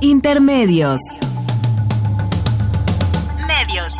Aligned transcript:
Intermedios. 0.00 1.00
Medios. 3.46 3.94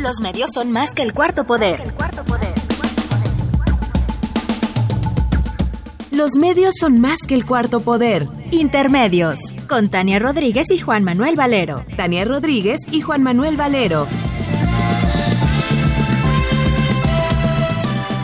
Los 0.00 0.20
medios 0.20 0.50
son 0.54 0.72
más 0.72 0.92
que 0.92 1.02
el 1.02 1.12
cuarto 1.12 1.44
poder. 1.44 1.82
Los 6.12 6.36
medios 6.36 6.74
son 6.80 6.98
más 6.98 7.18
que 7.28 7.34
el 7.34 7.44
cuarto 7.44 7.80
poder. 7.80 8.26
Intermedios. 8.50 9.38
Con 9.68 9.90
Tania 9.90 10.18
Rodríguez 10.18 10.70
y 10.70 10.78
Juan 10.78 11.04
Manuel 11.04 11.34
Valero. 11.36 11.84
Tania 11.96 12.24
Rodríguez 12.24 12.80
y 12.90 13.02
Juan 13.02 13.22
Manuel 13.22 13.56
Valero. 13.56 14.06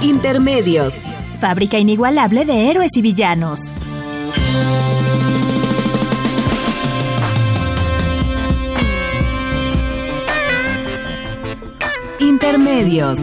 Intermedios. 0.00 0.94
Fábrica 1.42 1.76
inigualable 1.76 2.44
de 2.44 2.70
héroes 2.70 2.92
y 2.96 3.02
villanos. 3.02 3.72
Intermedios. 12.20 13.18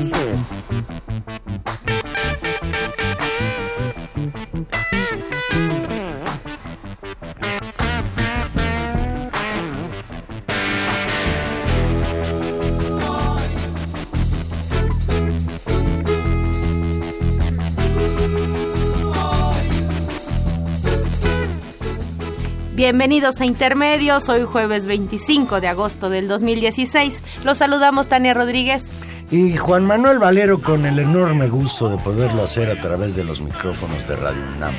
Bienvenidos 22.79 23.41
a 23.41 23.45
Intermedios, 23.45 24.29
hoy 24.29 24.43
jueves 24.43 24.87
25 24.87 25.59
de 25.59 25.67
agosto 25.67 26.09
del 26.09 26.29
2016. 26.29 27.23
Los 27.43 27.57
saludamos 27.57 28.07
Tania 28.07 28.33
Rodríguez. 28.33 28.89
Y 29.29 29.57
Juan 29.57 29.83
Manuel 29.83 30.17
Valero 30.17 30.61
con 30.61 30.85
el 30.85 30.97
enorme 30.97 31.49
gusto 31.49 31.89
de 31.89 31.97
poderlo 31.97 32.41
hacer 32.41 32.69
a 32.69 32.79
través 32.79 33.17
de 33.17 33.25
los 33.25 33.41
micrófonos 33.41 34.07
de 34.07 34.15
Radio 34.15 34.41
UNAM. 34.55 34.73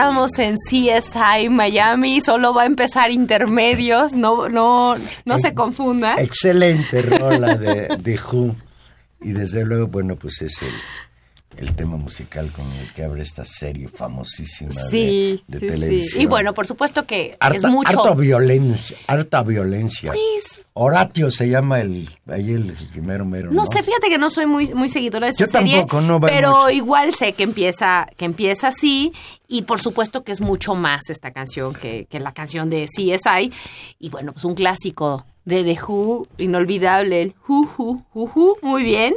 Estamos 0.00 0.38
en 0.38 0.56
CSI 0.56 1.50
Miami, 1.50 2.22
solo 2.22 2.54
va 2.54 2.62
a 2.62 2.66
empezar 2.66 3.10
intermedios, 3.10 4.14
no, 4.14 4.48
no, 4.48 4.96
no 5.26 5.38
se 5.38 5.54
confunda. 5.54 6.14
Excelente 6.14 7.02
rola 7.02 7.56
de, 7.56 7.96
de 7.98 8.18
Who. 8.18 8.56
Y 9.20 9.32
desde 9.32 9.66
luego, 9.66 9.88
bueno, 9.88 10.16
pues 10.16 10.40
es 10.40 10.62
el, 10.62 10.72
el 11.56 11.74
tema 11.74 11.96
musical 11.96 12.50
con 12.52 12.70
el 12.72 12.92
que 12.94 13.02
abre 13.04 13.22
esta 13.22 13.44
serie 13.44 13.88
famosísima 13.88 14.70
Sí, 14.72 15.42
de, 15.48 15.58
de 15.58 15.58
sí, 15.58 15.66
sí. 15.66 15.80
televisión. 15.80 16.22
Y 16.22 16.26
bueno, 16.26 16.54
por 16.54 16.66
supuesto 16.66 17.04
que 17.06 17.36
es 17.54 17.62
mucho. 17.64 17.88
harta 17.88 18.14
violencia, 18.14 18.96
harta 19.06 19.42
violencia. 19.42 20.12
Pues, 20.12 20.64
Horatio 20.74 21.30
se 21.30 21.48
llama 21.48 21.80
el, 21.80 22.08
ahí 22.28 22.52
el 22.52 22.74
mero 23.02 23.24
mero, 23.24 23.50
¿no? 23.50 23.62
No 23.62 23.66
sé, 23.66 23.82
fíjate 23.82 24.08
que 24.08 24.16
no 24.16 24.30
soy 24.30 24.46
muy, 24.46 24.72
muy 24.74 24.88
seguidora 24.88 25.26
de 25.26 25.30
esa 25.32 25.44
Yo 25.44 25.50
serie, 25.50 25.78
tampoco, 25.78 26.00
no 26.00 26.20
pero 26.20 26.52
mucho. 26.56 26.70
igual 26.70 27.14
sé 27.14 27.32
que 27.34 27.42
empieza, 27.42 28.06
que 28.16 28.24
empieza 28.24 28.68
así, 28.68 29.12
y 29.48 29.62
por 29.62 29.80
supuesto 29.80 30.22
que 30.22 30.32
es 30.32 30.40
mucho 30.40 30.74
más 30.74 31.10
esta 31.10 31.32
canción 31.32 31.74
que, 31.74 32.06
que 32.08 32.20
la 32.20 32.32
canción 32.32 32.70
de 32.70 32.86
CSI, 32.86 33.52
y 33.98 34.08
bueno, 34.08 34.32
pues 34.32 34.44
un 34.44 34.54
clásico 34.54 35.26
de 35.44 35.64
The 35.64 35.78
Who, 35.82 36.26
inolvidable, 36.38 37.22
el 37.22 37.34
Who, 37.48 37.68
Who, 37.76 38.06
Who, 38.14 38.30
Who, 38.34 38.58
muy 38.62 38.82
bien. 38.84 39.14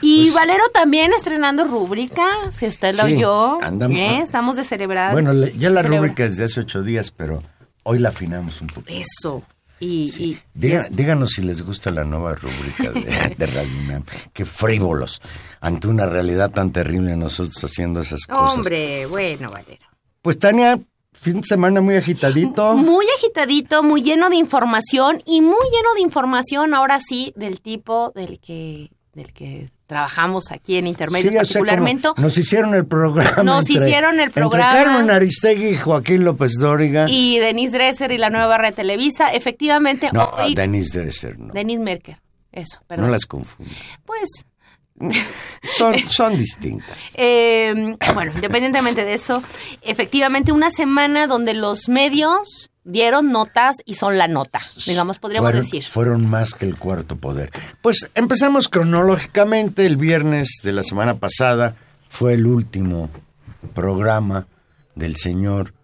Y 0.00 0.24
Pues- 0.24 0.34
Valero 0.34 0.62
también 0.72 1.12
estrenando 1.12 1.64
rúbrica, 1.64 2.26
si 2.52 2.66
usted 2.66 2.94
lo 2.96 3.06
Sí, 3.06 3.14
oyó, 3.16 3.60
andamos- 3.62 3.98
¿eh? 3.98 4.20
estamos 4.22 4.56
de 4.56 4.64
celebrar. 4.64 5.12
Bueno, 5.12 5.32
ya 5.48 5.70
la 5.70 5.82
rúbrica 5.82 6.24
es 6.24 6.36
de 6.36 6.44
hace 6.44 6.60
ocho 6.60 6.82
días, 6.82 7.10
pero 7.10 7.40
hoy 7.82 7.98
la 7.98 8.08
afinamos 8.10 8.60
un 8.60 8.68
poquito. 8.68 8.92
Eso, 8.98 9.42
y... 9.80 10.04
y- 10.22 10.38
Diga- 10.54 10.88
díganos 10.90 11.30
si 11.32 11.42
les 11.42 11.60
gusta 11.62 11.90
la 11.90 12.04
nueva 12.04 12.34
rúbrica 12.36 12.90
de, 12.92 13.34
de 13.36 13.46
Radio 13.46 13.72
UNAM. 13.84 14.04
Qué 14.32 14.44
frívolos. 14.44 15.20
Ante 15.60 15.88
una 15.88 16.06
realidad 16.06 16.50
tan 16.52 16.70
terrible 16.72 17.16
nosotros 17.16 17.62
haciendo 17.64 18.00
esas 18.00 18.26
cosas. 18.26 18.56
Hombre, 18.56 19.04
bueno, 19.06 19.50
Valero. 19.50 19.84
Pues 20.22 20.38
Tania, 20.38 20.78
fin 21.20 21.40
de 21.40 21.46
semana 21.46 21.80
muy 21.80 21.96
agitadito. 21.96 22.74
Muy 22.74 23.06
agitadito, 23.16 23.82
muy 23.82 24.02
lleno 24.02 24.30
de 24.30 24.36
información 24.36 25.22
y 25.24 25.40
muy 25.40 25.64
lleno 25.72 25.94
de 25.94 26.00
información 26.02 26.74
ahora 26.74 26.98
sí 27.00 27.32
del 27.36 27.60
tipo 27.60 28.12
del 28.14 28.38
que 28.40 28.90
del 29.12 29.32
que 29.32 29.68
trabajamos 29.86 30.52
aquí 30.52 30.76
en 30.76 30.86
Intermedios 30.86 31.32
Sí, 31.32 31.36
particularmente. 31.36 32.08
Nos 32.16 32.36
hicieron 32.36 32.74
el 32.74 32.86
programa. 32.86 33.42
Nos 33.42 33.70
hicieron 33.70 34.20
el 34.20 34.30
programa. 34.30 34.72
Entre 34.72 34.84
Carmen 34.84 35.10
Aristegui 35.10 35.68
y 35.68 35.76
Joaquín 35.76 36.24
López 36.24 36.52
Dóriga. 36.58 37.06
Y 37.08 37.38
Denise 37.38 37.76
Dresser 37.76 38.12
y 38.12 38.18
la 38.18 38.30
nueva 38.30 38.46
barra 38.46 38.70
de 38.70 38.76
Televisa, 38.76 39.32
efectivamente 39.32 40.10
no, 40.12 40.30
hoy 40.36 40.54
Denise 40.54 41.00
Dresser, 41.00 41.38
no. 41.38 41.52
Denise 41.52 41.82
Merker. 41.82 42.18
Eso, 42.52 42.80
perdón. 42.86 43.06
No 43.06 43.12
las 43.12 43.26
confundo. 43.26 43.72
Pues 44.04 44.28
Son, 45.62 45.98
son 46.08 46.36
distintas. 46.38 47.12
Eh, 47.16 47.96
bueno, 48.14 48.32
independientemente 48.34 49.04
de 49.04 49.14
eso, 49.14 49.42
efectivamente 49.82 50.52
una 50.52 50.70
semana 50.70 51.26
donde 51.26 51.54
los 51.54 51.88
medios 51.88 52.70
dieron 52.84 53.32
notas 53.32 53.76
y 53.84 53.94
son 53.94 54.16
la 54.16 54.28
nota, 54.28 54.60
digamos, 54.86 55.18
podríamos 55.18 55.50
fueron, 55.50 55.64
decir. 55.64 55.84
Fueron 55.84 56.30
más 56.30 56.54
que 56.54 56.66
el 56.66 56.76
cuarto 56.76 57.16
poder. 57.16 57.50
Pues 57.82 58.10
empezamos 58.14 58.68
cronológicamente. 58.68 59.86
El 59.86 59.96
viernes 59.96 60.60
de 60.62 60.72
la 60.72 60.82
semana 60.82 61.16
pasada 61.16 61.74
fue 62.08 62.34
el 62.34 62.46
último 62.46 63.10
programa 63.74 64.46
del 64.94 65.16
señor 65.16 65.74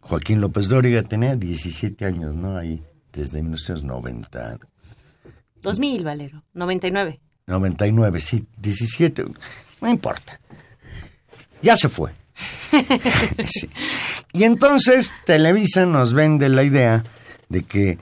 Joaquín 0.00 0.40
López 0.40 0.68
Dóriga. 0.68 1.02
Tenía 1.02 1.34
17 1.34 2.04
años, 2.04 2.34
¿no? 2.34 2.56
Ahí, 2.56 2.82
desde 3.12 3.42
1990. 3.42 4.58
2000, 5.62 6.04
Valero, 6.04 6.44
99. 6.52 7.20
99, 7.46 8.20
sí, 8.20 8.46
17. 8.58 9.24
No 9.80 9.88
importa. 9.90 10.40
Ya 11.62 11.76
se 11.76 11.88
fue. 11.88 12.12
Sí. 13.46 13.68
Y 14.32 14.44
entonces 14.44 15.12
Televisa 15.24 15.86
nos 15.86 16.14
vende 16.14 16.48
la 16.48 16.64
idea 16.64 17.04
de 17.48 17.62
que 17.62 17.98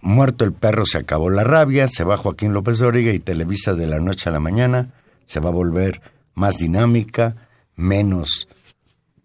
muerto 0.00 0.44
el 0.44 0.52
perro 0.52 0.86
se 0.86 0.98
acabó 0.98 1.30
la 1.30 1.42
rabia, 1.42 1.88
se 1.88 2.04
va 2.04 2.16
Joaquín 2.16 2.52
López 2.52 2.78
Dóriga 2.78 3.12
y 3.12 3.18
Televisa 3.18 3.74
de 3.74 3.86
la 3.88 3.98
noche 3.98 4.28
a 4.28 4.32
la 4.32 4.40
mañana 4.40 4.88
se 5.24 5.40
va 5.40 5.48
a 5.50 5.52
volver 5.52 6.00
más 6.34 6.58
dinámica, 6.58 7.34
menos 7.76 8.48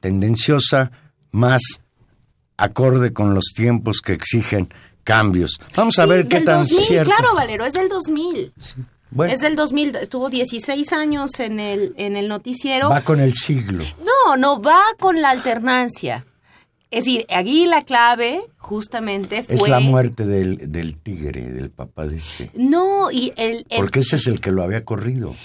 tendenciosa, 0.02 0.92
más 1.32 1.62
acorde 2.58 3.14
con 3.14 3.34
los 3.34 3.54
tiempos 3.56 4.02
que 4.02 4.14
exigen 4.14 4.68
cambios. 5.04 5.60
Vamos 5.76 6.00
a 6.00 6.04
Sí, 6.04 6.10
ver 6.10 6.28
qué 6.28 6.42
tan 6.42 6.62
2000, 6.64 6.80
cierto. 6.82 7.12
Claro, 7.16 7.36
Valero, 7.36 7.66
es 7.66 7.74
del 7.74 7.88
2000. 7.90 8.54
Bueno, 9.14 9.34
Es 9.34 9.40
del 9.42 9.56
2000, 9.56 9.96
estuvo 9.98 10.30
16 10.30 10.92
años 10.94 11.40
en 11.40 11.60
el, 11.60 11.94
en 11.98 12.16
el 12.18 12.28
noticiero. 12.28 12.90
va 12.90 13.02
con 13.02 13.20
el 13.20 13.34
siglo. 13.34 13.84
No, 14.04 14.38
no, 14.38 14.62
va 14.62 14.80
con 15.00 15.22
la 15.22 15.30
alternancia. 15.30 16.26
Es 16.92 17.06
decir, 17.06 17.26
aquí 17.36 17.66
la 17.66 17.82
clave 17.82 18.42
justamente 18.58 19.44
fue... 19.44 19.56
Es 19.56 19.68
la 19.68 19.80
muerte 19.80 20.26
del, 20.28 20.72
del 20.72 20.96
tigre, 20.98 21.42
del 21.52 21.72
papá 21.72 22.06
de 22.08 22.18
este. 22.18 22.52
No, 22.54 23.10
y 23.12 23.34
el... 23.36 23.66
el- 23.70 23.78
Porque 23.78 24.00
ese 24.02 24.16
es 24.18 24.28
el 24.28 24.40
que 24.40 24.52
lo 24.52 24.62
había 24.62 24.84
corrido. 24.86 25.36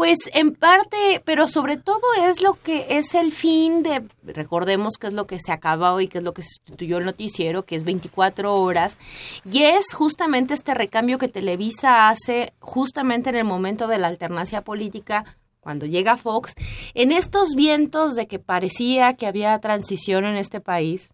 Pues 0.00 0.30
en 0.32 0.54
parte, 0.54 1.20
pero 1.26 1.46
sobre 1.46 1.76
todo 1.76 2.00
es 2.26 2.40
lo 2.40 2.54
que 2.54 2.86
es 2.88 3.14
el 3.14 3.32
fin 3.32 3.82
de, 3.82 4.02
recordemos 4.22 4.94
que 4.98 5.08
es 5.08 5.12
lo 5.12 5.26
que 5.26 5.38
se 5.38 5.52
acaba 5.52 5.92
hoy, 5.92 6.08
que 6.08 6.16
es 6.16 6.24
lo 6.24 6.32
que 6.32 6.42
sustituyó 6.42 6.96
el 6.96 7.04
noticiero, 7.04 7.66
que 7.66 7.76
es 7.76 7.84
24 7.84 8.54
horas, 8.54 8.96
y 9.44 9.64
es 9.64 9.92
justamente 9.92 10.54
este 10.54 10.72
recambio 10.72 11.18
que 11.18 11.28
Televisa 11.28 12.08
hace 12.08 12.54
justamente 12.60 13.28
en 13.28 13.36
el 13.36 13.44
momento 13.44 13.88
de 13.88 13.98
la 13.98 14.06
alternancia 14.06 14.62
política 14.62 15.36
cuando 15.60 15.84
llega 15.84 16.16
Fox, 16.16 16.54
en 16.94 17.12
estos 17.12 17.54
vientos 17.54 18.14
de 18.14 18.26
que 18.26 18.38
parecía 18.38 19.12
que 19.12 19.26
había 19.26 19.58
transición 19.58 20.24
en 20.24 20.36
este 20.36 20.62
país, 20.62 21.10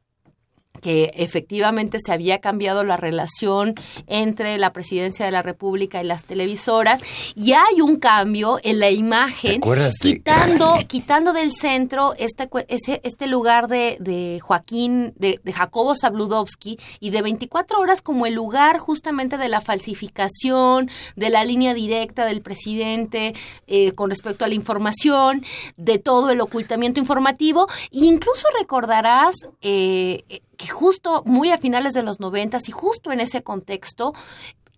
que 0.81 1.11
efectivamente 1.15 1.99
se 2.05 2.13
había 2.13 2.41
cambiado 2.41 2.85
la 2.85 2.97
relación 2.97 3.75
entre 4.07 4.59
la 4.59 4.73
presidencia 4.73 5.27
de 5.27 5.33
la 5.33 5.43
República 5.43 6.03
y 6.03 6.07
las 6.07 6.25
televisoras 6.25 7.01
y 7.35 7.53
hay 7.53 7.81
un 7.81 7.97
cambio 7.97 8.59
en 8.63 8.81
la 8.81 8.91
imagen 8.91 9.61
quitando 10.01 10.77
quitando 10.87 11.33
del 11.33 11.53
centro 11.53 12.15
este 12.19 12.49
ese, 12.69 13.01
este 13.05 13.27
lugar 13.27 13.69
de, 13.69 13.97
de 14.01 14.41
Joaquín 14.41 15.13
de, 15.17 15.41
de, 15.43 15.53
Jacobo 15.53 15.95
Zabludovsky 15.95 16.79
y 17.01 17.11
de 17.11 17.23
24 17.23 17.81
horas 17.81 18.03
como 18.03 18.27
el 18.27 18.35
lugar 18.35 18.79
justamente 18.79 19.39
de 19.39 19.49
la 19.49 19.61
falsificación 19.61 20.91
de 21.17 21.31
la 21.31 21.45
línea 21.45 21.75
directa 21.75 22.25
del 22.25 22.43
presidente 22.43 23.35
eh, 23.67 23.93
con 23.93 24.11
respecto 24.11 24.45
a 24.45 24.49
la 24.49 24.55
información 24.55 25.45
de 25.77 25.99
todo 25.99 26.31
el 26.31 26.41
ocultamiento 26.41 27.01
informativo. 27.01 27.67
E 27.91 28.05
incluso 28.05 28.47
recordarás 28.59 29.37
eh, 29.63 30.25
que 30.57 30.69
justo 30.69 31.23
muy 31.25 31.51
a 31.51 31.59
finales 31.59 31.93
de 31.93 32.03
los 32.03 32.21
noventas 32.21 32.69
y 32.69 32.73
justo 32.73 33.13
en 33.13 33.21
ese 33.21 33.43
contexto, 33.43 34.15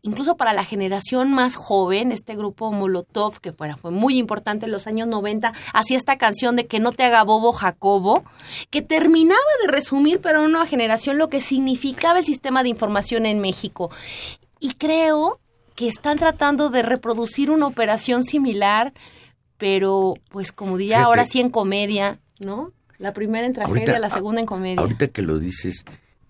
incluso 0.03 0.37
para 0.37 0.53
la 0.53 0.65
generación 0.65 1.33
más 1.33 1.57
joven, 1.57 2.13
este 2.13 2.37
grupo 2.37 2.73
Molotov, 2.73 3.41
que 3.41 3.53
fue, 3.53 3.75
fue 3.77 3.91
muy 3.91 4.19
importante 4.19 4.67
en 4.67 4.73
los 4.73 4.87
años 4.87 5.09
90, 5.09 5.53
hacía 5.73 5.97
esta 5.97 6.19
canción 6.19 6.57
de 6.57 6.67
que 6.67 6.81
no 6.81 6.93
te 6.93 7.05
haga 7.05 7.25
bobo 7.25 7.53
Jacobo, 7.53 8.25
que 8.71 8.83
terminaba 8.83 9.41
de 9.65 9.73
resumir 9.73 10.21
para 10.21 10.41
una 10.41 10.67
generación 10.67 11.19
lo 11.19 11.29
que 11.29 11.41
significaba 11.41 12.19
el 12.19 12.25
sistema 12.25 12.63
de 12.63 12.71
información 12.71 13.27
en 13.27 13.41
México. 13.41 13.91
Y 14.61 14.75
creo 14.75 15.39
que 15.75 15.89
están 15.89 16.19
tratando 16.19 16.71
de 16.71 16.83
reproducir 16.83 17.51
una 17.51 17.67
operación 17.67 18.25
similar, 18.25 18.93
pero 19.59 20.15
pues 20.31 20.53
como 20.53 20.77
diría 20.77 21.03
ahora 21.03 21.25
sí 21.25 21.41
en 21.41 21.51
comedia, 21.51 22.19
¿no? 22.41 22.73
La 22.99 23.13
primera 23.13 23.47
en 23.47 23.53
tragedia, 23.53 23.99
la 23.99 24.11
segunda 24.11 24.41
en 24.41 24.47
comedia. 24.47 24.81
Ahorita 24.81 25.09
que 25.09 25.23
lo 25.23 25.39
dices, 25.39 25.85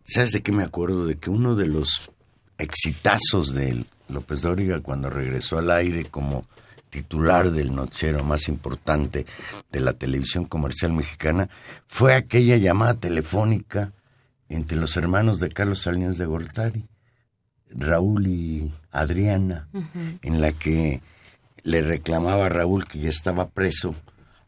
¿sabes 0.04 0.32
de 0.32 0.42
qué 0.42 0.52
me 0.52 0.62
acuerdo? 0.62 1.06
De 1.06 1.16
que 1.16 1.30
uno 1.30 1.56
de 1.56 1.66
los 1.66 2.12
exitazos 2.58 3.54
de 3.54 3.84
López 4.08 4.42
Dóriga 4.42 4.80
cuando 4.80 5.08
regresó 5.08 5.58
al 5.58 5.70
aire 5.70 6.04
como 6.04 6.44
titular 6.90 7.50
del 7.50 7.74
noticiero 7.74 8.24
más 8.24 8.48
importante 8.48 9.26
de 9.70 9.80
la 9.80 9.92
televisión 9.92 10.46
comercial 10.46 10.92
mexicana 10.92 11.48
fue 11.86 12.14
aquella 12.14 12.56
llamada 12.56 12.94
telefónica 12.94 13.92
entre 14.48 14.78
los 14.78 14.96
hermanos 14.96 15.40
de 15.40 15.50
Carlos 15.50 15.82
Salinas 15.82 16.16
de 16.16 16.24
Gortari, 16.24 16.86
Raúl 17.70 18.26
y 18.26 18.72
Adriana, 18.90 19.68
en 20.22 20.40
la 20.40 20.52
que 20.52 21.02
le 21.62 21.82
reclamaba 21.82 22.46
a 22.46 22.48
Raúl 22.48 22.86
que 22.86 22.98
ya 22.98 23.10
estaba 23.10 23.50
preso, 23.50 23.94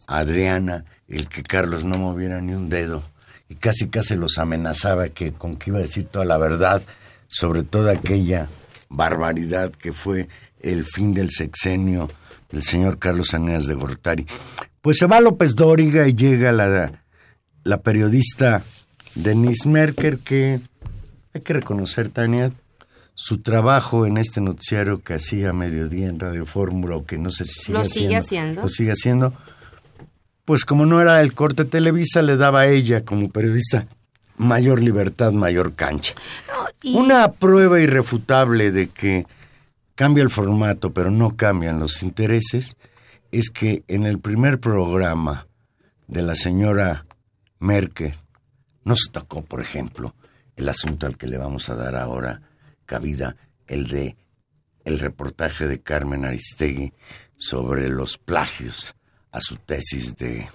a 0.07 0.19
Adriana 0.19 0.87
el 1.11 1.29
que 1.29 1.43
Carlos 1.43 1.85
no 1.85 1.99
moviera 1.99 2.41
ni 2.41 2.55
un 2.55 2.69
dedo 2.69 3.03
y 3.49 3.57
casi 3.57 3.89
casi 3.89 4.15
los 4.15 4.39
amenazaba 4.39 5.09
que 5.09 5.33
con 5.33 5.55
que 5.55 5.71
iba 5.71 5.79
a 5.79 5.83
decir 5.83 6.07
toda 6.07 6.25
la 6.25 6.39
verdad 6.39 6.83
sobre 7.27 7.65
toda 7.65 7.93
aquella 7.93 8.49
barbaridad 8.89 9.73
que 9.73 9.93
fue 9.93 10.29
el 10.61 10.85
fin 10.85 11.13
del 11.13 11.31
sexenio 11.31 12.09
del 12.51 12.63
señor 12.63 12.99
Carlos 12.99 13.35
Aneas 13.35 13.67
de 13.67 13.75
Gortari. 13.75 14.27
Pues 14.81 14.99
se 14.99 15.07
va 15.07 15.21
López 15.21 15.55
Dóriga 15.55 16.07
y 16.09 16.15
llega 16.15 16.53
la, 16.53 16.93
la 17.65 17.81
periodista 17.83 18.63
Denise 19.15 19.69
Merker 19.69 20.19
que 20.19 20.61
hay 21.33 21.41
que 21.41 21.53
reconocer, 21.53 22.09
Tania, 22.09 22.53
su 23.15 23.39
trabajo 23.39 24.07
en 24.07 24.17
este 24.17 24.41
noticiario 24.41 25.03
que 25.03 25.15
hacía 25.15 25.51
a 25.51 25.53
mediodía 25.53 26.09
en 26.09 26.19
Radio 26.19 26.47
Fórmula 26.47 26.97
o 26.97 27.05
que 27.05 27.19
no 27.19 27.31
sé 27.31 27.45
si 27.45 27.65
sigue, 27.65 27.79
lo 27.79 27.85
sigue 27.85 28.17
haciendo. 28.17 28.63
Lo 28.63 28.69
sigue 28.69 28.93
haciendo 28.93 29.35
pues 30.51 30.65
como 30.65 30.85
no 30.85 31.01
era 31.01 31.21
el 31.21 31.33
corte 31.33 31.65
Televisa, 31.65 32.23
le 32.23 32.37
daba 32.37 32.63
a 32.63 32.67
ella 32.67 33.05
como 33.05 33.31
periodista 33.31 33.87
mayor 34.37 34.83
libertad, 34.83 35.31
mayor 35.31 35.77
cancha. 35.77 36.15
Una 36.93 37.31
prueba 37.31 37.79
irrefutable 37.79 38.73
de 38.73 38.89
que 38.89 39.29
cambia 39.95 40.25
el 40.25 40.29
formato, 40.29 40.93
pero 40.93 41.13
no 41.13 41.37
cambian 41.37 41.79
los 41.79 42.03
intereses, 42.03 42.77
es 43.31 43.51
que 43.51 43.85
en 43.87 44.07
el 44.07 44.19
primer 44.19 44.59
programa 44.59 45.47
de 46.09 46.23
la 46.23 46.35
señora 46.35 47.07
Merkel 47.61 48.17
no 48.83 48.97
se 48.97 49.09
tocó, 49.13 49.45
por 49.45 49.61
ejemplo, 49.61 50.17
el 50.57 50.69
asunto 50.69 51.07
al 51.07 51.17
que 51.17 51.29
le 51.29 51.39
vamos 51.39 51.71
a 51.71 51.77
dar 51.77 51.95
ahora 51.95 52.43
cabida, 52.87 53.37
el 53.69 53.87
de 53.87 54.17
el 54.85 54.99
reportaje 54.99 55.69
de 55.69 55.81
Carmen 55.81 56.25
Aristegui 56.25 56.93
sobre 57.37 57.89
los 57.89 58.19
plagios 58.19 58.97
a 59.33 59.41
su 59.41 59.57
tesis 59.57 60.17
de, 60.17 60.49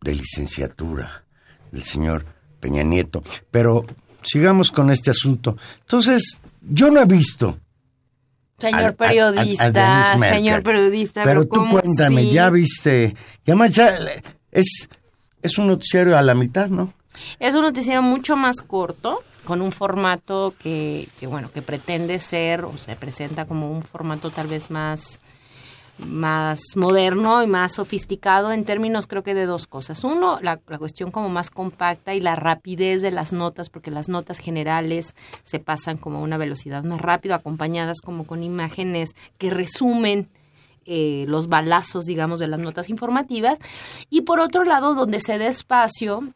de 0.00 0.14
licenciatura 0.14 1.24
del 1.72 1.84
señor 1.84 2.24
Peña 2.60 2.82
Nieto. 2.82 3.22
Pero 3.50 3.86
sigamos 4.22 4.70
con 4.70 4.90
este 4.90 5.10
asunto. 5.10 5.56
Entonces, 5.80 6.40
yo 6.60 6.90
no 6.90 7.00
he 7.00 7.06
visto. 7.06 7.58
Señor 8.58 8.96
periodista, 8.96 10.18
señor 10.18 10.62
periodista. 10.62 11.22
Pero, 11.22 11.46
tú 11.46 11.68
cuéntame, 11.70 12.28
ya 12.28 12.50
viste. 12.50 13.14
Y 13.46 13.50
además 13.50 13.70
ya 13.70 13.96
es, 14.50 14.88
es 15.42 15.58
un 15.58 15.68
noticiario 15.68 16.18
a 16.18 16.22
la 16.22 16.34
mitad, 16.34 16.68
¿no? 16.68 16.92
Es 17.38 17.54
un 17.54 17.62
noticiero 17.62 18.02
mucho 18.02 18.36
más 18.36 18.60
corto, 18.62 19.22
con 19.44 19.62
un 19.62 19.70
formato 19.70 20.54
que, 20.58 21.08
que, 21.20 21.28
bueno, 21.28 21.50
que 21.52 21.62
pretende 21.62 22.18
ser 22.18 22.64
o 22.64 22.76
se 22.76 22.96
presenta 22.96 23.46
como 23.46 23.70
un 23.70 23.82
formato 23.82 24.30
tal 24.30 24.48
vez 24.48 24.70
más 24.70 25.20
más 26.06 26.60
moderno 26.76 27.42
y 27.42 27.46
más 27.46 27.74
sofisticado 27.74 28.52
en 28.52 28.64
términos 28.64 29.06
creo 29.06 29.22
que 29.22 29.34
de 29.34 29.46
dos 29.46 29.66
cosas. 29.66 30.04
Uno, 30.04 30.38
la, 30.40 30.56
cuestión 30.56 31.10
como 31.10 31.28
más 31.28 31.50
compacta 31.50 32.14
y 32.14 32.20
la 32.20 32.36
rapidez 32.36 33.02
de 33.02 33.10
las 33.10 33.32
notas, 33.32 33.70
porque 33.70 33.90
las 33.90 34.08
notas 34.08 34.38
generales 34.38 35.14
se 35.44 35.58
pasan 35.58 35.96
como 35.96 36.18
a 36.18 36.22
una 36.22 36.36
velocidad 36.36 36.84
más 36.84 37.00
rápida, 37.00 37.36
acompañadas 37.36 38.00
como 38.00 38.26
con 38.26 38.42
imágenes 38.42 39.10
que 39.38 39.50
resumen 39.50 40.28
eh, 40.86 41.24
los 41.28 41.48
balazos, 41.48 42.06
digamos, 42.06 42.40
de 42.40 42.48
las 42.48 42.60
notas 42.60 42.88
informativas. 42.88 43.58
Y 44.08 44.22
por 44.22 44.40
otro 44.40 44.64
lado, 44.64 44.94
donde 44.94 45.20
se 45.20 45.38
dé 45.38 45.48
espacio 45.48 46.32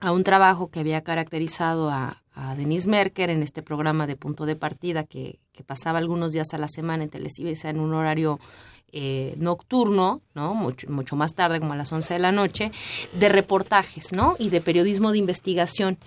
a 0.00 0.12
un 0.12 0.24
trabajo 0.24 0.68
que 0.68 0.80
había 0.80 1.02
caracterizado 1.02 1.90
a, 1.90 2.22
a 2.34 2.54
Denise 2.56 2.88
Merker 2.88 3.30
en 3.30 3.42
este 3.42 3.62
programa 3.62 4.06
de 4.06 4.16
punto 4.16 4.44
de 4.46 4.56
partida 4.56 5.04
que, 5.04 5.38
que 5.52 5.62
pasaba 5.62 5.98
algunos 5.98 6.32
días 6.32 6.52
a 6.52 6.58
la 6.58 6.68
semana 6.68 7.04
en 7.04 7.10
Televisa 7.10 7.70
en 7.70 7.78
un 7.78 7.94
horario 7.94 8.40
eh, 8.96 9.34
nocturno, 9.38 10.20
¿no? 10.34 10.54
Mucho, 10.54 10.88
mucho 10.88 11.16
más 11.16 11.34
tarde, 11.34 11.58
como 11.58 11.72
a 11.72 11.76
las 11.76 11.90
11 11.92 12.14
de 12.14 12.20
la 12.20 12.30
noche, 12.30 12.70
de 13.12 13.28
reportajes, 13.28 14.12
¿no? 14.12 14.36
Y 14.38 14.50
de 14.50 14.60
periodismo 14.60 15.10
de 15.10 15.18
investigación. 15.18 15.98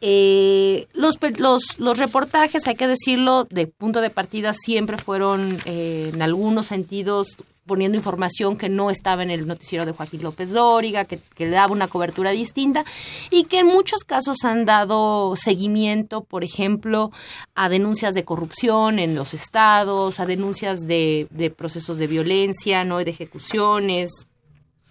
Eh, 0.00 0.88
los, 0.92 1.20
los, 1.38 1.78
los, 1.78 1.98
reportajes, 1.98 2.66
hay 2.66 2.74
que 2.74 2.88
decirlo, 2.88 3.44
de 3.44 3.68
punto 3.68 4.00
de 4.00 4.10
partida 4.10 4.54
siempre 4.54 4.98
fueron 4.98 5.56
eh, 5.66 6.10
en 6.12 6.20
algunos 6.20 6.66
sentidos 6.66 7.36
poniendo 7.72 7.96
información 7.96 8.58
que 8.58 8.68
no 8.68 8.90
estaba 8.90 9.22
en 9.22 9.30
el 9.30 9.46
noticiero 9.46 9.86
de 9.86 9.92
Joaquín 9.92 10.22
López 10.22 10.50
Dóriga, 10.50 11.06
que, 11.06 11.18
le 11.38 11.48
daba 11.48 11.72
una 11.72 11.88
cobertura 11.88 12.30
distinta 12.30 12.84
y 13.30 13.44
que 13.44 13.60
en 13.60 13.66
muchos 13.66 14.04
casos 14.04 14.44
han 14.44 14.66
dado 14.66 15.36
seguimiento, 15.36 16.22
por 16.22 16.44
ejemplo, 16.44 17.10
a 17.54 17.70
denuncias 17.70 18.14
de 18.14 18.26
corrupción 18.26 18.98
en 18.98 19.14
los 19.14 19.32
estados, 19.32 20.20
a 20.20 20.26
denuncias 20.26 20.80
de, 20.80 21.54
procesos 21.56 21.96
de 21.96 22.08
violencia, 22.08 22.84
no 22.84 22.98
de 22.98 23.10
ejecuciones, 23.10 24.10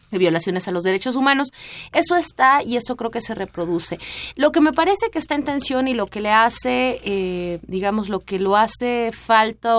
de 0.10 0.18
violaciones 0.18 0.68
a 0.68 0.72
los 0.72 0.84
derechos 0.84 1.16
humanos. 1.16 1.50
Eso 1.94 2.16
está 2.16 2.64
y 2.64 2.78
eso 2.78 2.96
creo 2.96 3.12
que 3.12 3.22
se 3.22 3.36
reproduce. 3.36 4.00
Lo 4.36 4.52
que 4.52 4.60
me 4.60 4.72
parece 4.72 5.12
que 5.12 5.20
está 5.20 5.36
en 5.36 5.46
tensión 5.46 5.88
y 5.88 5.94
lo 5.94 6.08
que 6.08 6.20
le 6.20 6.32
hace, 6.32 7.00
eh, 7.06 7.60
digamos, 7.62 8.10
lo 8.10 8.22
que 8.22 8.40
lo 8.40 8.58
hace 8.58 9.12
falta 9.14 9.76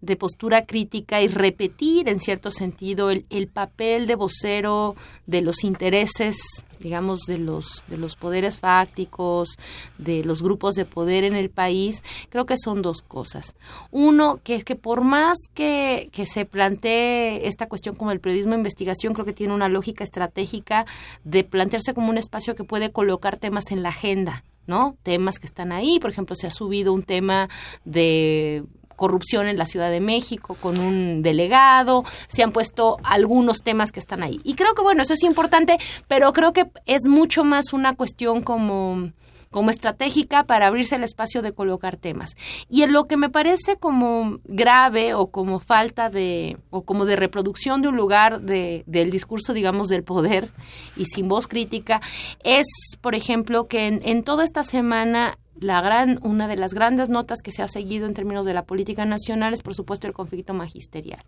de 0.00 0.16
postura 0.16 0.64
crítica 0.64 1.20
y 1.22 1.28
repetir 1.28 2.08
en 2.08 2.20
cierto 2.20 2.50
sentido 2.50 3.10
el, 3.10 3.26
el, 3.30 3.48
papel 3.48 4.06
de 4.06 4.14
vocero 4.14 4.94
de 5.26 5.42
los 5.42 5.64
intereses 5.64 6.36
digamos 6.78 7.22
de 7.26 7.38
los 7.38 7.82
de 7.88 7.96
los 7.96 8.14
poderes 8.14 8.58
fácticos 8.58 9.56
de 9.98 10.24
los 10.24 10.40
grupos 10.42 10.76
de 10.76 10.84
poder 10.84 11.24
en 11.24 11.34
el 11.34 11.50
país 11.50 12.04
creo 12.28 12.46
que 12.46 12.56
son 12.56 12.82
dos 12.82 13.02
cosas 13.02 13.56
uno 13.90 14.38
que 14.44 14.54
es 14.54 14.64
que 14.64 14.76
por 14.76 15.02
más 15.02 15.36
que, 15.54 16.08
que 16.12 16.26
se 16.26 16.44
plantee 16.44 17.48
esta 17.48 17.66
cuestión 17.66 17.96
como 17.96 18.12
el 18.12 18.20
periodismo 18.20 18.52
de 18.52 18.58
investigación 18.58 19.14
creo 19.14 19.26
que 19.26 19.32
tiene 19.32 19.54
una 19.54 19.68
lógica 19.68 20.04
estratégica 20.04 20.86
de 21.24 21.42
plantearse 21.42 21.94
como 21.94 22.10
un 22.10 22.18
espacio 22.18 22.54
que 22.54 22.64
puede 22.64 22.92
colocar 22.92 23.36
temas 23.36 23.72
en 23.72 23.82
la 23.82 23.88
agenda 23.88 24.44
¿no? 24.68 24.98
Temas 25.02 25.38
que 25.38 25.46
están 25.46 25.72
ahí, 25.72 25.98
por 25.98 26.10
ejemplo, 26.10 26.36
se 26.36 26.46
ha 26.46 26.50
subido 26.50 26.92
un 26.92 27.02
tema 27.02 27.48
de 27.86 28.64
corrupción 28.98 29.46
en 29.46 29.56
la 29.56 29.64
Ciudad 29.64 29.90
de 29.90 30.00
México 30.00 30.58
con 30.60 30.78
un 30.78 31.22
delegado, 31.22 32.04
se 32.28 32.42
han 32.42 32.52
puesto 32.52 32.98
algunos 33.04 33.62
temas 33.62 33.92
que 33.92 34.00
están 34.00 34.22
ahí. 34.22 34.40
Y 34.44 34.54
creo 34.54 34.74
que, 34.74 34.82
bueno, 34.82 35.02
eso 35.02 35.14
es 35.14 35.22
importante, 35.22 35.78
pero 36.08 36.34
creo 36.34 36.52
que 36.52 36.66
es 36.84 37.08
mucho 37.08 37.44
más 37.44 37.72
una 37.72 37.94
cuestión 37.94 38.42
como 38.42 39.10
como 39.50 39.70
estratégica 39.70 40.44
para 40.44 40.66
abrirse 40.66 40.96
el 40.96 41.04
espacio 41.04 41.42
de 41.42 41.52
colocar 41.52 41.96
temas. 41.96 42.36
Y 42.68 42.82
en 42.82 42.92
lo 42.92 43.06
que 43.06 43.16
me 43.16 43.30
parece 43.30 43.76
como 43.76 44.40
grave 44.44 45.14
o 45.14 45.28
como 45.28 45.58
falta 45.58 46.10
de, 46.10 46.58
o 46.70 46.82
como 46.82 47.06
de 47.06 47.16
reproducción 47.16 47.82
de 47.82 47.88
un 47.88 47.96
lugar 47.96 48.42
de, 48.42 48.84
del 48.86 49.10
discurso, 49.10 49.54
digamos, 49.54 49.88
del 49.88 50.04
poder 50.04 50.50
y 50.96 51.06
sin 51.06 51.28
voz 51.28 51.48
crítica, 51.48 52.00
es, 52.44 52.66
por 53.00 53.14
ejemplo, 53.14 53.68
que 53.68 53.86
en, 53.86 54.00
en 54.04 54.22
toda 54.22 54.44
esta 54.44 54.64
semana 54.64 55.38
la 55.60 55.80
gran, 55.80 56.18
una 56.22 56.46
de 56.48 56.56
las 56.56 56.74
grandes 56.74 57.08
notas 57.08 57.42
que 57.42 57.52
se 57.52 57.62
ha 57.62 57.68
seguido 57.68 58.06
en 58.06 58.14
términos 58.14 58.46
de 58.46 58.54
la 58.54 58.64
política 58.64 59.04
nacional 59.04 59.54
es, 59.54 59.62
por 59.62 59.74
supuesto, 59.74 60.06
el 60.06 60.12
conflicto 60.12 60.54
magisterial, 60.54 61.22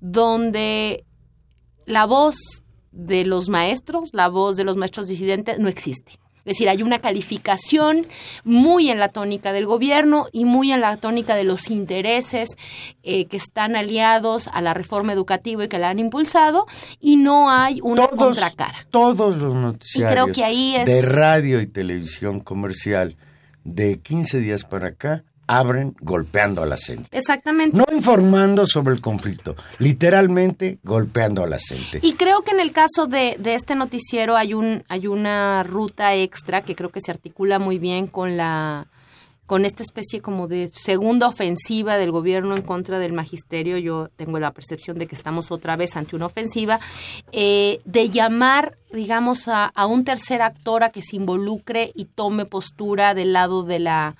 donde 0.00 1.04
la 1.86 2.06
voz 2.06 2.36
de 2.92 3.24
los 3.24 3.48
maestros, 3.48 4.10
la 4.12 4.28
voz 4.28 4.56
de 4.56 4.64
los 4.64 4.76
maestros 4.76 5.06
disidentes 5.06 5.58
no 5.58 5.68
existe. 5.68 6.12
Es 6.44 6.54
decir, 6.54 6.68
hay 6.68 6.82
una 6.82 6.98
calificación 6.98 8.02
muy 8.42 8.90
en 8.90 8.98
la 8.98 9.10
tónica 9.10 9.52
del 9.52 9.64
gobierno 9.64 10.26
y 10.32 10.44
muy 10.44 10.72
en 10.72 10.80
la 10.80 10.96
tónica 10.96 11.36
de 11.36 11.44
los 11.44 11.70
intereses 11.70 12.48
eh, 13.04 13.26
que 13.26 13.36
están 13.36 13.76
aliados 13.76 14.48
a 14.52 14.60
la 14.60 14.74
reforma 14.74 15.12
educativa 15.12 15.64
y 15.64 15.68
que 15.68 15.78
la 15.78 15.88
han 15.90 16.00
impulsado 16.00 16.66
y 16.98 17.14
no 17.14 17.48
hay 17.48 17.78
una 17.80 18.08
Todos- 18.08 18.18
contracara. 18.18 18.86
Todos 18.90 19.36
los 19.36 19.54
noticiarios 19.54 20.12
creo 20.24 20.34
que 20.34 20.42
ahí 20.42 20.74
es- 20.74 20.86
de 20.86 21.02
radio 21.02 21.60
y 21.60 21.68
televisión 21.68 22.40
comercial 22.40 23.16
de 23.64 24.00
15 24.00 24.38
días 24.38 24.64
para 24.64 24.88
acá 24.88 25.24
abren 25.46 25.94
golpeando 26.00 26.62
a 26.62 26.66
la 26.66 26.76
gente. 26.76 27.08
Exactamente. 27.16 27.76
No 27.76 27.84
informando 27.92 28.66
sobre 28.66 28.94
el 28.94 29.00
conflicto, 29.00 29.56
literalmente 29.78 30.78
golpeando 30.82 31.42
a 31.42 31.46
la 31.46 31.58
gente. 31.58 31.98
Y 32.02 32.14
creo 32.14 32.42
que 32.42 32.52
en 32.52 32.60
el 32.60 32.72
caso 32.72 33.06
de, 33.06 33.36
de 33.38 33.54
este 33.54 33.74
noticiero 33.74 34.36
hay 34.36 34.54
un 34.54 34.84
hay 34.88 35.06
una 35.06 35.62
ruta 35.62 36.14
extra 36.14 36.62
que 36.62 36.74
creo 36.74 36.90
que 36.90 37.00
se 37.00 37.10
articula 37.10 37.58
muy 37.58 37.78
bien 37.78 38.06
con 38.06 38.36
la 38.36 38.86
con 39.52 39.66
esta 39.66 39.82
especie 39.82 40.22
como 40.22 40.48
de 40.48 40.70
segunda 40.72 41.28
ofensiva 41.28 41.98
del 41.98 42.10
gobierno 42.10 42.56
en 42.56 42.62
contra 42.62 42.98
del 42.98 43.12
magisterio. 43.12 43.76
Yo 43.76 44.08
tengo 44.16 44.38
la 44.38 44.52
percepción 44.52 44.98
de 44.98 45.06
que 45.06 45.14
estamos 45.14 45.50
otra 45.50 45.76
vez 45.76 45.94
ante 45.94 46.16
una 46.16 46.24
ofensiva 46.24 46.80
eh, 47.32 47.82
de 47.84 48.08
llamar, 48.08 48.78
digamos, 48.94 49.48
a, 49.48 49.66
a 49.66 49.84
un 49.84 50.04
tercer 50.04 50.40
actor 50.40 50.84
a 50.84 50.88
que 50.88 51.02
se 51.02 51.16
involucre 51.16 51.92
y 51.94 52.06
tome 52.06 52.46
postura 52.46 53.12
del 53.12 53.34
lado 53.34 53.62
de 53.62 53.78
la 53.78 54.16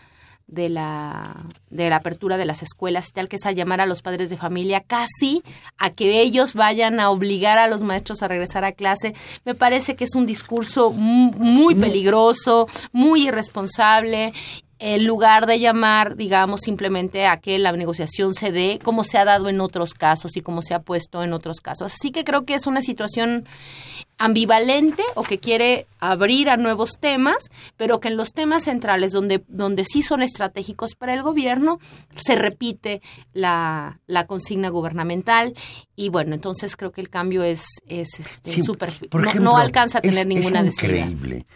de 0.48 0.68
la, 0.68 1.34
de 1.70 1.88
la 1.88 1.96
apertura 1.96 2.36
de 2.36 2.44
las 2.44 2.62
escuelas 2.62 3.08
y 3.08 3.12
tal, 3.12 3.30
que 3.30 3.36
es 3.36 3.46
a 3.46 3.52
llamar 3.52 3.80
a 3.80 3.86
los 3.86 4.02
padres 4.02 4.28
de 4.28 4.36
familia 4.36 4.80
casi 4.86 5.42
a 5.78 5.88
que 5.88 6.20
ellos 6.20 6.52
vayan 6.52 7.00
a 7.00 7.08
obligar 7.08 7.56
a 7.56 7.68
los 7.68 7.82
maestros 7.82 8.22
a 8.22 8.28
regresar 8.28 8.62
a 8.66 8.72
clase, 8.72 9.14
me 9.46 9.54
parece 9.54 9.96
que 9.96 10.04
es 10.04 10.14
un 10.14 10.26
discurso 10.26 10.90
mu- 10.90 11.32
muy 11.38 11.74
peligroso, 11.74 12.68
muy 12.92 13.28
irresponsable 13.28 14.34
en 14.84 15.06
lugar 15.06 15.46
de 15.46 15.60
llamar, 15.60 16.16
digamos, 16.16 16.62
simplemente 16.62 17.26
a 17.26 17.36
que 17.36 17.56
la 17.60 17.70
negociación 17.70 18.34
se 18.34 18.50
dé 18.50 18.80
como 18.82 19.04
se 19.04 19.16
ha 19.16 19.24
dado 19.24 19.48
en 19.48 19.60
otros 19.60 19.94
casos 19.94 20.36
y 20.36 20.40
como 20.42 20.60
se 20.60 20.74
ha 20.74 20.80
puesto 20.80 21.22
en 21.22 21.32
otros 21.32 21.60
casos. 21.60 21.92
Así 21.94 22.10
que 22.10 22.24
creo 22.24 22.44
que 22.44 22.54
es 22.54 22.66
una 22.66 22.82
situación 22.82 23.44
ambivalente 24.18 25.02
o 25.14 25.22
que 25.22 25.38
quiere 25.38 25.86
abrir 25.98 26.48
a 26.50 26.56
nuevos 26.56 26.92
temas, 27.00 27.36
pero 27.76 27.98
que 28.00 28.08
en 28.08 28.16
los 28.16 28.32
temas 28.32 28.64
centrales 28.64 29.12
donde, 29.12 29.42
donde 29.48 29.84
sí 29.84 30.02
son 30.02 30.22
estratégicos 30.22 30.94
para 30.94 31.14
el 31.14 31.22
gobierno, 31.22 31.78
se 32.16 32.36
repite 32.36 33.02
la, 33.32 33.98
la 34.06 34.26
consigna 34.26 34.68
gubernamental 34.68 35.54
y 35.96 36.08
bueno, 36.08 36.34
entonces 36.34 36.76
creo 36.76 36.92
que 36.92 37.00
el 37.00 37.08
cambio 37.10 37.42
es, 37.42 37.64
es 37.88 38.18
este, 38.20 38.50
Sí, 38.50 38.62
no, 39.40 39.56
alcanza 39.56 39.98
a 39.98 40.02
tener 40.02 40.18
es- 40.18 40.26
ninguna 40.26 40.60
es 40.60 40.74
increíble 40.74 41.46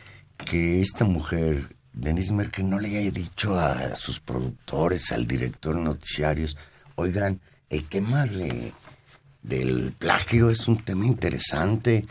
que 0.44 0.80
esta 0.80 1.04
mujer, 1.04 1.75
Denise 1.96 2.32
Merkel, 2.32 2.68
no 2.68 2.78
le 2.78 2.98
haya 2.98 3.10
dicho 3.10 3.58
a 3.58 3.96
sus 3.96 4.20
productores, 4.20 5.10
al 5.12 5.26
director 5.26 5.74
de 5.74 5.80
noticiarios, 5.80 6.56
oigan, 6.94 7.40
el 7.70 7.84
tema 7.88 8.26
de, 8.26 8.72
del 9.42 9.92
plagio 9.98 10.50
es 10.50 10.68
un 10.68 10.76
tema 10.76 11.06
interesante, 11.06 12.06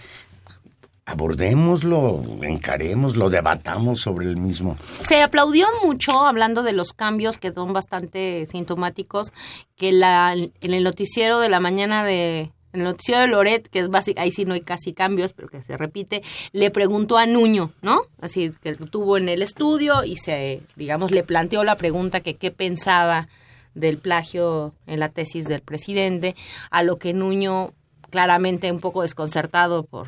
abordémoslo, 1.06 2.24
encarémoslo, 2.42 3.30
debatamos 3.30 4.02
sobre 4.02 4.26
el 4.26 4.38
mismo. 4.38 4.76
Se 5.04 5.22
aplaudió 5.22 5.68
mucho, 5.84 6.26
hablando 6.26 6.64
de 6.64 6.74
los 6.74 6.94
cambios 6.94 7.38
que 7.38 7.54
son 7.54 7.72
bastante 7.72 8.48
sintomáticos, 8.52 9.32
que 9.76 9.92
la, 9.92 10.34
en 10.34 10.74
el 10.74 10.84
noticiero 10.84 11.40
de 11.40 11.50
la 11.50 11.60
mañana 11.60 12.04
de... 12.04 12.52
En 12.76 12.82
el 12.82 12.88
noticiero 12.88 13.22
de 13.22 13.28
Loret, 13.28 13.70
que 13.70 13.80
es 13.80 13.90
básico, 13.90 14.20
ahí 14.22 14.32
sí 14.32 14.44
no 14.44 14.54
hay 14.54 14.62
casi 14.62 14.94
cambios, 14.94 15.32
pero 15.32 15.48
que 15.48 15.62
se 15.62 15.78
repite, 15.78 16.22
le 16.52 16.72
preguntó 16.72 17.18
a 17.18 17.26
Nuño, 17.26 17.72
¿no? 17.82 18.02
Así 18.22 18.52
que 18.62 18.74
lo 18.74 18.86
tuvo 18.88 19.18
en 19.18 19.30
el 19.30 19.42
estudio 19.42 20.04
y 20.04 20.18
se, 20.18 20.62
digamos, 20.76 21.12
le 21.12 21.24
planteó 21.24 21.64
la 21.64 21.76
pregunta 21.76 22.20
que 22.20 22.36
qué 22.36 22.52
pensaba 22.52 23.30
del 23.76 23.98
plagio 23.98 24.74
en 24.88 25.00
la 25.00 25.10
tesis 25.10 25.46
del 25.46 25.62
presidente, 25.62 26.36
a 26.70 26.84
lo 26.84 26.98
que 26.98 27.14
Nuño, 27.14 27.74
claramente 28.10 28.72
un 28.72 28.82
poco 28.82 29.04
desconcertado 29.04 29.84
por, 29.84 30.08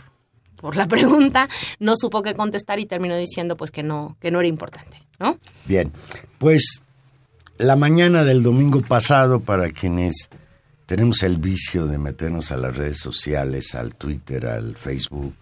por 0.58 0.76
la 0.76 0.88
pregunta, 0.90 1.48
no 1.80 1.96
supo 1.96 2.22
qué 2.22 2.34
contestar 2.34 2.80
y 2.80 2.86
terminó 2.86 3.16
diciendo 3.16 3.56
pues 3.56 3.72
que 3.72 3.84
no, 3.84 4.18
que 4.20 4.30
no 4.30 4.40
era 4.40 4.48
importante, 4.50 5.04
¿no? 5.20 5.38
Bien, 5.66 5.92
pues 6.38 6.82
la 7.58 7.76
mañana 7.76 8.24
del 8.24 8.44
domingo 8.44 8.82
pasado, 8.82 9.40
para 9.40 9.70
quienes 9.70 10.30
tenemos 10.88 11.22
el 11.22 11.38
vicio 11.38 11.86
de 11.86 11.98
meternos 11.98 12.52
a 12.52 12.58
las 12.58 12.76
redes 12.76 12.98
sociales, 12.98 13.76
al 13.76 13.94
Twitter, 13.96 14.48
al 14.48 14.76
Facebook, 14.76 15.36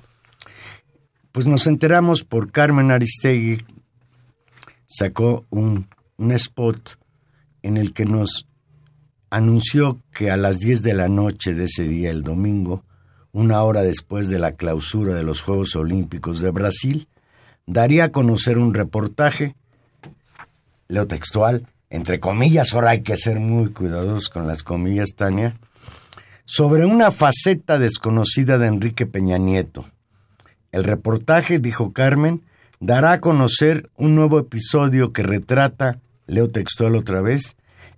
pues 1.31 1.45
nos 1.45 1.67
enteramos 1.67 2.23
por 2.23 2.51
Carmen 2.51 2.89
Aristegui, 2.89 3.63
sacó 4.87 5.45
un, 5.51 5.87
spot 6.17 6.97
en 7.61 7.77
el 7.77 7.93
que 7.93 8.05
nos 8.05 8.47
anunció 9.29 10.01
que 10.11 10.31
a 10.31 10.37
las 10.37 10.59
10 10.59 10.81
de 10.81 10.93
la 10.95 11.09
noche 11.09 11.53
de 11.53 11.65
ese 11.65 11.83
día, 11.83 12.09
el 12.09 12.23
domingo, 12.23 12.83
una 13.31 13.61
hora 13.61 13.83
después 13.83 14.29
de 14.29 14.39
la 14.39 14.53
clausura 14.53 15.13
de 15.13 15.23
los 15.23 15.41
Juegos 15.41 15.75
Olímpicos 15.75 16.41
de 16.41 16.49
Brasil, 16.49 17.07
daría 17.67 18.05
a 18.05 18.11
conocer 18.11 18.57
un 18.57 18.73
reportaje 18.73 19.55
leo 20.87 21.05
textual, 21.05 21.67
entre 21.95 22.19
comillas, 22.19 22.73
ahora 22.73 22.91
hay 22.91 23.01
que 23.01 23.15
ser 23.15 23.39
muy 23.39 23.69
cuidadosos 23.69 24.27
con 24.27 24.47
las 24.47 24.63
comillas, 24.63 25.15
Tania, 25.15 25.55
sobre 26.43 26.85
una 26.85 27.09
faceta 27.09 27.79
desconocida 27.79 28.57
de 28.57 28.67
Enrique 28.67 29.05
Peña 29.05 29.37
Nieto. 29.37 29.85
El 30.73 30.83
reportaje, 30.83 31.57
dijo 31.59 31.93
Carmen, 31.93 32.41
dará 32.81 33.13
a 33.13 33.21
conocer 33.21 33.89
un 33.95 34.13
nuevo 34.13 34.39
episodio 34.39 35.13
que 35.13 35.23
retrata, 35.23 35.99
leo 36.27 36.49
textual 36.49 36.95
otra 36.95 37.21
vez, 37.21 37.55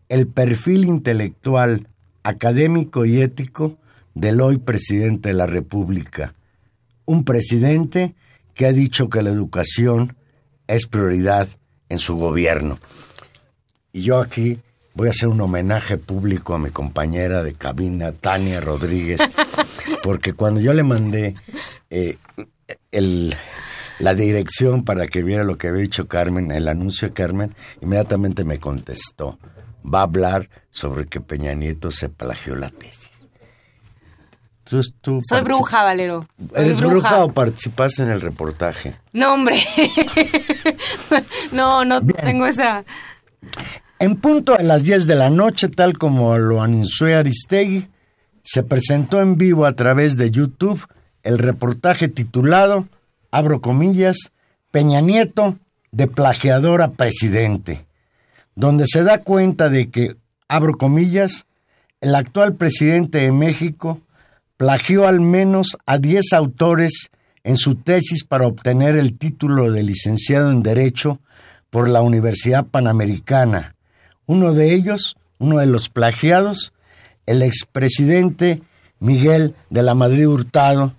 el 0.10 0.28
perfil 0.28 0.86
intelectual, 0.86 1.88
académico 2.22 3.04
y 3.04 3.22
ético 3.22 3.78
del 4.14 4.42
hoy 4.42 4.60
presidente 4.60 5.30
de 5.30 5.36
la 5.36 5.48
República. 5.48 6.34
Un 7.06 7.24
presidente 7.24 8.14
que 8.54 8.68
ha 8.68 8.74
dicho 8.74 9.10
que 9.10 9.24
la 9.24 9.32
educación 9.32 10.16
es 10.68 10.86
prioridad 10.86 11.48
en 11.90 11.98
su 11.98 12.16
gobierno. 12.16 12.78
Y 13.94 14.04
yo 14.04 14.20
aquí 14.20 14.60
voy 14.94 15.08
a 15.08 15.12
hacer 15.12 15.30
un 15.30 15.42
homenaje 15.42 15.98
público 15.98 16.56
a 16.56 16.60
mi 16.60 16.72
compañera 16.72 17.44
de 17.44 17.54
cabina, 17.54 18.12
Tania 18.12 18.60
Rodríguez, 18.60 19.22
porque 20.04 20.34
cuando 20.34 20.60
yo 20.60 20.74
le 20.74 20.84
mandé 20.84 21.36
eh, 21.90 22.18
el, 22.92 23.36
la 24.00 24.16
dirección 24.16 24.84
para 24.84 25.08
que 25.08 25.24
viera 25.24 25.44
lo 25.44 25.58
que 25.58 25.68
había 25.68 25.82
dicho 25.82 26.08
Carmen, 26.08 26.52
el 26.52 26.68
anuncio 26.68 27.08
de 27.08 27.14
Carmen, 27.14 27.56
inmediatamente 27.82 28.44
me 28.44 28.60
contestó, 28.60 29.38
va 29.86 30.00
a 30.00 30.04
hablar 30.04 30.50
sobre 30.70 31.06
que 31.06 31.22
Peña 31.22 31.54
Nieto 31.54 31.92
se 31.92 32.10
plagió 32.10 32.56
la 32.56 32.70
tesis. 32.70 33.18
Entonces, 34.66 34.94
tú 35.00 35.22
Soy 35.24 35.42
bruja, 35.44 35.84
Valero. 35.84 36.26
Soy 36.38 36.66
¿Eres 36.66 36.82
bruja 36.82 37.24
o 37.24 37.30
participaste 37.30 38.04
en 38.04 38.10
el 38.10 38.20
reportaje? 38.20 38.96
No, 39.14 39.34
hombre. 39.34 39.58
no, 41.54 41.86
no 41.86 42.06
tengo 42.06 42.48
esa... 42.48 42.84
En 44.00 44.16
punto 44.18 44.54
a 44.54 44.62
las 44.62 44.84
10 44.84 45.08
de 45.08 45.16
la 45.16 45.30
noche, 45.30 45.70
tal 45.70 45.98
como 45.98 46.38
lo 46.38 46.62
anunció 46.62 47.18
Aristegui, 47.18 47.88
se 48.44 48.64
presentó 48.64 49.22
en 49.22 49.38
vivo 49.38 49.66
a 49.66 49.74
través 49.74 50.18
de 50.18 50.32
YouTube 50.32 50.86
el 51.24 51.38
reportaje 51.38 52.08
titulado, 52.08 52.88
abro 53.32 53.60
comillas, 53.60 54.32
Peña 54.72 55.02
Nieto 55.02 55.58
de 55.92 56.08
plagiador 56.08 56.82
a 56.82 56.92
presidente, 56.92 57.86
donde 58.56 58.86
se 58.88 59.04
da 59.04 59.24
cuenta 59.24 59.70
de 59.70 59.90
que, 59.90 60.16
abro 60.48 60.78
comillas, 60.78 61.46
el 62.00 62.16
actual 62.16 62.56
presidente 62.56 63.18
de 63.18 63.32
México 63.32 64.00
plagió 64.58 65.08
al 65.08 65.20
menos 65.20 65.78
a 65.86 65.98
10 65.98 66.34
autores 66.34 67.10
en 67.44 67.58
su 67.58 67.76
tesis 67.76 68.24
para 68.24 68.48
obtener 68.48 68.96
el 68.96 69.18
título 69.18 69.72
de 69.72 69.84
licenciado 69.84 70.52
en 70.52 70.62
Derecho 70.64 71.20
por 71.70 71.90
la 71.90 72.02
Universidad 72.02 72.66
Panamericana. 72.66 73.76
Uno 74.26 74.54
de 74.54 74.74
ellos, 74.74 75.18
uno 75.40 75.60
de 75.60 75.66
los 75.66 75.90
plagiados, 75.90 76.74
el 77.26 77.42
expresidente 77.42 78.62
Miguel 79.00 79.56
de 79.70 79.84
la 79.84 79.96
Madrid 79.96 80.28
Hurtado, 80.28 80.94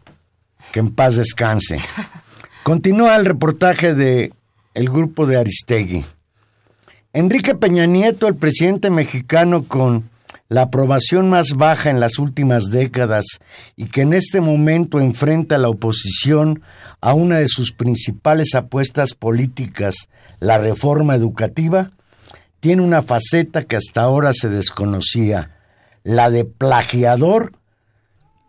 que 0.72 0.80
en 0.80 0.94
paz 0.94 1.16
descanse. 1.16 1.80
Continúa 2.62 3.16
el 3.16 3.24
reportaje 3.24 3.94
de 3.94 4.32
el 4.74 4.88
grupo 4.88 5.26
de 5.26 5.38
Aristegui. 5.38 6.04
Enrique 7.12 7.54
Peña 7.54 7.86
Nieto, 7.86 8.28
el 8.28 8.36
presidente 8.36 8.90
mexicano 8.90 9.64
con 9.64 10.08
la 10.48 10.62
aprobación 10.62 11.28
más 11.28 11.54
baja 11.54 11.90
en 11.90 12.00
las 12.00 12.18
últimas 12.18 12.64
décadas 12.70 13.24
y 13.76 13.86
que 13.86 14.02
en 14.02 14.12
este 14.12 14.40
momento 14.40 15.00
enfrenta 15.00 15.56
a 15.56 15.58
la 15.58 15.68
oposición 15.68 16.62
a 17.00 17.14
una 17.14 17.38
de 17.38 17.48
sus 17.48 17.72
principales 17.72 18.54
apuestas 18.54 19.14
políticas, 19.14 20.08
la 20.40 20.58
reforma 20.58 21.14
educativa, 21.14 21.90
tiene 22.60 22.82
una 22.82 23.02
faceta 23.02 23.64
que 23.64 23.76
hasta 23.76 24.02
ahora 24.02 24.32
se 24.32 24.48
desconocía, 24.48 25.56
la 26.02 26.30
de 26.30 26.44
plagiador 26.44 27.52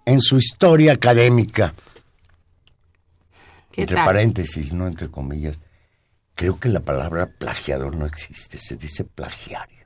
en 0.05 0.19
su 0.19 0.37
historia 0.37 0.93
académica. 0.93 1.73
Entre 3.75 3.95
paréntesis, 3.95 4.73
no 4.73 4.87
entre 4.87 5.09
comillas. 5.09 5.59
Creo 6.35 6.59
que 6.59 6.69
la 6.69 6.79
palabra 6.79 7.27
plagiador 7.27 7.95
no 7.95 8.05
existe, 8.05 8.57
se 8.57 8.75
dice 8.75 9.03
plagiario, 9.03 9.85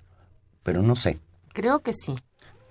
pero 0.63 0.81
no 0.81 0.95
sé. 0.95 1.19
Creo 1.51 1.81
que 1.81 1.93
sí. 1.93 2.15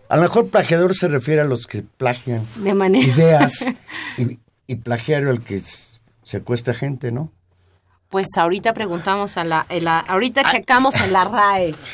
A 0.09 0.17
lo 0.17 0.23
mejor 0.23 0.49
plagiador 0.49 0.95
se 0.95 1.09
refiere 1.09 1.41
a 1.41 1.45
los 1.45 1.67
que 1.67 1.83
plagian 1.83 2.47
de 2.57 2.75
manera... 2.75 3.07
ideas 3.07 3.67
y, 4.19 4.39
y 4.67 4.77
plagiario 4.77 5.31
al 5.31 5.43
que 5.43 5.61
secuestra 6.23 6.75
gente, 6.75 7.13
¿no? 7.13 7.31
Pues 8.09 8.27
ahorita 8.37 8.75
preguntamos 8.75 9.37
a 9.37 9.45
la, 9.45 9.61
ahorita 10.07 10.51
checamos 10.51 10.95
en 11.01 11.13
la 11.13 11.25
RAE. 11.25 11.75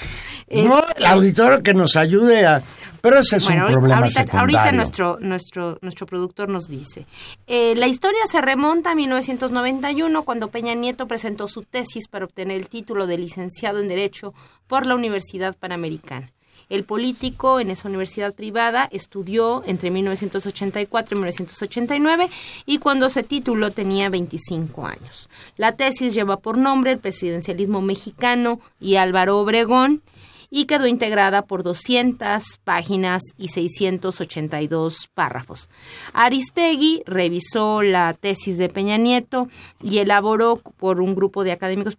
No, 0.51 0.83
el 0.97 1.05
auditor 1.05 1.63
que 1.63 1.75
nos 1.75 1.95
ayude 1.95 2.47
a... 2.47 2.63
Pero 3.03 3.19
ese 3.19 3.37
es 3.37 3.49
un 3.51 3.67
problema 3.67 3.99
ahorita, 3.99 4.23
secundario. 4.23 4.59
Ahorita 4.59 4.73
nuestro, 4.73 5.19
nuestro, 5.21 5.79
nuestro 5.83 6.07
productor 6.07 6.49
nos 6.49 6.69
dice. 6.69 7.05
Eh, 7.47 7.75
la 7.77 7.87
historia 7.87 8.21
se 8.27 8.41
remonta 8.41 8.93
a 8.93 8.95
1991, 8.95 10.23
cuando 10.23 10.49
Peña 10.49 10.73
Nieto 10.73 11.07
presentó 11.07 11.49
su 11.49 11.65
tesis 11.65 12.09
para 12.09 12.25
obtener 12.25 12.57
el 12.57 12.71
título 12.71 13.07
de 13.07 13.19
licenciado 13.19 13.79
en 13.81 13.89
Derecho 13.89 14.33
por 14.67 14.87
la 14.87 14.95
Universidad 14.95 15.55
Panamericana. 15.55 16.33
El 16.69 16.85
político 16.85 17.61
en 17.61 17.71
esa 17.71 17.89
universidad 17.89 18.35
privada 18.35 18.89
estudió 18.93 19.63
entre 19.67 19.91
1984 19.91 21.17
y 21.17 21.19
1989 21.19 22.29
y 22.67 22.79
cuando 22.79 23.09
se 23.09 23.23
tituló 23.23 23.71
tenía 23.71 24.11
25 24.11 24.87
años. 24.87 25.29
La 25.57 25.73
tesis 25.73 26.15
lleva 26.15 26.39
por 26.39 26.59
nombre 26.59 26.93
el 26.93 26.99
presidencialismo 26.99 27.81
mexicano 27.81 28.61
y 28.81 28.97
Álvaro 28.97 29.39
Obregón 29.39 30.03
y 30.51 30.65
quedó 30.65 30.87
integrada 30.87 31.43
por 31.43 31.63
200 31.63 32.59
páginas 32.65 33.23
y 33.37 33.49
682 33.49 35.09
párrafos. 35.15 35.69
Aristegui 36.13 37.03
revisó 37.07 37.83
la 37.83 38.15
tesis 38.15 38.57
de 38.59 38.69
Peña 38.69 38.97
Nieto 38.97 39.49
y 39.83 39.99
elaboró 39.99 40.57
por 40.57 41.01
un 41.01 41.15
grupo 41.15 41.45
de 41.45 41.53
académicos 41.53 41.97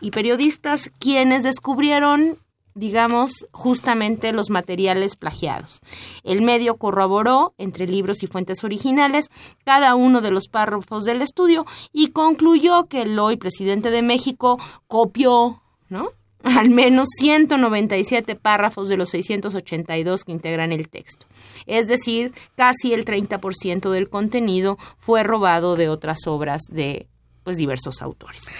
y 0.00 0.10
periodistas 0.10 0.90
quienes 0.98 1.42
descubrieron 1.42 2.38
digamos, 2.76 3.46
justamente 3.52 4.32
los 4.32 4.50
materiales 4.50 5.16
plagiados. 5.16 5.80
El 6.22 6.42
medio 6.42 6.76
corroboró, 6.76 7.54
entre 7.58 7.88
libros 7.88 8.22
y 8.22 8.26
fuentes 8.26 8.62
originales, 8.64 9.28
cada 9.64 9.94
uno 9.94 10.20
de 10.20 10.30
los 10.30 10.48
párrafos 10.48 11.04
del 11.04 11.22
estudio 11.22 11.66
y 11.92 12.08
concluyó 12.08 12.84
que 12.84 13.02
el 13.02 13.18
hoy 13.18 13.36
presidente 13.38 13.90
de 13.90 14.02
México 14.02 14.60
copió, 14.86 15.62
¿no? 15.88 16.10
Al 16.42 16.68
menos 16.68 17.08
197 17.18 18.36
párrafos 18.36 18.88
de 18.88 18.98
los 18.98 19.08
682 19.08 20.24
que 20.24 20.32
integran 20.32 20.70
el 20.70 20.88
texto. 20.90 21.26
Es 21.64 21.88
decir, 21.88 22.34
casi 22.56 22.92
el 22.92 23.06
30% 23.06 23.90
del 23.90 24.10
contenido 24.10 24.76
fue 24.98 25.22
robado 25.22 25.76
de 25.76 25.88
otras 25.88 26.26
obras 26.26 26.60
de 26.70 27.08
pues 27.42 27.56
diversos 27.56 28.02
autores. 28.02 28.54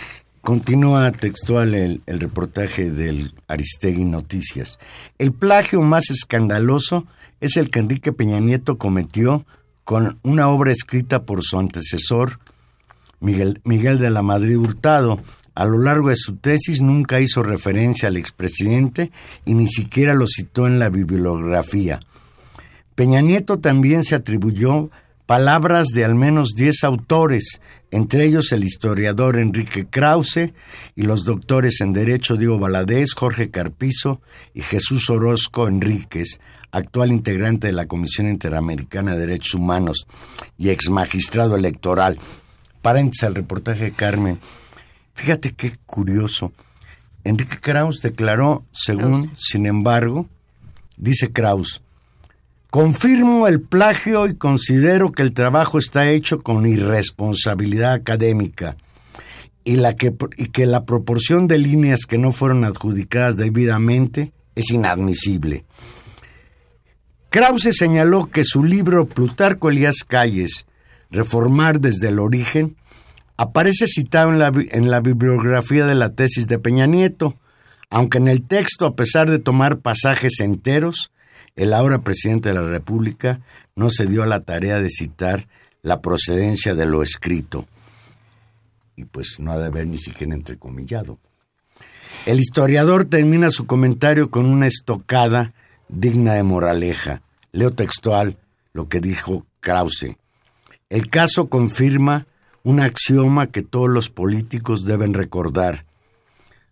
Continúa 0.46 1.10
textual 1.10 1.74
el, 1.74 2.02
reportaje 2.06 2.88
del 2.92 3.34
Aristegui 3.48 4.04
Noticias. 4.04 4.78
El 5.18 5.32
plagio 5.32 5.82
más 5.82 6.08
escandaloso 6.08 7.04
es 7.40 7.56
el 7.56 7.68
que 7.68 7.80
Enrique 7.80 8.12
Peña 8.12 8.38
Nieto 8.38 8.78
cometió 8.78 9.44
con 9.82 10.20
una 10.22 10.46
obra 10.46 10.70
escrita 10.70 11.24
por 11.24 11.42
su 11.42 11.58
antecesor, 11.58 12.38
Miguel, 13.18 13.60
Miguel 13.64 13.98
de 13.98 14.10
la 14.10 14.22
Madrid 14.22 14.56
Hurtado. 14.56 15.18
A 15.56 15.64
lo 15.64 15.78
largo 15.78 16.10
de 16.10 16.16
su 16.16 16.36
tesis 16.36 16.80
nunca 16.80 17.18
hizo 17.18 17.42
referencia 17.42 18.06
al 18.06 18.16
expresidente 18.16 19.10
y 19.44 19.54
ni 19.54 19.66
siquiera 19.66 20.14
lo 20.14 20.28
citó 20.28 20.68
en 20.68 20.78
la 20.78 20.90
bibliografía. 20.90 21.98
Peña 22.94 23.20
Nieto 23.20 23.58
también 23.58 24.04
se 24.04 24.14
atribuyó 24.14 24.90
palabras 25.26 25.88
de 25.88 26.04
al 26.04 26.14
menos 26.14 26.54
10 26.54 26.84
autores, 26.84 27.60
entre 27.90 28.24
ellos 28.24 28.52
el 28.52 28.64
historiador 28.64 29.36
Enrique 29.36 29.86
Krause 29.86 30.52
y 30.94 31.02
los 31.02 31.24
doctores 31.24 31.80
en 31.80 31.92
Derecho 31.92 32.36
Diego 32.36 32.58
Valadez, 32.58 33.12
Jorge 33.14 33.50
Carpizo 33.50 34.20
y 34.54 34.62
Jesús 34.62 35.10
Orozco 35.10 35.68
Enríquez, 35.68 36.40
actual 36.70 37.10
integrante 37.10 37.66
de 37.66 37.72
la 37.72 37.86
Comisión 37.86 38.28
Interamericana 38.28 39.14
de 39.14 39.26
Derechos 39.26 39.54
Humanos 39.54 40.06
y 40.56 40.70
ex 40.70 40.90
magistrado 40.90 41.56
electoral. 41.56 42.18
Paréntesis 42.80 43.24
al 43.24 43.34
reportaje 43.34 43.84
de 43.84 43.92
Carmen. 43.92 44.38
Fíjate 45.14 45.50
qué 45.50 45.72
curioso. 45.86 46.52
Enrique 47.24 47.58
Krause 47.60 48.02
declaró, 48.02 48.64
según, 48.70 49.32
sin 49.36 49.66
embargo, 49.66 50.28
dice 50.96 51.32
Krause, 51.32 51.82
Confirmo 52.70 53.46
el 53.46 53.60
plagio 53.60 54.26
y 54.26 54.34
considero 54.34 55.12
que 55.12 55.22
el 55.22 55.32
trabajo 55.32 55.78
está 55.78 56.10
hecho 56.10 56.42
con 56.42 56.66
irresponsabilidad 56.66 57.92
académica 57.92 58.76
y, 59.64 59.78
que 60.52 60.66
la 60.66 60.84
proporción 60.84 61.48
de 61.48 61.58
líneas 61.58 62.06
que 62.06 62.18
no 62.18 62.32
fueron 62.32 62.64
adjudicadas 62.64 63.36
debidamente 63.36 64.32
es 64.54 64.70
inadmisible. 64.70 65.64
Krause 67.30 67.70
señaló 67.72 68.26
que 68.26 68.44
su 68.44 68.64
libro 68.64 69.06
Plutarco 69.06 69.70
Elías 69.70 70.04
Calles, 70.06 70.66
Reformar 71.10 71.80
desde 71.80 72.08
el 72.08 72.18
origen, 72.18 72.76
aparece 73.36 73.86
citado 73.86 74.30
en 74.30 74.38
la, 74.38 74.52
en 74.70 74.90
la 74.90 75.00
bibliografía 75.00 75.86
de 75.86 75.94
la 75.94 76.14
tesis 76.14 76.46
de 76.46 76.58
Peña 76.58 76.86
Nieto, 76.86 77.36
aunque 77.90 78.18
en 78.18 78.28
el 78.28 78.42
texto, 78.42 78.86
a 78.86 78.96
pesar 78.96 79.30
de 79.30 79.38
tomar 79.38 79.78
pasajes 79.78 80.40
enteros, 80.40 81.12
el 81.56 81.72
ahora 81.72 81.98
presidente 81.98 82.50
de 82.50 82.54
la 82.54 82.68
República 82.68 83.40
no 83.74 83.90
se 83.90 84.06
dio 84.06 84.22
a 84.22 84.26
la 84.26 84.40
tarea 84.40 84.80
de 84.80 84.90
citar 84.90 85.48
la 85.82 86.00
procedencia 86.00 86.74
de 86.74 86.86
lo 86.86 87.02
escrito. 87.02 87.66
Y 88.94 89.04
pues 89.04 89.36
no 89.38 89.52
ha 89.52 89.58
de 89.58 89.66
haber 89.66 89.86
ni 89.86 89.98
siquiera 89.98 90.34
entrecomillado. 90.34 91.18
El 92.26 92.38
historiador 92.38 93.04
termina 93.04 93.50
su 93.50 93.66
comentario 93.66 94.30
con 94.30 94.46
una 94.46 94.66
estocada 94.66 95.52
digna 95.88 96.34
de 96.34 96.42
moraleja. 96.42 97.22
Leo 97.52 97.70
textual 97.70 98.36
lo 98.72 98.88
que 98.88 99.00
dijo 99.00 99.46
Krause. 99.60 100.16
El 100.88 101.08
caso 101.08 101.48
confirma 101.48 102.26
un 102.62 102.80
axioma 102.80 103.46
que 103.46 103.62
todos 103.62 103.88
los 103.88 104.10
políticos 104.10 104.84
deben 104.84 105.14
recordar. 105.14 105.84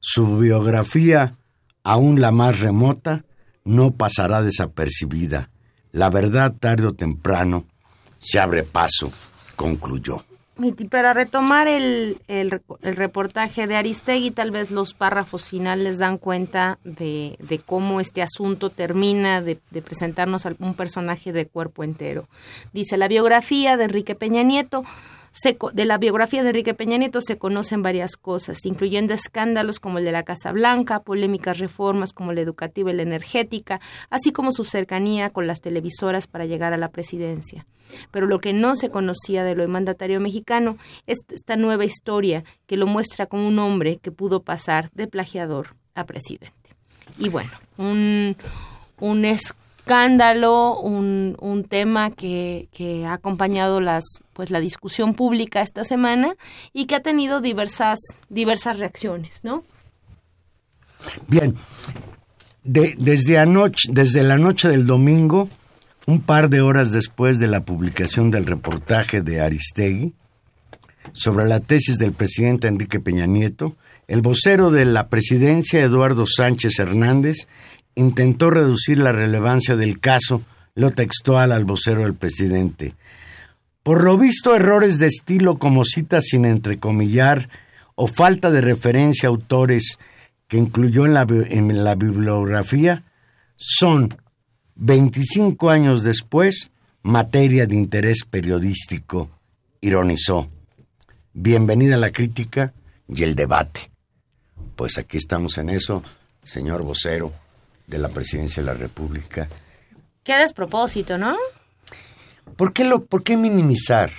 Su 0.01 0.39
biografía, 0.39 1.35
aún 1.85 2.21
la 2.21 2.33
más 2.33 2.61
remota, 2.61 3.25
no 3.65 3.93
pasará 3.93 4.43
desapercibida. 4.43 5.51
La 5.93 6.11
verdad, 6.11 6.55
tarde 6.59 6.87
o 6.87 6.93
temprano, 6.93 7.65
se 8.19 8.39
abre 8.39 8.63
paso, 8.63 9.11
concluyó. 9.57 10.25
Y 10.57 10.71
para 10.85 11.13
retomar 11.15 11.67
el, 11.67 12.19
el, 12.29 12.63
reportaje 12.83 13.67
de 13.67 13.75
Aristegui, 13.75 14.31
tal 14.31 14.53
vez 14.53 14.71
los 14.71 14.95
párrafos 14.95 15.49
finales 15.49 15.99
dan 15.99 16.17
cuenta 16.17 16.79
de, 16.85 17.37
de 17.41 17.59
cómo 17.59 18.01
este 18.01 18.23
asunto 18.23 18.71
termina 18.71 19.43
de, 19.43 19.59
de, 19.73 19.83
presentarnos 19.83 20.47
a 20.47 20.55
un 20.61 20.75
personaje 20.75 21.33
de 21.33 21.47
cuerpo 21.47 21.83
entero. 21.83 22.29
Dice 22.73 22.97
la 22.97 23.09
biografía 23.09 23.77
de 23.77 23.85
Enrique 23.85 24.15
Peña 24.15 24.45
Nieto 24.45 24.85
de 25.73 25.85
la 25.85 25.99
biografía 25.99 26.43
de 26.43 26.51
Enrique 26.51 26.75
Peña 26.75 26.97
Nieto 26.97 27.21
se 27.21 27.39
conocen 27.39 27.83
varias 27.83 28.17
cosas, 28.17 28.65
incluyendo 28.65 29.15
escándalos 29.15 29.81
como 29.81 29.99
el 29.99 30.05
de 30.05 30.13
la 30.13 30.23
Casa 30.23 30.53
Blanca, 30.53 31.01
polémicas 31.01 31.59
reformas 31.59 32.13
como 32.13 32.33
la 32.33 32.41
educativa 32.41 32.91
y 32.91 32.95
la 32.95 33.03
energética, 33.03 33.81
así 34.11 34.33
como 34.33 34.53
su 34.53 34.65
cercanía 34.65 35.31
con 35.31 35.47
las 35.47 35.61
televisoras 35.61 36.27
para 36.27 36.47
llegar 36.47 36.73
a 36.73 36.79
la 36.79 36.91
presidencia. 36.91 37.67
Pero 38.11 38.27
lo 38.27 38.41
que 38.41 38.53
no 38.53 38.77
se 38.77 38.91
conocía 38.91 39.45
de 39.45 39.55
lo 39.55 39.67
mandatario 39.69 40.21
mexicano 40.21 40.79
es 41.07 41.25
esta 41.29 41.57
nueva 41.57 41.85
historia 41.85 42.45
que 42.67 42.77
lo 42.77 42.87
muestra 42.87 43.27
como 43.27 43.47
un 43.47 43.59
hombre 43.59 43.99
que 43.99 44.13
pudo 44.13 44.43
pasar 44.43 44.91
de 44.93 45.07
plagiador 45.07 45.75
a 45.95 46.05
presidente. 46.05 46.55
Y 47.19 47.29
bueno, 47.29 47.51
un, 47.77 48.37
un 49.01 49.25
un, 49.87 51.37
un 51.41 51.65
tema 51.65 52.11
que, 52.11 52.69
que, 52.73 53.05
ha 53.07 53.13
acompañado 53.15 53.81
las, 53.81 54.05
pues, 54.33 54.51
la 54.51 54.61
discusión 54.61 55.15
pública 55.15 55.61
esta 55.61 55.85
semana 55.85 56.35
y 56.73 56.87
que 56.87 56.95
ha 56.95 57.01
tenido 57.03 57.41
diversas, 57.41 57.99
diversas 58.29 58.79
reacciones, 58.79 59.45
¿no? 59.45 59.65
Bien, 61.29 61.55
de- 62.63 62.95
desde, 62.99 63.39
anoche, 63.39 63.89
desde 63.93 64.23
la 64.23 64.39
noche 64.39 64.69
del 64.69 64.87
domingo, 64.87 65.49
un 66.07 66.21
par 66.21 66.49
de 66.49 66.61
horas 66.61 66.93
después 66.93 67.39
de 67.39 67.49
la 67.49 67.65
publicación 67.65 68.31
del 68.31 68.47
reportaje 68.47 69.21
de 69.23 69.41
Aristegui 69.41 70.15
sobre 71.13 71.47
la 71.47 71.61
tesis 71.61 71.99
del 71.99 72.13
presidente 72.13 72.69
Enrique 72.69 73.01
Peña 73.01 73.27
Nieto, 73.27 73.77
el 74.07 74.21
vocero 74.23 74.71
de 74.71 74.85
la 74.87 75.09
presidencia, 75.09 75.81
Eduardo 75.81 76.25
Sánchez 76.27 76.79
Hernández, 76.79 77.49
intentó 77.95 78.51
reducir 78.51 78.99
la 78.99 79.13
relevancia 79.13 79.77
del 79.77 80.01
caso, 80.01 80.43
lo 80.75 80.91
textual 80.91 81.53
al 81.53 81.65
vocero 81.65 82.03
del 82.03 82.15
presidente. 82.15 82.95
Por 83.83 84.03
lo 84.03 84.19
visto, 84.19 84.55
errores 84.57 84.99
de 84.99 85.07
estilo 85.07 85.59
como 85.59 85.85
citas 85.85 86.25
sin 86.27 86.45
entrecomillar 86.45 87.49
o 87.95 88.09
falta 88.09 88.51
de 88.51 88.61
referencia 88.61 89.29
a 89.29 89.31
autores 89.31 89.99
que 90.49 90.57
incluyó 90.57 91.07
en 91.07 91.15
la, 91.15 91.27
en 91.29 91.85
la 91.85 91.95
bibliografía 91.95 93.03
son, 93.57 94.15
25 94.77 95.71
años 95.71 96.03
después, 96.03 96.73
materia 97.03 97.67
de 97.67 97.77
interés 97.77 98.25
periodístico, 98.29 99.31
ironizó. 99.81 100.49
Bienvenida 101.33 101.97
la 101.97 102.11
crítica 102.11 102.73
y 103.09 103.23
el 103.23 103.37
debate. 103.37 103.91
Pues 104.75 104.99
aquí 104.99 105.19
estamos 105.19 105.59
en 105.59 105.69
eso, 105.69 106.03
señor 106.43 106.83
vocero 106.83 107.44
de 107.87 107.99
la 107.99 108.09
Presidencia 108.09 108.63
de 108.63 108.67
la 108.67 108.75
República. 108.75 109.49
Qué 110.23 110.37
despropósito, 110.37 111.19
¿no? 111.19 111.37
¿Por 112.57 112.73
qué, 112.73 112.85
lo, 112.85 113.05
por 113.05 113.23
qué 113.23 113.37
minimizar? 113.37 114.11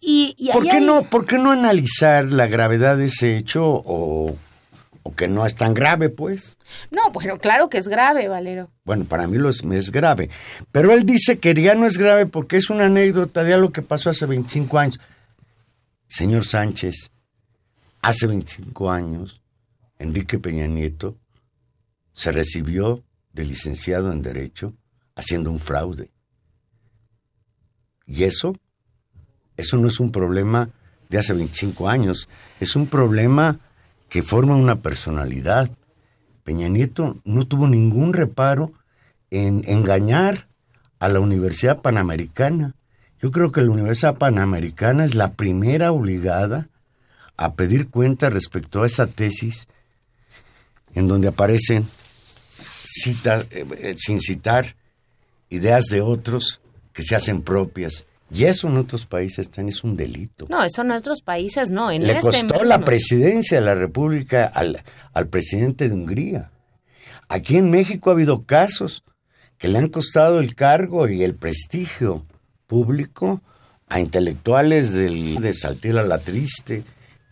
Y, 0.00 0.34
y 0.36 0.50
¿Por 0.52 0.64
qué, 0.64 0.72
hay- 0.72 0.84
no, 0.84 1.02
¿Por 1.04 1.26
qué 1.26 1.38
no 1.38 1.52
analizar 1.52 2.24
la 2.32 2.46
gravedad 2.48 2.96
de 2.96 3.06
ese 3.06 3.36
hecho 3.36 3.64
o, 3.64 4.36
o 5.04 5.14
que 5.14 5.28
no 5.28 5.46
es 5.46 5.54
tan 5.54 5.74
grave, 5.74 6.08
pues? 6.08 6.58
No, 6.90 7.10
bueno, 7.12 7.38
claro 7.38 7.68
que 7.70 7.78
es 7.78 7.86
grave, 7.86 8.26
Valero. 8.28 8.70
Bueno, 8.84 9.04
para 9.04 9.26
mí 9.28 9.38
lo 9.38 9.48
es, 9.48 9.62
es 9.62 9.92
grave. 9.92 10.28
Pero 10.72 10.92
él 10.92 11.06
dice 11.06 11.38
que 11.38 11.54
ya 11.54 11.74
no 11.76 11.86
es 11.86 11.98
grave 11.98 12.26
porque 12.26 12.56
es 12.56 12.68
una 12.68 12.86
anécdota 12.86 13.44
de 13.44 13.54
algo 13.54 13.70
que 13.70 13.82
pasó 13.82 14.10
hace 14.10 14.26
25 14.26 14.78
años. 14.78 15.00
Señor 16.08 16.44
Sánchez, 16.44 17.10
hace 18.02 18.26
25 18.26 18.90
años, 18.90 19.40
Enrique 19.98 20.38
Peña 20.38 20.66
Nieto 20.66 21.16
se 22.12 22.32
recibió 22.32 23.02
de 23.32 23.44
licenciado 23.44 24.12
en 24.12 24.22
Derecho 24.22 24.74
haciendo 25.14 25.50
un 25.50 25.58
fraude. 25.58 26.10
Y 28.06 28.24
eso, 28.24 28.56
eso 29.56 29.76
no 29.76 29.88
es 29.88 30.00
un 30.00 30.10
problema 30.10 30.70
de 31.08 31.18
hace 31.18 31.32
25 31.32 31.88
años, 31.88 32.28
es 32.60 32.76
un 32.76 32.86
problema 32.86 33.58
que 34.08 34.22
forma 34.22 34.56
una 34.56 34.76
personalidad. 34.76 35.70
Peña 36.44 36.68
Nieto 36.68 37.18
no 37.24 37.46
tuvo 37.46 37.68
ningún 37.68 38.12
reparo 38.12 38.72
en 39.30 39.62
engañar 39.66 40.48
a 40.98 41.08
la 41.08 41.20
Universidad 41.20 41.80
Panamericana. 41.80 42.74
Yo 43.20 43.30
creo 43.30 43.52
que 43.52 43.62
la 43.62 43.70
Universidad 43.70 44.18
Panamericana 44.18 45.04
es 45.04 45.14
la 45.14 45.32
primera 45.32 45.92
obligada 45.92 46.68
a 47.36 47.54
pedir 47.54 47.88
cuenta 47.88 48.30
respecto 48.30 48.82
a 48.82 48.86
esa 48.86 49.06
tesis 49.06 49.68
en 50.94 51.08
donde 51.08 51.28
aparecen 51.28 51.84
cita- 52.92 53.44
eh, 53.50 53.64
eh, 53.78 53.94
sin 53.96 54.20
citar 54.20 54.76
ideas 55.50 55.86
de 55.86 56.00
otros 56.00 56.60
que 56.92 57.02
se 57.02 57.16
hacen 57.16 57.42
propias. 57.42 58.06
Y 58.30 58.44
eso 58.44 58.68
en 58.68 58.78
otros 58.78 59.04
países 59.06 59.50
también 59.50 59.68
es 59.70 59.84
un 59.84 59.96
delito. 59.96 60.46
No, 60.48 60.62
eso 60.64 60.80
en 60.82 60.90
otros 60.92 61.20
países 61.20 61.70
no. 61.70 61.90
En 61.90 62.02
Le 62.06 62.12
este 62.12 62.22
costó 62.22 62.44
mismo. 62.54 62.64
la 62.64 62.80
presidencia 62.80 63.58
de 63.60 63.66
la 63.66 63.74
República 63.74 64.44
al, 64.46 64.82
al 65.12 65.26
presidente 65.28 65.88
de 65.88 65.94
Hungría. 65.94 66.50
Aquí 67.28 67.56
en 67.58 67.70
México 67.70 68.10
ha 68.10 68.14
habido 68.14 68.44
casos 68.44 69.04
que 69.58 69.68
le 69.68 69.78
han 69.78 69.88
costado 69.88 70.40
el 70.40 70.54
cargo 70.54 71.08
y 71.08 71.22
el 71.22 71.34
prestigio 71.34 72.24
público 72.66 73.42
a 73.88 74.00
intelectuales 74.00 74.94
del, 74.94 75.36
de 75.36 75.52
Saltila 75.52 76.02
la 76.02 76.18
Triste, 76.18 76.84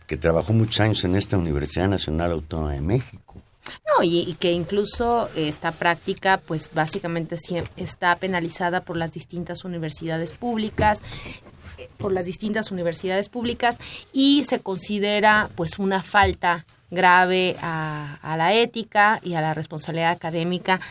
que 0.05 0.17
trabajó 0.17 0.53
muchos 0.53 0.79
años 0.81 1.03
en 1.03 1.15
esta 1.15 1.37
Universidad 1.37 1.87
Nacional 1.89 2.31
Autónoma 2.31 2.73
de 2.73 2.81
México. 2.81 3.20
No, 3.87 4.03
y, 4.03 4.21
y 4.21 4.35
que 4.35 4.51
incluso 4.51 5.29
esta 5.35 5.71
práctica, 5.71 6.41
pues 6.45 6.69
básicamente 6.73 7.37
está 7.77 8.15
penalizada 8.15 8.81
por 8.81 8.97
las 8.97 9.11
distintas 9.11 9.63
universidades 9.63 10.33
públicas, 10.33 11.01
por 11.97 12.11
las 12.11 12.25
distintas 12.25 12.71
universidades 12.71 13.29
públicas 13.29 13.77
y 14.13 14.43
se 14.45 14.59
considera 14.59 15.49
pues 15.55 15.79
una 15.79 16.01
falta 16.03 16.65
grave 16.89 17.55
a, 17.61 18.17
a 18.21 18.35
la 18.35 18.53
ética 18.53 19.19
y 19.23 19.35
a 19.35 19.41
la 19.41 19.53
responsabilidad 19.53 20.11
académica. 20.11 20.81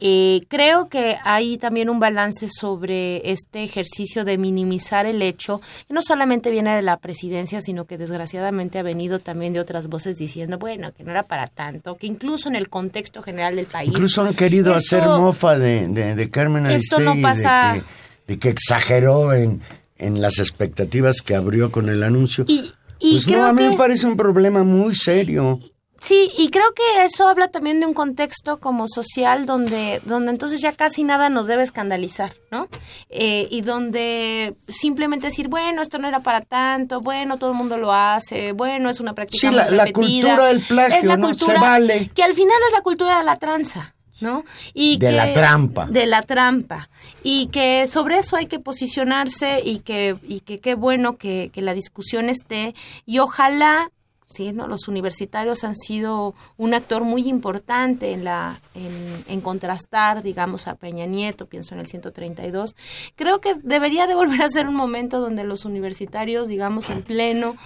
Eh, 0.00 0.42
creo 0.46 0.88
que 0.88 1.16
hay 1.24 1.58
también 1.58 1.90
un 1.90 1.98
balance 1.98 2.48
sobre 2.48 3.32
este 3.32 3.64
ejercicio 3.64 4.24
de 4.24 4.38
minimizar 4.38 5.06
el 5.06 5.20
hecho, 5.22 5.60
que 5.88 5.92
no 5.94 6.02
solamente 6.02 6.52
viene 6.52 6.76
de 6.76 6.82
la 6.82 6.98
presidencia, 6.98 7.60
sino 7.60 7.84
que 7.86 7.98
desgraciadamente 7.98 8.78
ha 8.78 8.84
venido 8.84 9.18
también 9.18 9.52
de 9.52 9.58
otras 9.58 9.88
voces 9.88 10.16
diciendo, 10.16 10.56
bueno, 10.58 10.92
que 10.92 11.02
no 11.02 11.10
era 11.10 11.24
para 11.24 11.48
tanto, 11.48 11.96
que 11.96 12.06
incluso 12.06 12.48
en 12.48 12.54
el 12.54 12.68
contexto 12.68 13.22
general 13.22 13.56
del 13.56 13.66
país. 13.66 13.90
Incluso 13.90 14.22
han 14.22 14.34
querido 14.34 14.72
hacer 14.72 15.02
mofa 15.04 15.58
de, 15.58 15.88
de- 15.88 16.14
de 16.14 16.30
Carmen 16.30 16.66
Esto 16.66 16.96
Aristegui, 16.98 17.20
no 17.20 17.28
pasa- 17.28 17.72
de, 17.74 17.80
que, 17.80 17.86
de 18.34 18.38
que 18.38 18.48
exageró 18.50 19.32
en, 19.32 19.60
en 19.98 20.20
las 20.20 20.38
expectativas 20.38 21.22
que 21.22 21.34
abrió 21.34 21.70
con 21.70 21.88
el 21.88 22.02
anuncio. 22.02 22.44
Y, 22.48 22.70
y 23.00 23.12
pues 23.12 23.26
creo 23.26 23.42
no, 23.42 23.46
a 23.48 23.52
mí 23.52 23.62
que... 23.62 23.70
me 23.70 23.76
parece 23.76 24.06
un 24.06 24.16
problema 24.16 24.64
muy 24.64 24.94
serio. 24.94 25.58
Sí, 26.00 26.30
y 26.38 26.50
creo 26.50 26.72
que 26.76 27.04
eso 27.04 27.26
habla 27.26 27.48
también 27.48 27.80
de 27.80 27.86
un 27.86 27.92
contexto 27.92 28.58
como 28.60 28.86
social 28.86 29.46
donde, 29.46 30.00
donde 30.04 30.30
entonces 30.30 30.60
ya 30.60 30.70
casi 30.72 31.02
nada 31.02 31.28
nos 31.28 31.48
debe 31.48 31.64
escandalizar, 31.64 32.34
¿no? 32.52 32.68
Eh, 33.08 33.48
y 33.50 33.62
donde 33.62 34.54
simplemente 34.68 35.26
decir, 35.26 35.48
bueno, 35.48 35.82
esto 35.82 35.98
no 35.98 36.06
era 36.06 36.20
para 36.20 36.42
tanto, 36.42 37.00
bueno, 37.00 37.36
todo 37.36 37.50
el 37.50 37.56
mundo 37.56 37.78
lo 37.78 37.92
hace, 37.92 38.52
bueno, 38.52 38.90
es 38.90 39.00
una 39.00 39.12
práctica 39.14 39.40
Sí, 39.40 39.46
muy 39.48 39.56
la- 39.56 39.70
la 39.72 39.92
cultura 39.92 40.46
del 40.46 40.60
plagio, 40.60 40.98
Es 40.98 41.04
la 41.04 41.16
¿no? 41.16 41.26
cultura 41.30 41.54
Se 41.54 41.58
vale. 41.60 42.10
Que 42.14 42.22
al 42.22 42.34
final 42.34 42.56
es 42.68 42.72
la 42.74 42.82
cultura 42.82 43.18
de 43.18 43.24
la 43.24 43.36
tranza. 43.36 43.96
¿No? 44.20 44.44
Y 44.74 44.98
De 44.98 45.06
que- 45.06 45.12
la 45.12 45.32
trampa. 45.32 45.86
De 45.86 46.06
la 46.06 46.22
trampa. 46.22 46.88
Y 47.22 47.46
que 47.48 47.86
sobre 47.88 48.18
eso 48.18 48.36
hay 48.36 48.46
que 48.46 48.58
posicionarse 48.58 49.60
y 49.64 49.80
que, 49.80 50.16
y 50.26 50.40
que 50.40 50.58
qué 50.58 50.74
bueno 50.74 51.16
que, 51.16 51.50
que 51.52 51.62
la 51.62 51.74
discusión 51.74 52.28
esté. 52.28 52.74
Y 53.06 53.18
ojalá 53.18 53.90
Sí, 54.30 54.52
¿no? 54.52 54.66
Los 54.68 54.88
universitarios 54.88 55.64
han 55.64 55.74
sido 55.74 56.34
un 56.58 56.74
actor 56.74 57.02
muy 57.02 57.26
importante 57.30 58.12
en 58.12 58.24
la 58.24 58.60
en, 58.74 59.24
en 59.26 59.40
contrastar, 59.40 60.22
digamos, 60.22 60.68
a 60.68 60.74
Peña 60.74 61.06
Nieto, 61.06 61.46
pienso 61.46 61.74
en 61.74 61.80
el 61.80 61.86
132. 61.86 62.76
Creo 63.16 63.40
que 63.40 63.54
debería 63.62 64.06
de 64.06 64.14
volver 64.14 64.42
a 64.42 64.50
ser 64.50 64.68
un 64.68 64.74
momento 64.74 65.18
donde 65.20 65.44
los 65.44 65.64
universitarios, 65.64 66.48
digamos, 66.48 66.90
en 66.90 67.00
pleno, 67.00 67.56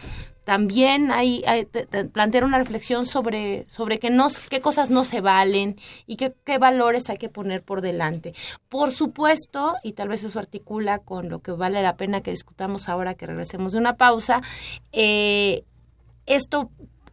también 0.45 1.11
hay, 1.13 1.43
hay- 1.47 1.65
te- 1.65 1.87
te- 1.87 2.05
plantear 2.05 2.45
una 2.45 2.59
reflexión 2.59 3.07
sobre, 3.07 3.65
sobre 3.69 3.99
no, 4.11 4.29
qué 4.51 4.61
cosas 4.61 4.91
no 4.91 5.05
se 5.05 5.21
valen 5.21 5.77
y 6.07 6.17
qué, 6.17 6.35
qué 6.45 6.59
valores 6.59 7.09
hay 7.11 7.19
que 7.19 7.29
poner 7.29 7.63
por 7.63 7.81
delante. 7.81 8.35
Por 8.69 8.91
supuesto, 8.91 9.77
y 9.83 9.93
tal 9.93 10.09
vez 10.09 10.25
eso 10.25 10.39
articula 10.39 10.99
con 10.99 11.29
lo 11.29 11.41
que 11.41 11.53
vale 11.53 11.83
la 11.83 11.97
pena 11.97 12.21
que 12.23 12.31
discutamos 12.33 12.89
ahora 12.89 13.15
que 13.15 13.27
regresemos 13.27 13.73
de 13.73 13.79
una 13.79 13.97
pausa, 13.97 14.43
eh, 14.93 15.65
esto 16.27 16.71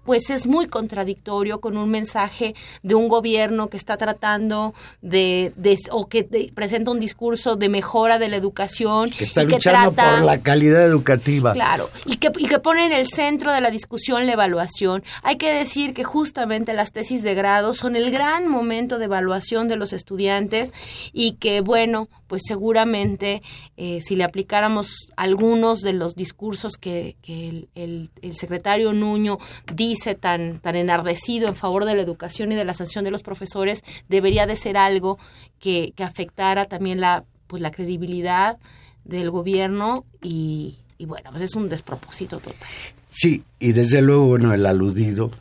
pues 0.10 0.32
es 0.32 0.48
muy 0.48 0.65
contradictorio 0.65 1.62
con 1.62 1.78
un 1.78 1.88
mensaje 1.91 2.56
de 2.82 2.95
un 2.95 3.10
gobierno 3.10 3.67
que 3.69 3.78
está 3.78 3.95
tratando 3.95 4.74
de, 5.04 5.54
de- 5.56 5.78
o 5.91 6.08
que 6.10 6.24
de- 6.24 6.52
presenta 6.56 6.89
un 6.89 7.00
discurso 7.00 7.56
de 7.56 7.69
mejora 7.69 8.17
de 8.17 8.28
la 8.28 8.36
educación 8.36 9.12
Que 9.12 9.24
está 9.26 9.43
y 9.43 9.45
que 9.45 9.54
luchando 9.58 9.91
trata 9.91 10.15
por 10.17 10.26
la 10.26 10.39
calidad 10.41 10.82
educativa. 10.82 11.54
Claro, 11.54 11.91
y 12.08 12.17
que, 12.17 12.32
y 12.39 12.48
que 12.48 12.58
pone 12.58 12.88
en 12.88 12.91
el 12.91 13.06
centro 13.08 13.54
de 13.54 13.62
la 13.62 13.69
discusión 13.69 14.26
la 14.26 14.34
evaluación. 14.34 15.04
Hay 15.22 15.36
que 15.38 15.54
decir 15.54 15.93
que 15.93 16.04
justamente 16.04 16.74
las 16.74 16.91
tesis 16.91 17.22
de 17.22 17.36
grado 17.36 17.76
son 17.76 17.95
el 17.95 18.10
gran 18.10 18.48
momento 18.48 18.98
de 18.98 19.06
evaluación 19.06 19.67
de 19.67 19.76
los 19.76 19.93
estudiantes 19.93 20.72
y 21.13 21.34
que, 21.34 21.62
bueno, 21.62 22.10
pues 22.26 22.41
seguramente 22.48 23.43
eh, 23.78 24.02
si 24.04 24.15
le 24.15 24.24
aplicáramos 24.24 25.10
algunos 25.15 25.82
de 25.82 25.93
los 25.93 26.15
discursos 26.15 26.78
que, 26.80 27.15
que 27.22 27.50
el, 27.50 27.69
el- 27.76 28.10
el 28.24 28.36
secretario 28.36 28.91
Nuño 28.93 29.38
dice 29.76 29.99
tan, 30.20 30.60
tan 30.60 30.76
enardecido 30.76 31.48
en 31.48 31.56
favor 31.56 31.86
de 31.86 31.96
la 31.96 32.02
educación 32.02 32.52
y 32.52 32.56
de 32.56 32.66
la 32.66 32.74
sanción 32.74 33.04
de 33.04 33.12
los 33.12 33.24
profesores, 33.24 33.84
debería 34.08 34.48
de 34.48 34.56
ser 34.56 34.78
algo 34.78 35.18
que, 35.60 35.94
que 35.96 36.04
afectara 36.04 36.66
también 36.66 37.00
la, 37.00 37.26
pues, 37.48 37.62
la 37.62 37.72
credibilidad 37.72 38.58
del 39.04 39.32
gobierno 39.32 40.06
y, 40.22 40.78
y 40.98 41.06
bueno, 41.06 41.32
pues 41.32 41.44
es 41.44 41.56
un 41.56 41.70
despropósito 41.70 42.40
total. 42.40 42.70
Sí, 43.10 43.44
y 43.60 43.72
desde 43.72 44.02
luego, 44.02 44.28
bueno, 44.28 44.54
el 44.54 44.66
aludido, 44.66 45.32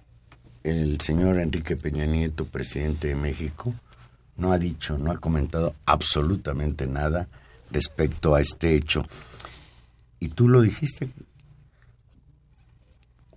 el 0.64 1.01
señor 1.01 1.38
Enrique 1.38 1.77
Peña 1.77 2.07
Nieto, 2.07 2.47
presidente 2.47 3.09
de 3.09 3.14
México, 3.16 3.75
no 4.37 4.53
ha 4.53 4.59
dicho, 4.59 4.97
no 4.97 5.11
ha 5.11 5.18
comentado 5.18 5.75
absolutamente 5.85 6.87
nada 6.87 7.29
respecto 7.71 8.35
a 8.35 8.40
este 8.40 8.75
hecho. 8.75 9.05
Y 10.21 10.29
tú 10.29 10.49
lo 10.49 10.62
dijiste, 10.62 11.11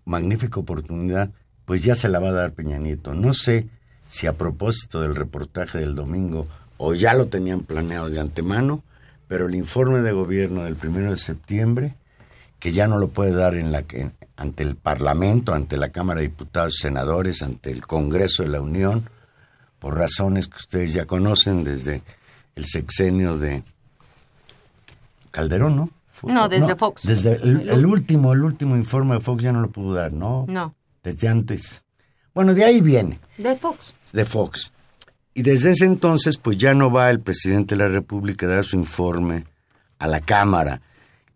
magnífica 0.06 0.60
oportunidad, 0.60 1.32
pues 1.66 1.82
ya 1.82 1.96
se 1.96 2.10
la 2.10 2.20
va 2.20 2.30
a 2.30 2.34
dar 2.34 2.54
Peña 2.54 2.78
Nieto. 2.78 3.14
No 3.14 3.34
sé 3.34 3.68
si 4.08 4.28
a 4.28 4.34
propósito 4.34 5.02
del 5.02 5.16
reportaje 5.16 5.80
del 5.80 5.96
domingo 5.96 6.48
o 6.78 6.94
ya 6.94 7.14
lo 7.14 7.28
tenían 7.28 7.62
planeado 7.62 8.10
de 8.10 8.20
antemano, 8.20 8.84
pero 9.28 9.48
el 9.48 9.56
informe 9.56 10.02
de 10.02 10.12
gobierno 10.12 10.64
del 10.64 10.76
primero 10.76 11.12
de 11.12 11.18
septiembre, 11.18 11.96
que 12.60 12.74
ya 12.74 12.88
no 12.88 12.98
lo 12.98 13.10
puede 13.10 13.32
dar 13.32 13.56
en 13.56 13.72
la, 13.72 13.86
ante 14.36 14.64
el 14.64 14.76
Parlamento, 14.76 15.54
ante 15.54 15.78
la 15.78 15.90
Cámara 15.90 16.20
de 16.20 16.28
Diputados 16.28 16.76
Senadores, 16.80 17.42
ante 17.42 17.72
el 17.72 17.86
Congreso 17.86 18.44
de 18.44 18.50
la 18.50 18.62
Unión, 18.62 19.10
por 19.80 19.98
razones 19.98 20.48
que 20.48 20.58
ustedes 20.58 20.94
ya 20.94 21.06
conocen 21.06 21.64
desde 21.64 22.02
el 22.56 22.66
sexenio 22.66 23.38
de 23.38 23.64
Calderón, 25.32 25.76
¿no? 25.76 25.90
No, 26.24 26.50
desde 26.50 26.76
Fox. 26.76 27.04
Desde 27.04 27.36
el, 27.36 27.70
el, 27.70 27.86
último, 27.86 28.34
el 28.34 28.44
último 28.44 28.76
informe 28.76 29.16
de 29.16 29.22
Fox 29.22 29.44
ya 29.44 29.52
no 29.52 29.62
lo 29.62 29.70
pudo 29.70 29.94
dar, 29.94 30.14
¿no? 30.14 30.46
No. 30.48 30.76
Desde 31.04 31.28
antes. 31.28 31.84
Bueno, 32.34 32.54
de 32.54 32.64
ahí 32.64 32.82
viene. 32.82 33.20
De 33.38 33.56
Fox. 33.56 33.94
De 34.14 34.26
Fox. 34.26 34.72
Y 35.34 35.44
desde 35.44 35.72
ese 35.72 35.86
entonces, 35.86 36.38
pues 36.38 36.58
ya 36.58 36.74
no 36.74 36.92
va 36.92 37.10
el 37.10 37.20
presidente 37.20 37.76
de 37.76 37.84
la 37.84 37.90
República 37.90 38.46
a 38.46 38.50
dar 38.50 38.64
su 38.64 38.76
informe 38.76 39.46
a 40.00 40.08
la 40.08 40.20
Cámara. 40.20 40.82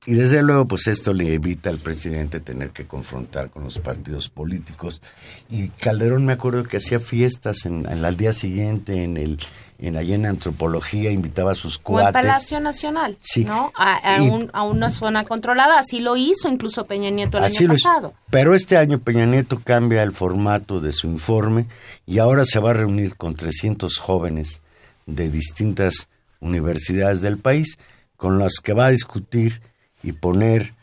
Y 0.08 0.14
desde 0.14 0.44
luego, 0.44 0.66
pues 0.68 0.86
esto 0.88 1.14
le 1.14 1.34
evita 1.34 1.70
al 1.72 1.80
presidente 1.80 2.40
tener 2.40 2.70
que 2.70 2.86
confrontar 2.86 3.50
con 3.50 3.64
los 3.64 3.80
partidos 3.80 4.30
políticos. 4.30 5.02
Y 5.50 5.70
Calderón 5.70 6.26
me 6.26 6.34
acuerdo 6.34 6.64
que 6.64 6.78
hacía 6.78 7.00
fiestas 7.00 7.66
en, 7.66 7.88
en 7.92 8.06
al 8.06 8.16
día 8.16 8.32
siguiente 8.34 9.04
en 9.04 9.18
el 9.18 9.40
en 9.78 9.98
allá 9.98 10.16
en 10.16 10.26
antropología 10.26 11.12
invitaba 11.12 11.52
a 11.52 11.56
sus 11.56 11.78
cuates. 11.80 12.06
O 12.06 12.08
en 12.08 12.14
Palacio 12.14 12.60
Nacional, 12.62 13.18
Sí. 13.22 13.44
¿no? 13.44 13.74
A, 13.76 14.16
a 14.16 14.22
Y- 14.24 14.30
un- 14.30 14.50
a 14.54 14.64
una 14.64 14.90
zona 14.90 15.26
controlada. 15.26 15.80
Así 15.80 16.00
lo 16.00 16.16
hizo 16.16 16.48
incluso 16.48 16.86
Peña 16.86 17.10
Nieto 17.10 17.40
el 17.40 17.44
Así 17.44 17.66
año 17.66 17.74
pasado. 17.74 18.14
Pero 18.30 18.56
este 18.56 18.78
año 18.78 19.00
Peña 19.00 19.26
Nieto 19.26 19.60
cambia 19.62 20.02
el 20.04 20.14
formato 20.14 20.80
de 20.80 20.94
su 20.94 21.08
informe 21.08 21.66
y 22.06 22.20
ahora 22.20 22.46
se 22.46 22.60
va 22.60 22.70
a 22.70 22.74
reunir 22.74 23.16
con 23.18 23.36
300 23.36 23.98
jóvenes 23.98 24.62
de 25.08 25.30
distintas 25.30 26.08
universidades 26.40 27.22
del 27.22 27.38
país 27.38 27.78
con 28.18 28.40
las 28.40 28.60
que 28.64 28.72
va 28.74 28.86
a 28.86 28.92
discutir 28.92 29.62
y 30.06 30.12
poner 30.14 30.74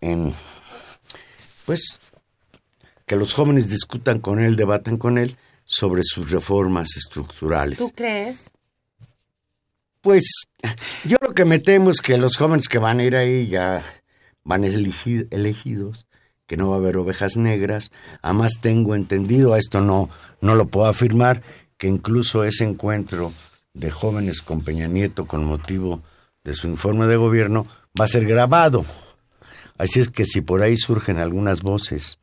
en 0.00 0.32
pues 1.66 1.98
que 3.06 3.16
los 3.16 3.32
jóvenes 3.34 3.68
discutan 3.70 4.20
con 4.20 4.38
él, 4.38 4.56
debaten 4.56 4.98
con 4.98 5.16
él 5.18 5.36
sobre 5.64 6.02
sus 6.04 6.30
reformas 6.30 6.96
estructurales. 6.96 7.78
¿Tú 7.78 7.90
crees? 7.94 8.50
Pues 10.00 10.24
yo 11.04 11.16
lo 11.20 11.34
que 11.34 11.44
me 11.44 11.58
temo 11.58 11.90
es 11.90 12.00
que 12.00 12.16
los 12.18 12.36
jóvenes 12.36 12.68
que 12.68 12.78
van 12.78 13.00
a 13.00 13.04
ir 13.04 13.16
ahí 13.16 13.48
ya 13.48 13.82
van 14.44 14.62
elegi- 14.62 15.26
elegidos, 15.30 16.06
que 16.46 16.56
no 16.56 16.70
va 16.70 16.76
a 16.76 16.78
haber 16.78 16.96
ovejas 16.96 17.36
negras. 17.36 17.90
Además 18.22 18.58
tengo 18.60 18.94
entendido, 18.94 19.56
esto 19.56 19.80
no, 19.80 20.08
no 20.40 20.54
lo 20.54 20.66
puedo 20.66 20.86
afirmar, 20.86 21.42
que 21.76 21.88
incluso 21.88 22.44
ese 22.44 22.64
encuentro 22.64 23.32
de 23.74 23.90
jóvenes 23.90 24.42
con 24.42 24.60
Peña 24.60 24.86
Nieto 24.86 25.26
con 25.26 25.44
motivo 25.44 26.02
de 26.44 26.54
su 26.54 26.68
informe 26.68 27.06
de 27.06 27.16
gobierno 27.16 27.66
va 27.98 28.04
a 28.04 28.08
ser 28.08 28.24
grabado. 28.26 28.84
Así 29.76 30.00
es 30.00 30.08
que 30.10 30.24
si 30.24 30.40
por 30.40 30.62
ahí 30.62 30.76
surgen 30.76 31.18
algunas 31.18 31.62
voces 31.62 32.18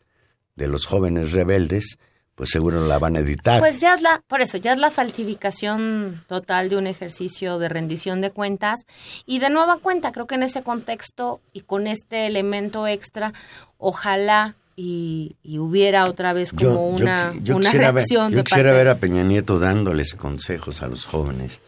de 0.56 0.68
los 0.68 0.86
jóvenes 0.86 1.32
rebeldes, 1.32 1.98
pues 2.36 2.50
seguro 2.50 2.86
la 2.86 3.00
van 3.00 3.16
a 3.16 3.20
editar. 3.20 3.60
Pues 3.62 3.80
ya 3.80 3.94
es 3.94 4.02
la, 4.02 4.22
por 4.28 4.42
eso, 4.42 4.58
ya 4.58 4.74
es 4.74 4.78
la 4.80 4.92
falsificación 4.92 6.22
total 6.28 6.68
de 6.70 6.76
un 6.78 6.88
ejercicio 6.88 7.60
de 7.60 7.70
rendición 7.70 8.20
de 8.22 8.32
cuentas. 8.32 8.82
Y 9.26 9.40
de 9.40 9.50
nueva 9.50 9.78
cuenta, 9.78 10.12
creo 10.12 10.28
que 10.28 10.36
en 10.36 10.44
ese 10.44 10.62
contexto 10.64 11.40
y 11.54 11.62
con 11.62 11.88
este 11.88 12.28
elemento 12.28 12.88
extra, 12.88 13.32
ojalá 13.78 14.56
y, 14.76 15.38
y 15.44 15.60
hubiera 15.60 16.06
otra 16.08 16.34
vez 16.34 16.52
como 16.52 16.90
una, 16.90 17.32
qui- 17.34 17.44
yo 17.44 17.56
una 17.56 17.72
ver- 17.72 17.82
reacción 17.94 18.32
yo 18.32 18.38
de 18.40 18.44
quisiera 18.44 18.72
parte 18.72 18.78
ver 18.84 18.88
a 18.90 18.96
Peña 18.98 19.24
Nieto 19.24 19.58
dándoles 19.58 20.16
consejos 20.16 20.82
a 20.82 20.88
los 20.88 21.06
jóvenes 21.06 21.62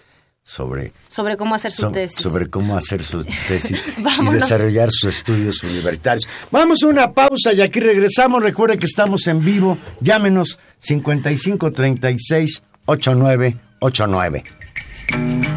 sobre, 0.48 0.94
sobre 1.10 1.36
cómo 1.36 1.56
hacer 1.56 1.74
su 1.74 1.82
so- 1.82 1.92
tesis. 1.92 2.22
sobre 2.22 2.50
cómo 2.50 2.78
hacer 2.78 3.04
su 3.04 3.22
tesis 3.50 3.84
y 4.22 4.34
desarrollar 4.34 4.88
sus 4.90 5.14
estudios 5.18 5.62
universitarios. 5.62 6.26
Vamos 6.52 6.82
a 6.84 6.88
una 6.88 7.12
pausa 7.12 7.52
y 7.52 7.60
aquí 7.60 7.82
regresamos. 7.82 8.42
Recuerde 8.42 8.80
que 8.80 8.86
estamos 8.86 9.28
en 9.28 9.44
vivo. 9.44 9.78
Llámenos 10.00 10.58
5536 10.80 12.64
8989. 12.86 15.57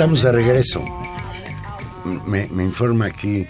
Estamos 0.00 0.22
de 0.22 0.32
regreso. 0.32 0.82
Me, 2.26 2.46
me 2.46 2.64
informa 2.64 3.04
aquí 3.04 3.46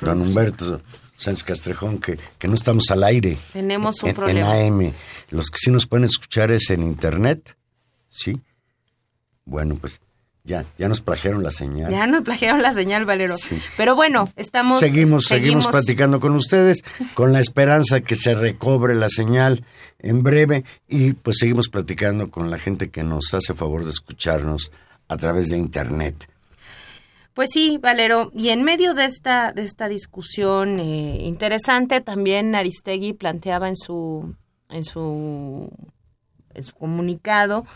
don. 0.00 0.22
Humberto 0.22 0.80
Sánchez 1.16 1.44
Castrejón 1.44 1.98
que, 1.98 2.18
que 2.38 2.48
no 2.48 2.54
estamos 2.54 2.90
al 2.90 3.04
aire. 3.04 3.36
Tenemos 3.52 4.02
un 4.02 4.08
en, 4.08 4.16
problema. 4.16 4.58
En 4.58 4.72
AM. 4.72 4.92
Los 5.28 5.50
que 5.50 5.58
sí 5.58 5.70
nos 5.70 5.86
pueden 5.86 6.04
escuchar 6.04 6.50
es 6.50 6.70
en 6.70 6.82
internet. 6.82 7.58
¿Sí? 8.08 8.40
Bueno, 9.44 9.76
pues 9.78 10.00
ya, 10.44 10.64
ya 10.78 10.88
nos 10.88 11.02
plagiaron 11.02 11.42
la 11.42 11.50
señal. 11.50 11.90
Ya 11.90 12.06
nos 12.06 12.22
plagiaron 12.22 12.62
la 12.62 12.72
señal, 12.72 13.04
Valero. 13.04 13.36
Sí. 13.36 13.60
Pero 13.76 13.94
bueno, 13.94 14.32
estamos... 14.36 14.80
seguimos, 14.80 15.26
seguimos 15.26 15.66
platicando 15.68 16.20
con 16.20 16.32
ustedes 16.32 16.84
con 17.12 17.34
la 17.34 17.40
esperanza 17.40 18.00
que 18.00 18.14
se 18.14 18.34
recobre 18.34 18.94
la 18.94 19.10
señal 19.10 19.62
en 19.98 20.22
breve 20.22 20.64
y 20.88 21.12
pues 21.12 21.36
seguimos 21.38 21.68
platicando 21.68 22.30
con 22.30 22.50
la 22.50 22.56
gente 22.56 22.88
que 22.88 23.04
nos 23.04 23.34
hace 23.34 23.52
favor 23.52 23.84
de 23.84 23.90
escucharnos 23.90 24.70
a 25.08 25.16
través 25.16 25.48
de 25.48 25.56
internet. 25.56 26.28
Pues 27.34 27.50
sí, 27.52 27.78
Valero. 27.78 28.30
Y 28.34 28.48
en 28.48 28.62
medio 28.62 28.94
de 28.94 29.04
esta, 29.04 29.52
de 29.52 29.62
esta 29.62 29.88
discusión 29.88 30.80
eh, 30.80 31.18
interesante, 31.22 32.00
también 32.00 32.54
Aristegui 32.54 33.12
planteaba 33.12 33.68
en 33.68 33.76
su, 33.76 34.34
en 34.70 34.84
su, 34.84 35.70
en 36.54 36.64
su 36.64 36.74
comunicado 36.74 37.66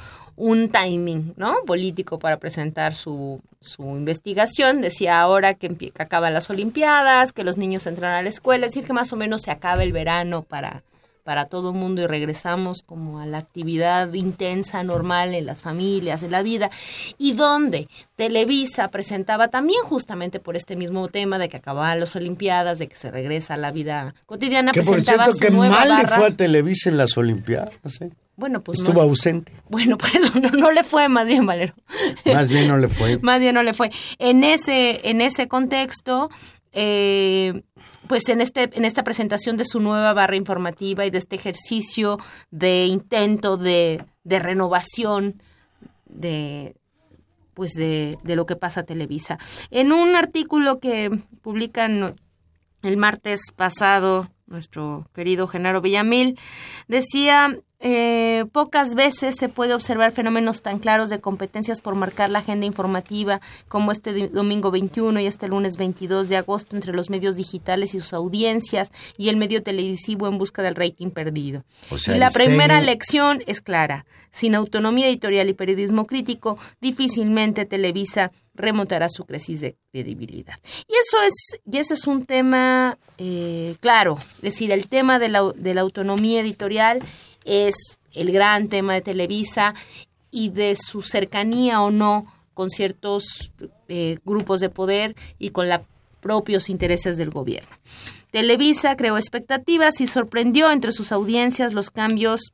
un 0.40 0.70
timing, 0.70 1.34
¿no? 1.36 1.56
Político 1.66 2.18
para 2.18 2.38
presentar 2.38 2.94
su, 2.94 3.42
su 3.60 3.82
investigación. 3.82 4.80
Decía 4.80 5.20
ahora 5.20 5.52
que, 5.52 5.68
que 5.76 6.02
acaban 6.02 6.32
las 6.32 6.48
Olimpiadas, 6.48 7.34
que 7.34 7.44
los 7.44 7.58
niños 7.58 7.86
entran 7.86 8.14
a 8.14 8.22
la 8.22 8.30
escuela, 8.30 8.64
es 8.64 8.72
decir, 8.72 8.86
que 8.86 8.94
más 8.94 9.12
o 9.12 9.16
menos 9.16 9.42
se 9.42 9.50
acaba 9.50 9.82
el 9.82 9.92
verano 9.92 10.42
para, 10.42 10.82
para 11.24 11.46
todo 11.46 11.70
el 11.70 11.76
mundo 11.76 12.02
y 12.02 12.06
regresamos 12.06 12.82
como 12.84 13.20
a 13.20 13.26
la 13.26 13.38
actividad 13.38 14.12
intensa, 14.14 14.82
normal 14.82 15.34
en 15.34 15.46
las 15.46 15.62
familias, 15.62 16.22
en 16.22 16.30
la 16.30 16.42
vida, 16.42 16.70
y 17.18 17.32
donde 17.32 17.88
Televisa 18.16 18.88
presentaba 18.88 19.48
también 19.48 19.80
justamente 19.82 20.40
por 20.40 20.56
este 20.56 20.76
mismo 20.76 21.08
tema 21.08 21.38
de 21.38 21.48
que 21.48 21.56
acababan 21.58 22.00
las 22.00 22.14
Olimpiadas, 22.16 22.78
de 22.78 22.88
que 22.88 22.96
se 22.96 23.10
regresa 23.10 23.54
a 23.54 23.56
la 23.56 23.72
vida 23.72 24.14
cotidiana, 24.26 24.72
Que 24.72 24.82
por 24.82 24.94
presentaba 24.94 25.24
cierto, 25.24 25.38
su 25.38 25.44
que 25.46 25.50
nueva 25.50 25.84
mal 25.84 26.02
le 26.02 26.08
fue 26.08 26.26
a 26.26 26.36
Televisa 26.36 26.88
en 26.90 26.96
las 26.96 27.16
Olimpiadas. 27.16 28.00
¿eh? 28.00 28.10
bueno, 28.36 28.62
pues 28.62 28.80
no 28.80 28.86
Estuvo 28.86 29.02
es- 29.02 29.08
ausente. 29.08 29.52
bueno, 29.68 29.98
por 29.98 30.08
eso 30.08 30.38
no, 30.40 30.48
no 30.50 30.70
le 30.70 30.82
fue 30.84 31.08
más 31.08 31.26
bien, 31.26 31.44
Valero. 31.46 31.74
Más 32.24 32.48
bien 32.48 32.68
no 32.68 32.78
le 32.78 32.88
fue. 32.88 33.18
más 33.22 33.38
bien 33.40 33.54
no 33.54 33.62
le 33.62 33.74
fue. 33.74 33.90
En 34.18 34.44
ese, 34.44 35.08
en 35.10 35.20
ese 35.20 35.46
contexto, 35.46 36.30
eh, 36.72 37.62
pues 38.10 38.28
en 38.28 38.40
este, 38.40 38.68
en 38.72 38.84
esta 38.84 39.04
presentación 39.04 39.56
de 39.56 39.64
su 39.64 39.78
nueva 39.78 40.12
barra 40.14 40.34
informativa 40.34 41.06
y 41.06 41.10
de 41.10 41.18
este 41.18 41.36
ejercicio 41.36 42.18
de 42.50 42.86
intento 42.86 43.56
de, 43.56 44.04
de 44.24 44.38
renovación 44.40 45.40
de 46.06 46.74
pues 47.54 47.74
de, 47.74 48.18
de 48.24 48.34
lo 48.34 48.46
que 48.46 48.56
pasa 48.56 48.80
a 48.80 48.84
Televisa. 48.84 49.38
En 49.70 49.92
un 49.92 50.16
artículo 50.16 50.80
que 50.80 51.20
publican 51.40 52.16
el 52.82 52.96
martes 52.96 53.52
pasado, 53.54 54.28
nuestro 54.48 55.08
querido 55.14 55.46
Genaro 55.46 55.80
Villamil, 55.80 56.36
decía, 56.88 57.60
eh, 57.82 58.44
pocas 58.52 58.94
veces 58.94 59.36
se 59.36 59.48
puede 59.48 59.72
observar 59.72 60.12
fenómenos 60.12 60.60
tan 60.60 60.78
claros 60.78 61.08
de 61.08 61.20
competencias 61.20 61.80
por 61.80 61.94
marcar 61.94 62.28
la 62.28 62.40
agenda 62.40 62.66
informativa 62.66 63.40
como 63.68 63.90
este 63.90 64.28
domingo 64.28 64.70
21 64.70 65.18
y 65.20 65.26
este 65.26 65.48
lunes 65.48 65.78
22 65.78 66.28
de 66.28 66.36
agosto 66.36 66.76
entre 66.76 66.92
los 66.92 67.08
medios 67.08 67.36
digitales 67.36 67.94
y 67.94 68.00
sus 68.00 68.12
audiencias 68.12 68.92
y 69.16 69.30
el 69.30 69.38
medio 69.38 69.62
televisivo 69.62 70.28
en 70.28 70.36
busca 70.36 70.62
del 70.62 70.74
rating 70.74 71.10
perdido. 71.10 71.64
O 71.90 71.96
sea, 71.96 72.14
y 72.14 72.18
la 72.18 72.30
primera 72.30 72.82
lección 72.82 73.42
es 73.46 73.62
clara. 73.62 74.04
Sin 74.30 74.54
autonomía 74.54 75.08
editorial 75.08 75.48
y 75.48 75.54
periodismo 75.54 76.06
crítico, 76.06 76.58
difícilmente 76.82 77.64
Televisa 77.64 78.30
remontará 78.54 79.08
su 79.08 79.24
crisis 79.24 79.60
de 79.62 79.76
credibilidad. 79.90 80.54
Y 80.86 80.92
eso 80.92 81.22
es, 81.22 81.60
y 81.64 81.78
ese 81.78 81.94
es 81.94 82.06
un 82.06 82.26
tema 82.26 82.98
eh, 83.16 83.76
claro, 83.80 84.18
es 84.36 84.42
decir, 84.42 84.70
el 84.70 84.86
tema 84.86 85.18
de 85.18 85.28
la, 85.30 85.50
de 85.54 85.74
la 85.74 85.80
autonomía 85.80 86.40
editorial 86.40 87.02
es 87.44 87.98
el 88.14 88.32
gran 88.32 88.68
tema 88.68 88.94
de 88.94 89.00
Televisa 89.00 89.74
y 90.30 90.50
de 90.50 90.76
su 90.76 91.02
cercanía 91.02 91.82
o 91.82 91.90
no 91.90 92.26
con 92.54 92.70
ciertos 92.70 93.52
eh, 93.88 94.18
grupos 94.24 94.60
de 94.60 94.68
poder 94.68 95.16
y 95.38 95.50
con 95.50 95.68
los 95.68 95.80
propios 96.20 96.68
intereses 96.68 97.16
del 97.16 97.30
gobierno. 97.30 97.70
Televisa 98.30 98.96
creó 98.96 99.16
expectativas 99.16 100.00
y 100.00 100.06
sorprendió 100.06 100.70
entre 100.70 100.92
sus 100.92 101.10
audiencias 101.10 101.72
los 101.72 101.90
cambios 101.90 102.52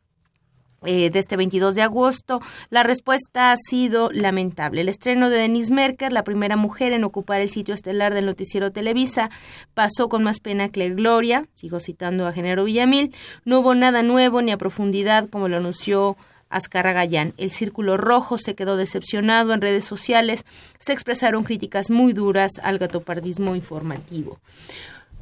eh, 0.85 1.11
de 1.11 1.19
este 1.19 1.37
22 1.37 1.75
de 1.75 1.83
agosto. 1.83 2.41
La 2.71 2.83
respuesta 2.83 3.53
ha 3.53 3.57
sido 3.57 4.11
lamentable. 4.13 4.83
El 4.83 4.89
estreno 4.89 5.31
de 5.31 5.39
Denise 5.39 5.73
Merker, 5.73 6.13
la 6.13 6.25
primera 6.25 6.57
mujer 6.57 6.93
en 6.93 7.05
ocupar 7.05 7.41
el 7.41 7.51
sitio 7.51 7.75
estelar 7.75 8.15
del 8.15 8.27
noticiero 8.27 8.73
Televisa, 8.73 9.31
pasó 9.75 10.09
con 10.09 10.23
más 10.23 10.41
pena 10.41 10.69
que 10.69 10.91
gloria, 10.91 11.47
sigo 11.55 11.81
citando 11.81 12.27
a 12.27 12.33
Genero 12.33 12.65
Villamil, 12.65 13.15
no 13.45 13.61
hubo 13.61 13.75
nada 13.75 14.03
nuevo 14.03 14.43
ni 14.43 14.53
a 14.53 14.59
profundidad 14.59 15.29
como 15.29 15.49
lo 15.49 15.57
anunció 15.57 16.17
Azcarra 16.49 16.93
Gallán. 16.93 17.33
El 17.37 17.51
círculo 17.51 17.97
rojo 17.97 18.39
se 18.39 18.55
quedó 18.55 18.77
decepcionado 18.77 19.53
en 19.53 19.61
redes 19.61 19.85
sociales, 19.85 20.45
se 20.79 20.93
expresaron 20.93 21.45
críticas 21.45 21.91
muy 21.91 22.13
duras 22.13 22.53
al 22.63 22.79
gatopardismo 22.79 23.55
informativo. 23.57 24.39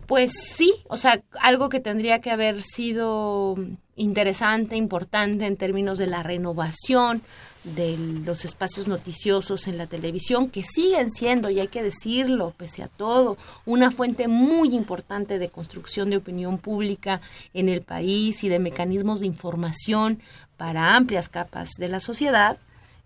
Pues 0.07 0.33
sí, 0.55 0.75
o 0.89 0.97
sea, 0.97 1.23
algo 1.41 1.69
que 1.69 1.81
tendría 1.81 2.21
que 2.21 2.31
haber 2.31 2.63
sido 2.63 3.57
interesante, 3.97 4.77
importante 4.77 5.47
en 5.47 5.57
términos 5.57 5.99
de 5.99 6.07
la 6.07 6.23
renovación 6.23 7.23
de 7.63 7.97
los 8.27 8.45
espacios 8.45 8.89
noticiosos 8.89 9.69
en 9.69 9.79
la 9.79 9.87
televisión, 9.87 10.51
que 10.51 10.63
siguen 10.63 11.11
siendo, 11.11 11.49
y 11.49 11.61
hay 11.61 11.69
que 11.69 11.83
decirlo, 11.83 12.53
pese 12.57 12.83
a 12.83 12.89
todo, 12.89 13.39
una 13.65 13.91
fuente 13.91 14.29
muy 14.29 14.75
importante 14.75 15.39
de 15.39 15.49
construcción 15.49 16.11
de 16.11 16.19
opinión 16.19 16.59
pública 16.59 17.23
en 17.55 17.71
el 17.71 17.81
país 17.81 18.45
y 18.45 18.51
de 18.51 18.59
mecanismos 18.59 19.21
de 19.21 19.27
información 19.27 20.21
para 20.59 20.95
amplias 20.95 21.31
capas 21.31 21.71
de 21.79 21.89
la 21.89 22.01
sociedad 22.01 22.59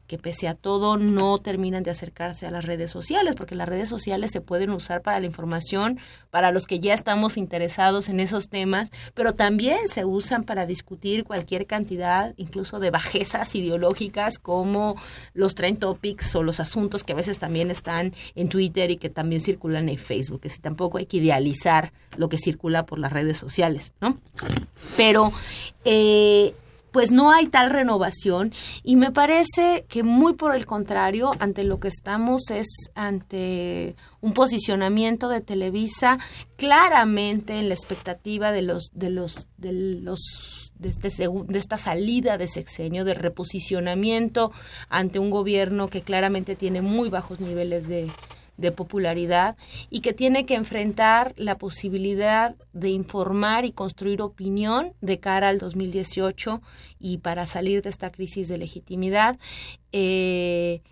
que 0.08 0.18
pese 0.18 0.48
a 0.48 0.54
todo 0.54 0.96
no 0.96 1.38
terminan 1.38 1.82
de 1.84 1.90
acercarse 1.90 2.46
a 2.46 2.50
las 2.50 2.64
redes 2.64 2.90
sociales, 2.90 3.34
porque 3.36 3.54
las 3.54 3.68
redes 3.68 3.88
sociales 3.88 4.32
se 4.32 4.40
pueden 4.40 4.70
usar 4.70 5.02
para 5.02 5.20
la 5.20 5.26
información, 5.26 6.00
para 6.30 6.50
los 6.50 6.66
que 6.66 6.80
ya 6.80 6.94
estamos 6.94 7.36
interesados 7.36 8.08
en 8.08 8.18
esos 8.18 8.48
temas, 8.48 8.90
pero 9.14 9.34
también 9.34 9.86
se 9.86 10.06
usan 10.06 10.44
para 10.44 10.64
discutir 10.64 11.24
cualquier 11.24 11.66
cantidad, 11.66 12.32
incluso 12.38 12.80
de 12.80 12.90
bajezas 12.90 13.54
ideológicas, 13.54 14.38
como 14.38 14.96
los 15.34 15.54
trend 15.54 15.78
topics 15.78 16.34
o 16.34 16.42
los 16.42 16.58
asuntos 16.58 17.04
que 17.04 17.12
a 17.12 17.16
veces 17.16 17.38
también 17.38 17.70
están 17.70 18.14
en 18.34 18.48
Twitter 18.48 18.90
y 18.90 18.96
que 18.96 19.10
también 19.10 19.42
circulan 19.42 19.90
en 19.90 19.98
Facebook, 19.98 20.40
que 20.40 20.50
si 20.50 20.58
tampoco 20.58 20.96
hay 20.96 21.06
que 21.06 21.18
idealizar 21.18 21.92
lo 22.16 22.30
que 22.30 22.38
circula 22.38 22.86
por 22.86 22.98
las 22.98 23.12
redes 23.12 23.36
sociales, 23.36 23.92
¿no? 24.00 24.18
Pero 24.96 25.32
eh, 25.84 26.54
pues 26.92 27.10
no 27.10 27.30
hay 27.30 27.48
tal 27.48 27.70
renovación. 27.70 28.52
Y 28.82 28.96
me 28.96 29.10
parece 29.10 29.84
que 29.88 30.02
muy 30.02 30.34
por 30.34 30.54
el 30.54 30.66
contrario, 30.66 31.32
ante 31.38 31.64
lo 31.64 31.80
que 31.80 31.88
estamos 31.88 32.50
es 32.50 32.66
ante 32.94 33.96
un 34.20 34.32
posicionamiento 34.32 35.28
de 35.28 35.40
Televisa 35.40 36.18
claramente 36.56 37.58
en 37.58 37.68
la 37.68 37.74
expectativa 37.74 38.52
de 38.52 38.62
los 38.62 38.90
de 38.92 39.10
los 39.10 39.48
de 39.56 39.72
los 39.72 40.72
de, 40.78 40.88
este 40.90 41.08
de 41.08 41.58
esta 41.58 41.78
salida 41.78 42.38
de 42.38 42.48
sexenio, 42.48 43.04
del 43.04 43.16
reposicionamiento 43.16 44.52
ante 44.88 45.18
un 45.18 45.30
gobierno 45.30 45.88
que 45.88 46.02
claramente 46.02 46.56
tiene 46.56 46.82
muy 46.82 47.08
bajos 47.08 47.40
niveles 47.40 47.88
de, 47.88 48.08
de 48.58 48.72
popularidad 48.72 49.56
y 49.88 50.00
que 50.00 50.12
tiene 50.12 50.44
que 50.44 50.56
enfrentar 50.56 51.32
la 51.36 51.56
posibilidad 51.56 52.54
de 52.74 52.90
informar 52.90 53.64
y 53.64 53.72
construir 53.72 54.20
opinión 54.20 54.92
de 55.00 55.18
cara 55.18 55.48
al 55.48 55.58
2018 55.58 56.60
y 57.00 57.18
para 57.18 57.46
salir 57.46 57.82
de 57.82 57.88
esta 57.88 58.12
crisis 58.12 58.48
de 58.48 58.58
legitimidad. 58.58 59.38
Eh, 59.92 60.82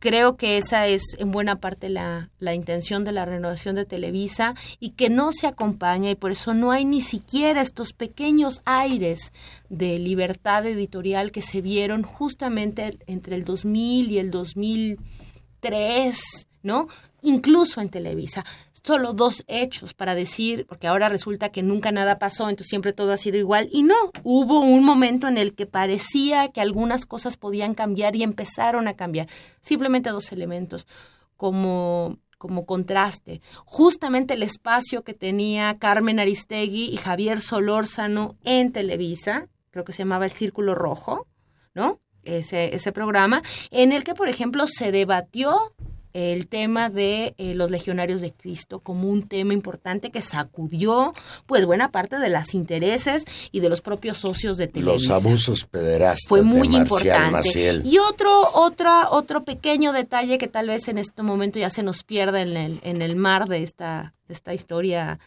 creo 0.00 0.36
que 0.36 0.58
esa 0.58 0.86
es 0.86 1.16
en 1.18 1.30
buena 1.30 1.60
parte 1.60 1.88
la, 1.88 2.30
la 2.38 2.52
intención 2.52 3.04
de 3.04 3.12
la 3.12 3.24
renovación 3.24 3.76
de 3.76 3.86
Televisa 3.86 4.54
y 4.80 4.90
que 4.90 5.08
no 5.08 5.32
se 5.32 5.46
acompaña 5.46 6.10
y 6.10 6.16
por 6.16 6.32
eso 6.32 6.52
no 6.52 6.72
hay 6.72 6.84
ni 6.84 7.00
siquiera 7.00 7.62
estos 7.62 7.92
pequeños 7.92 8.60
aires 8.64 9.32
de 9.70 10.00
libertad 10.00 10.66
editorial 10.66 11.30
que 11.30 11.42
se 11.42 11.62
vieron 11.62 12.02
justamente 12.02 12.98
entre 13.06 13.36
el 13.36 13.44
2000 13.44 14.10
y 14.10 14.18
el 14.18 14.30
2003, 14.30 16.48
¿no? 16.64 16.88
Incluso 17.22 17.80
en 17.80 17.90
Televisa. 17.90 18.44
Solo 18.72 19.12
dos 19.12 19.44
hechos 19.46 19.94
para 19.94 20.14
decir, 20.14 20.66
porque 20.66 20.88
ahora 20.88 21.08
resulta 21.08 21.50
que 21.50 21.62
nunca 21.62 21.92
nada 21.92 22.18
pasó, 22.18 22.48
entonces 22.48 22.68
siempre 22.68 22.92
todo 22.92 23.12
ha 23.12 23.16
sido 23.16 23.38
igual. 23.38 23.68
Y 23.70 23.84
no, 23.84 23.94
hubo 24.24 24.60
un 24.60 24.82
momento 24.82 25.28
en 25.28 25.38
el 25.38 25.54
que 25.54 25.66
parecía 25.66 26.48
que 26.48 26.60
algunas 26.60 27.06
cosas 27.06 27.36
podían 27.36 27.74
cambiar 27.74 28.16
y 28.16 28.24
empezaron 28.24 28.88
a 28.88 28.94
cambiar. 28.94 29.28
Simplemente 29.60 30.10
dos 30.10 30.32
elementos, 30.32 30.88
como 31.36 32.18
como 32.44 32.66
contraste. 32.66 33.40
Justamente 33.64 34.34
el 34.34 34.42
espacio 34.42 35.02
que 35.02 35.14
tenía 35.14 35.76
Carmen 35.78 36.20
Aristegui 36.20 36.90
y 36.92 36.98
Javier 36.98 37.40
Solórzano 37.40 38.36
en 38.44 38.70
Televisa, 38.70 39.48
creo 39.70 39.82
que 39.82 39.94
se 39.94 40.00
llamaba 40.00 40.26
El 40.26 40.32
Círculo 40.32 40.74
Rojo, 40.74 41.26
¿no? 41.72 42.00
Ese, 42.22 42.74
ese 42.74 42.92
programa, 42.92 43.42
en 43.70 43.92
el 43.92 44.04
que, 44.04 44.12
por 44.12 44.28
ejemplo, 44.28 44.66
se 44.66 44.92
debatió 44.92 45.74
el 46.14 46.46
tema 46.46 46.90
de 46.90 47.34
eh, 47.38 47.54
los 47.54 47.72
legionarios 47.72 48.20
de 48.20 48.32
Cristo 48.32 48.78
como 48.78 49.08
un 49.08 49.24
tema 49.24 49.52
importante 49.52 50.10
que 50.10 50.22
sacudió 50.22 51.12
pues 51.46 51.66
buena 51.66 51.90
parte 51.90 52.18
de 52.20 52.30
los 52.30 52.54
intereses 52.54 53.24
y 53.50 53.58
de 53.58 53.68
los 53.68 53.82
propios 53.82 54.18
socios 54.18 54.56
de 54.56 54.66
Los 54.66 54.72
Televisa 54.72 55.16
abusos 55.16 55.66
pederastas 55.66 56.28
fue 56.28 56.42
muy 56.42 56.68
de 56.68 56.78
Marcial 56.78 56.82
importante. 56.82 57.30
Maciel. 57.32 57.82
Y 57.84 57.98
otro, 57.98 58.48
otra, 58.54 59.10
otro 59.10 59.42
pequeño 59.42 59.92
detalle 59.92 60.38
que 60.38 60.46
tal 60.46 60.68
vez 60.68 60.86
en 60.86 60.98
este 60.98 61.22
momento 61.24 61.58
ya 61.58 61.68
se 61.68 61.82
nos 61.82 62.04
pierda 62.04 62.40
en 62.42 62.56
el, 62.56 62.80
en 62.84 63.02
el 63.02 63.16
mar 63.16 63.48
de 63.48 63.64
esta, 63.64 64.14
de 64.28 64.34
esta 64.34 64.54
historia 64.54 65.18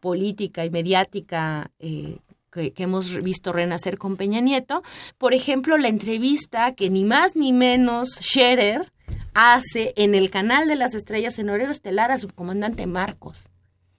política 0.00 0.66
y 0.66 0.70
mediática 0.70 1.70
eh, 1.78 2.18
que, 2.52 2.72
que 2.72 2.82
hemos 2.82 3.16
visto 3.24 3.50
renacer 3.50 3.96
con 3.96 4.16
Peña 4.16 4.40
Nieto. 4.40 4.82
Por 5.16 5.32
ejemplo, 5.32 5.78
la 5.78 5.88
entrevista 5.88 6.74
que 6.74 6.90
ni 6.90 7.04
más 7.04 7.34
ni 7.34 7.54
menos 7.54 8.10
Scherer 8.20 8.92
hace 9.34 9.92
en 9.96 10.14
el 10.14 10.30
canal 10.30 10.68
de 10.68 10.76
las 10.76 10.94
estrellas 10.94 11.38
en 11.38 11.50
horario 11.50 11.70
estelar 11.70 12.10
a 12.10 12.18
su 12.18 12.28
comandante 12.28 12.86
Marcos. 12.86 13.46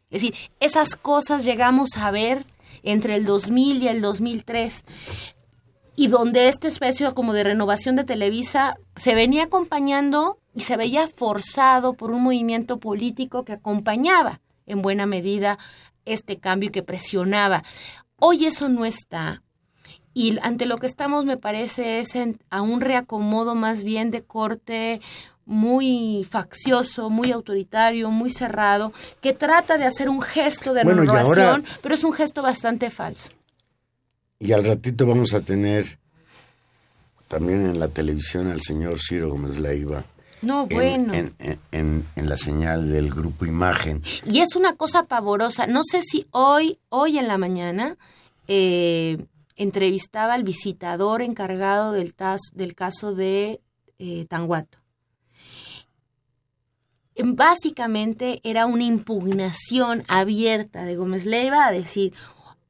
Es 0.10 0.22
decir, 0.22 0.36
esas 0.60 0.96
cosas 0.96 1.44
llegamos 1.44 1.90
a 1.98 2.12
ver 2.12 2.46
entre 2.84 3.16
el 3.16 3.26
2000 3.26 3.84
y 3.84 3.88
el 3.88 4.02
2003 4.02 4.86
y 5.96 6.08
donde 6.08 6.50
esta 6.50 6.68
especie 6.68 7.14
como 7.14 7.34
de 7.34 7.44
renovación 7.44 7.96
de 7.96 8.04
Televisa 8.04 8.78
se 8.96 9.16
venía 9.16 9.44
acompañando 9.44 10.40
y 10.54 10.62
se 10.62 10.78
veía 10.78 11.08
forzado 11.08 11.94
por 11.94 12.12
un 12.12 12.24
movimiento 12.24 12.80
político 12.80 13.44
que 13.44 13.54
acompañaba 13.54 14.42
en 14.66 14.82
buena 14.82 15.06
medida 15.06 15.58
este 16.06 16.38
cambio 16.38 16.70
y 16.70 16.72
que 16.72 16.84
presionaba. 16.84 17.64
Hoy 18.18 18.46
eso 18.46 18.70
no 18.70 18.86
está. 18.86 19.42
Y 20.18 20.40
ante 20.42 20.66
lo 20.66 20.78
que 20.78 20.88
estamos, 20.88 21.26
me 21.26 21.36
parece, 21.38 22.00
es 22.00 22.16
en- 22.16 22.40
a 22.50 22.62
un 22.64 22.80
reacomodo 22.82 23.54
más 23.54 23.84
bien 23.84 24.10
de 24.12 24.24
corte 24.24 25.02
muy 25.46 26.26
faccioso, 26.28 27.10
muy 27.12 27.32
autoritario, 27.34 28.10
muy 28.10 28.32
cerrado, 28.32 28.94
que 29.22 29.34
trata 29.34 29.78
de 29.78 29.84
hacer 29.86 30.08
un 30.10 30.22
gesto 30.22 30.74
de 30.74 30.84
Bueno, 30.86 31.02
renovación, 31.02 31.46
ahora- 31.48 31.64
pero 31.84 31.94
es 31.96 32.04
un 32.06 32.14
gesto 32.14 32.42
bastante 32.42 32.90
falso. 32.90 33.30
Y 34.40 34.54
al 34.54 34.66
ratito 34.66 35.06
vamos 35.06 35.34
a 35.34 35.42
tener 35.42 36.00
también 37.28 37.66
en 37.66 37.80
la 37.80 37.90
televisión 37.90 38.50
al 38.50 38.62
señor 38.62 39.00
Ciro 39.02 39.30
Gómez 39.30 39.58
Leiva. 39.58 40.04
No, 40.42 40.64
en- 40.64 40.70
bueno. 40.70 41.14
En, 41.14 41.34
en- 41.40 41.60
en- 41.72 42.06
en 42.16 42.30
la 42.30 42.38
señal 42.38 42.90
del 42.90 43.10
grupo 43.12 43.46
Imagen. 43.46 44.02
Y 44.26 44.40
es 44.40 44.56
una 44.56 44.74
cosa 44.78 45.04
pavorosa. 45.04 45.68
No 45.68 45.82
sé 45.84 46.02
si 46.02 46.26
hoy, 46.32 46.80
hoy 46.90 47.18
en 47.18 47.28
la 47.28 47.38
mañana, 47.38 47.98
eh, 48.48 49.18
entrevistaba 49.56 50.34
al 50.34 50.44
visitador 50.44 51.22
encargado 51.22 51.92
del, 51.92 52.16
tas- 52.16 52.52
del 52.54 52.76
caso 52.76 53.14
de 53.16 53.62
eh, 54.00 54.26
Tanguato. 54.26 54.78
En- 57.16 57.36
Básicamente 57.36 58.42
era 58.44 58.66
una 58.66 58.84
impugnación 58.84 60.04
abierta 60.08 60.84
de 60.84 60.96
Gómez 60.98 61.26
Leiva 61.26 61.66
a 61.66 61.72
decir, 61.72 62.14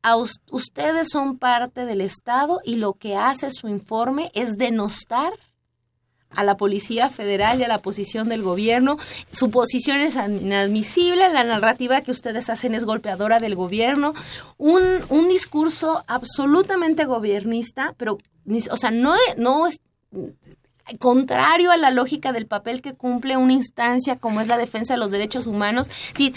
a 0.03 0.17
us- 0.17 0.41
ustedes 0.51 1.09
son 1.09 1.38
parte 1.39 1.86
del 1.86 2.01
Estado 2.01 2.61
y 2.63 2.75
lo 2.75 2.93
que 2.93 3.15
hace 3.15 3.49
su 3.51 3.67
informe 3.67 4.31
es 4.36 4.57
denostar 4.57 5.33
a 6.32 6.43
la 6.43 6.57
Policía 6.57 7.09
Federal 7.09 7.59
y 7.59 7.63
a 7.63 7.67
la 7.67 7.80
posición 7.80 8.30
del 8.30 8.41
gobierno. 8.41 8.97
Su 9.32 9.51
posición 9.51 9.99
es 9.99 10.15
inadmisible, 10.15 11.30
la 11.30 11.43
narrativa 11.43 12.01
que 12.01 12.11
ustedes 12.11 12.49
hacen 12.49 12.76
es 12.76 12.86
golpeadora 12.86 13.39
del 13.39 13.55
gobierno. 13.55 14.13
Un, 14.57 14.84
un 15.09 15.28
discurso 15.28 16.03
absolutamente 16.07 17.05
gobernista, 17.05 17.93
pero, 17.97 18.17
o 18.71 18.78
sea, 18.78 18.91
no, 18.91 19.13
no 19.38 19.67
es 19.67 19.80
contrario 20.99 21.71
a 21.71 21.78
la 21.78 21.89
lógica 21.89 22.32
del 22.32 22.45
papel 22.45 22.82
que 22.82 22.93
cumple 22.93 23.38
una 23.38 23.53
instancia 23.53 24.17
como 24.17 24.41
es 24.41 24.47
la 24.47 24.57
defensa 24.57 24.93
de 24.93 24.99
los 24.99 25.11
derechos 25.11 25.47
humanos. 25.47 25.89
Sí, 26.15 26.34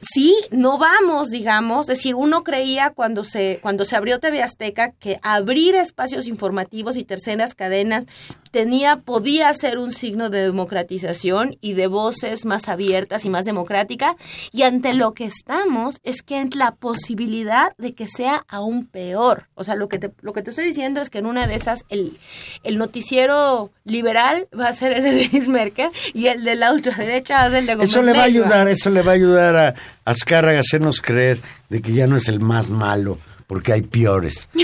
sí, 0.00 0.34
no 0.50 0.78
vamos, 0.78 1.28
digamos, 1.28 1.88
es 1.88 1.98
decir, 1.98 2.14
uno 2.14 2.42
creía 2.42 2.90
cuando 2.90 3.24
se 3.24 3.58
cuando 3.62 3.84
se 3.84 3.96
abrió 3.96 4.18
TV 4.18 4.42
Azteca 4.42 4.92
que 4.92 5.18
abrir 5.22 5.74
espacios 5.74 6.26
informativos 6.26 6.96
y 6.96 7.04
terceras 7.04 7.54
cadenas 7.54 8.06
tenía 8.50 8.96
podía 8.96 9.52
ser 9.54 9.78
un 9.78 9.92
signo 9.92 10.30
de 10.30 10.42
democratización 10.42 11.56
y 11.60 11.74
de 11.74 11.86
voces 11.86 12.46
más 12.46 12.68
abiertas 12.68 13.24
y 13.24 13.30
más 13.30 13.44
democráticas 13.44 14.16
y 14.52 14.62
ante 14.62 14.94
lo 14.94 15.12
que 15.12 15.24
estamos 15.24 16.00
es 16.02 16.22
que 16.22 16.40
es 16.40 16.54
la 16.54 16.72
posibilidad 16.72 17.72
de 17.76 17.94
que 17.94 18.08
sea 18.08 18.44
aún 18.48 18.86
peor. 18.86 19.46
O 19.54 19.64
sea, 19.64 19.74
lo 19.74 19.88
que 19.88 19.98
te, 19.98 20.10
lo 20.22 20.32
que 20.32 20.42
te 20.42 20.50
estoy 20.50 20.64
diciendo 20.66 21.00
es 21.00 21.10
que 21.10 21.18
en 21.18 21.26
una 21.26 21.46
de 21.46 21.54
esas 21.54 21.84
el, 21.90 22.16
el 22.64 22.78
noticiero 22.78 23.70
liberal 23.84 24.48
va 24.58 24.68
a 24.68 24.72
ser 24.72 24.92
el 24.92 25.02
de 25.02 25.28
Luis 25.32 25.48
Merkel 25.48 25.90
y 26.14 26.26
el 26.26 26.44
de 26.44 26.56
la 26.56 26.72
ultraderecha 26.72 27.34
va 27.34 27.42
a 27.42 27.50
ser 27.50 27.58
el 27.60 27.66
de 27.66 27.74
Gómez 27.74 27.90
Eso 27.90 28.02
le 28.02 28.12
va 28.12 28.22
a 28.22 28.24
ayudar, 28.24 28.68
eso 28.68 28.90
le 28.90 29.02
va 29.02 29.12
a 29.12 29.14
ayudar 29.14 29.56
a 29.56 29.74
Azcárraga 30.04 30.60
hacernos 30.60 31.00
creer 31.00 31.38
de 31.68 31.82
que 31.82 31.92
ya 31.92 32.06
no 32.06 32.16
es 32.16 32.28
el 32.28 32.40
más 32.40 32.70
malo, 32.70 33.18
porque 33.46 33.72
hay 33.72 33.82
peores. 33.82 34.48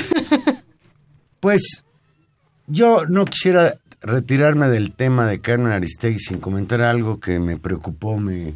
Pues 1.38 1.84
yo 2.66 3.06
no 3.06 3.24
quisiera 3.24 3.76
retirarme 4.00 4.68
del 4.68 4.92
tema 4.92 5.26
de 5.26 5.40
Carmen 5.40 5.70
Aristegui 5.70 6.18
sin 6.18 6.38
comentar 6.38 6.80
algo 6.80 7.20
que 7.20 7.38
me 7.38 7.56
preocupó, 7.56 8.16
me 8.16 8.54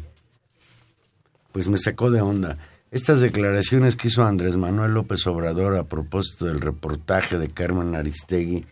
pues 1.51 1.67
me 1.67 1.77
sacó 1.77 2.11
de 2.11 2.21
onda. 2.21 2.57
Estas 2.91 3.21
declaraciones 3.21 3.95
que 3.95 4.09
hizo 4.09 4.25
Andrés 4.25 4.57
Manuel 4.57 4.93
López 4.93 5.25
Obrador 5.27 5.77
a 5.77 5.83
propósito 5.83 6.45
del 6.45 6.59
reportaje 6.59 7.37
de 7.37 7.47
Carmen 7.47 7.95
Aristegui 7.95 8.65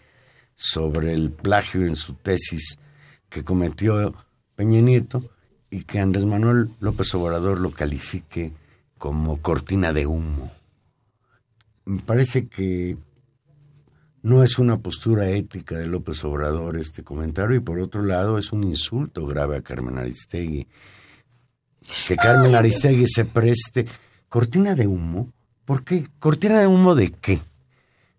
sobre 0.56 1.14
el 1.14 1.30
plagio 1.30 1.86
en 1.86 1.96
su 1.96 2.16
tesis 2.16 2.78
que 3.30 3.44
cometió 3.44 4.14
Peña 4.56 4.82
Nieto 4.82 5.24
y 5.70 5.84
que 5.84 6.00
Andrés 6.00 6.26
Manuel 6.26 6.70
López 6.80 7.14
Obrador 7.16 7.60
lo 7.60 7.72
califique 7.72 8.54
como 8.98 9.42
cortina 9.42 9.94
de 9.94 10.06
humo. 10.06 10.52
Me 11.86 12.02
parece 12.02 12.48
que 12.48 12.98
no 14.22 14.44
es 14.44 14.60
una 14.60 14.78
postura 14.78 15.30
ética 15.30 15.78
de 15.78 15.88
López 15.88 16.24
Obrador 16.24 16.78
este 16.78 17.04
comentario 17.04 17.56
y 17.56 17.62
por 17.62 17.80
otro 17.80 18.04
lado 18.04 18.38
es 18.38 18.52
un 18.52 18.64
insulto 18.64 19.26
grave 19.26 19.58
a 19.58 19.62
Carmen 19.62 19.98
Aristegui. 19.98 20.68
Que 22.08 22.16
Carmen 22.16 22.54
Aristegui 22.56 23.06
se 23.08 23.26
preste 23.26 23.86
cortina 24.28 24.76
de 24.76 24.88
humo. 24.88 25.32
¿Por 25.66 25.84
qué? 25.84 26.04
¿Cortina 26.20 26.60
de 26.60 26.68
humo 26.68 26.96
de 26.96 27.12
qué? 27.12 27.40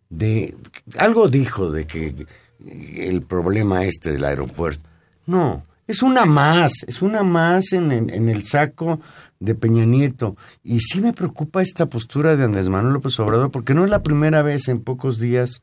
De 0.08 0.56
algo 0.98 1.28
dijo 1.28 1.70
de 1.70 1.86
que 1.86 2.26
el 2.58 3.22
problema 3.22 3.84
este 3.84 4.12
del 4.12 4.24
aeropuerto. 4.24 4.88
No, 5.26 5.62
es 5.90 6.02
una 6.02 6.24
más, 6.24 6.84
es 6.86 7.02
una 7.02 7.22
más 7.22 7.72
en, 7.72 7.90
el 8.10 8.44
saco 8.44 9.00
de 9.38 9.54
Peña 9.54 9.84
Nieto. 9.84 10.36
Y 10.62 10.80
sí 10.80 11.00
me 11.00 11.12
preocupa 11.12 11.62
esta 11.62 11.86
postura 11.86 12.36
de 12.36 12.44
Andrés 12.44 12.68
Manuel 12.68 12.94
López 12.94 13.18
Obrador, 13.18 13.50
porque 13.50 13.74
no 13.74 13.84
es 13.84 13.90
la 13.90 14.02
primera 14.02 14.42
vez 14.42 14.68
en 14.68 14.80
pocos 14.80 15.18
días 15.18 15.62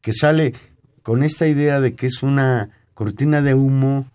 que 0.00 0.12
sale 0.12 0.54
con 1.02 1.22
esta 1.22 1.46
idea 1.48 1.80
de 1.80 1.94
que 1.94 2.06
es 2.06 2.22
una 2.22 2.70
cortina 2.94 3.42
de 3.42 3.54
humo 3.54 4.06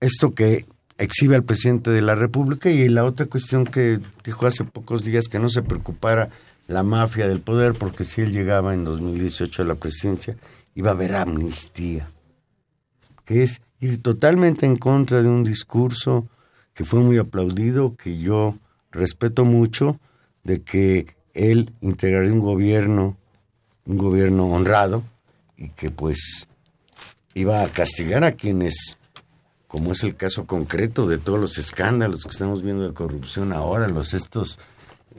esto 0.00 0.34
que 0.34 0.66
exhibe 0.98 1.34
al 1.34 1.44
presidente 1.44 1.90
de 1.90 2.02
la 2.02 2.14
República 2.14 2.70
y 2.70 2.88
la 2.88 3.04
otra 3.04 3.26
cuestión 3.26 3.64
que 3.64 3.98
dijo 4.22 4.46
hace 4.46 4.64
pocos 4.64 5.02
días 5.02 5.28
que 5.28 5.38
no 5.38 5.48
se 5.48 5.62
preocupara 5.62 6.28
la 6.68 6.82
mafia 6.82 7.26
del 7.26 7.40
poder 7.40 7.74
porque 7.74 8.04
si 8.04 8.20
él 8.20 8.32
llegaba 8.32 8.74
en 8.74 8.84
2018 8.84 9.62
a 9.62 9.64
la 9.64 9.74
presidencia 9.74 10.36
iba 10.74 10.90
a 10.90 10.94
haber 10.94 11.14
amnistía, 11.14 12.06
que 13.24 13.42
es 13.42 13.62
ir 13.80 14.02
totalmente 14.02 14.66
en 14.66 14.76
contra 14.76 15.22
de 15.22 15.28
un 15.28 15.44
discurso 15.44 16.26
que 16.74 16.84
fue 16.84 17.00
muy 17.00 17.18
aplaudido, 17.18 17.96
que 17.96 18.18
yo 18.18 18.56
respeto 18.90 19.44
mucho, 19.44 19.98
de 20.42 20.62
que 20.62 21.14
él 21.34 21.72
integraría 21.80 22.32
un 22.32 22.40
gobierno, 22.40 23.16
un 23.86 23.98
gobierno 23.98 24.46
honrado 24.46 25.02
y 25.56 25.68
que 25.70 25.90
pues 25.90 26.48
iba 27.34 27.62
a 27.62 27.68
castigar 27.68 28.24
a 28.24 28.32
quienes 28.32 28.98
como 29.74 29.90
es 29.90 30.04
el 30.04 30.14
caso 30.14 30.46
concreto 30.46 31.08
de 31.08 31.18
todos 31.18 31.40
los 31.40 31.58
escándalos 31.58 32.22
que 32.22 32.30
estamos 32.30 32.62
viendo 32.62 32.86
de 32.86 32.94
corrupción 32.94 33.52
ahora, 33.52 33.88
los 33.88 34.14
estos 34.14 34.60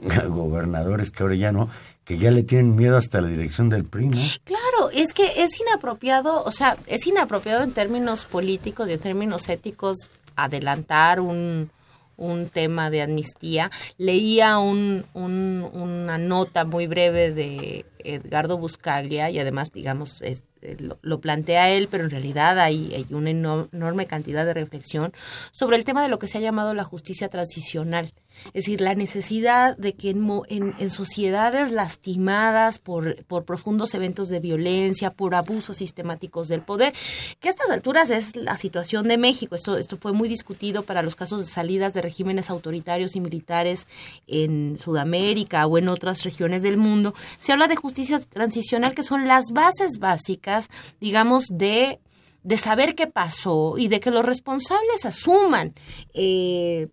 gobernadores 0.28 1.10
que 1.10 1.22
ahora 1.22 1.34
ya 1.34 1.52
no, 1.52 1.68
que 2.06 2.16
ya 2.18 2.30
le 2.30 2.44
tienen 2.44 2.74
miedo 2.76 2.96
hasta 2.96 3.20
la 3.20 3.28
dirección 3.28 3.68
del 3.68 3.84
PRI, 3.84 4.06
¿no? 4.06 4.16
Claro, 4.44 4.90
es 4.94 5.12
que 5.12 5.42
es 5.42 5.60
inapropiado, 5.60 6.42
o 6.44 6.52
sea, 6.52 6.76
es 6.86 7.06
inapropiado 7.06 7.64
en 7.64 7.72
términos 7.72 8.24
políticos 8.24 8.88
y 8.88 8.92
en 8.94 9.00
términos 9.00 9.48
éticos 9.50 10.08
adelantar 10.36 11.20
un, 11.20 11.68
un 12.16 12.48
tema 12.48 12.90
de 12.90 13.02
amnistía. 13.02 13.70
Leía 13.98 14.58
un, 14.58 15.04
un- 15.14 15.68
una 15.72 16.16
nota 16.16 16.64
muy 16.64 16.86
breve 16.86 17.32
de 17.32 17.84
Edgardo 17.98 18.56
Buscaglia 18.56 19.28
y 19.30 19.40
además, 19.40 19.72
digamos, 19.72 20.22
eh, 20.22 20.38
lo, 20.78 20.98
lo 21.02 21.20
plantea 21.20 21.70
él, 21.70 21.88
pero 21.90 22.04
en 22.04 22.10
realidad 22.10 22.58
hay, 22.60 22.92
hay 22.94 23.06
una 23.10 23.30
eno- 23.30 23.68
enorme 23.72 24.06
cantidad 24.06 24.44
de 24.46 24.54
reflexión 24.54 25.12
sobre 25.50 25.76
el 25.76 25.84
tema 25.84 26.02
de 26.04 26.08
lo 26.08 26.18
que 26.20 26.28
se 26.28 26.38
ha 26.38 26.40
llamado 26.40 26.72
la 26.72 26.84
justicia 26.84 27.28
transicional. 27.28 28.12
Es 28.46 28.64
decir, 28.64 28.80
la 28.80 28.94
necesidad 28.94 29.76
de 29.76 29.94
que 29.94 30.10
en, 30.10 30.74
en 30.78 30.90
sociedades 30.90 31.72
lastimadas 31.72 32.78
por, 32.78 33.24
por 33.24 33.44
profundos 33.44 33.94
eventos 33.94 34.28
de 34.28 34.40
violencia, 34.40 35.10
por 35.10 35.34
abusos 35.34 35.78
sistemáticos 35.78 36.48
del 36.48 36.62
poder, 36.62 36.92
que 37.40 37.48
a 37.48 37.50
estas 37.50 37.70
alturas 37.70 38.10
es 38.10 38.36
la 38.36 38.56
situación 38.56 39.08
de 39.08 39.18
México. 39.18 39.54
Esto, 39.54 39.76
esto 39.76 39.96
fue 39.96 40.12
muy 40.12 40.28
discutido 40.28 40.82
para 40.82 41.02
los 41.02 41.16
casos 41.16 41.40
de 41.40 41.50
salidas 41.50 41.92
de 41.92 42.02
regímenes 42.02 42.50
autoritarios 42.50 43.16
y 43.16 43.20
militares 43.20 43.86
en 44.26 44.78
Sudamérica 44.78 45.66
o 45.66 45.78
en 45.78 45.88
otras 45.88 46.22
regiones 46.24 46.62
del 46.62 46.76
mundo. 46.76 47.14
Se 47.38 47.52
habla 47.52 47.68
de 47.68 47.76
justicia 47.76 48.20
transicional, 48.20 48.94
que 48.94 49.02
son 49.02 49.26
las 49.26 49.52
bases 49.52 49.98
básicas, 49.98 50.68
digamos, 51.00 51.46
de 51.50 52.00
de 52.46 52.58
saber 52.58 52.94
qué 52.94 53.08
pasó 53.08 53.74
y 53.76 53.88
de 53.88 53.98
que 53.98 54.12
los 54.12 54.24
responsables 54.24 55.04
asuman 55.04 55.74
eh, 56.14 56.86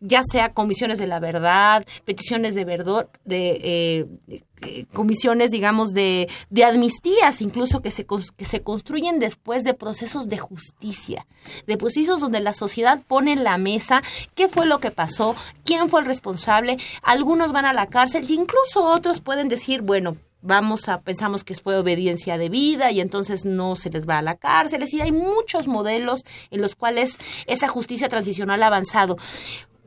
ya 0.00 0.22
sea 0.24 0.52
comisiones 0.52 0.98
de 0.98 1.06
la 1.06 1.20
verdad, 1.20 1.84
peticiones 2.04 2.54
de 2.54 2.64
verdad, 2.64 3.08
de 3.24 3.50
eh, 3.62 4.06
eh, 4.62 4.84
comisiones, 4.92 5.50
digamos, 5.50 5.90
de, 5.90 6.28
de 6.50 6.64
amnistías, 6.64 7.40
incluso 7.42 7.80
que 7.82 7.90
se, 7.90 8.06
que 8.36 8.44
se 8.44 8.62
construyen 8.62 9.18
después 9.18 9.64
de 9.64 9.74
procesos 9.74 10.28
de 10.28 10.38
justicia, 10.38 11.26
de 11.66 11.76
procesos 11.76 12.20
donde 12.20 12.40
la 12.40 12.54
sociedad 12.54 13.02
pone 13.06 13.32
en 13.32 13.44
la 13.44 13.58
mesa 13.58 14.02
qué 14.34 14.48
fue 14.48 14.66
lo 14.66 14.78
que 14.78 14.90
pasó, 14.90 15.36
quién 15.64 15.88
fue 15.88 16.00
el 16.00 16.06
responsable, 16.06 16.78
algunos 17.02 17.52
van 17.52 17.66
a 17.66 17.72
la 17.72 17.86
cárcel 17.86 18.26
e 18.28 18.34
incluso 18.34 18.84
otros 18.84 19.20
pueden 19.20 19.48
decir, 19.48 19.82
bueno, 19.82 20.16
vamos 20.42 20.88
a, 20.88 21.00
pensamos 21.00 21.44
que 21.44 21.54
fue 21.54 21.76
obediencia 21.76 22.38
debida 22.38 22.90
y 22.90 23.00
entonces 23.00 23.44
no 23.44 23.76
se 23.76 23.90
les 23.90 24.08
va 24.08 24.18
a 24.18 24.22
la 24.22 24.36
cárcel. 24.36 24.82
Es 24.82 24.90
decir, 24.90 25.02
hay 25.02 25.12
muchos 25.12 25.68
modelos 25.68 26.24
en 26.50 26.60
los 26.60 26.74
cuales 26.74 27.18
esa 27.46 27.68
justicia 27.68 28.08
transicional 28.08 28.62
ha 28.62 28.68
avanzado. 28.68 29.16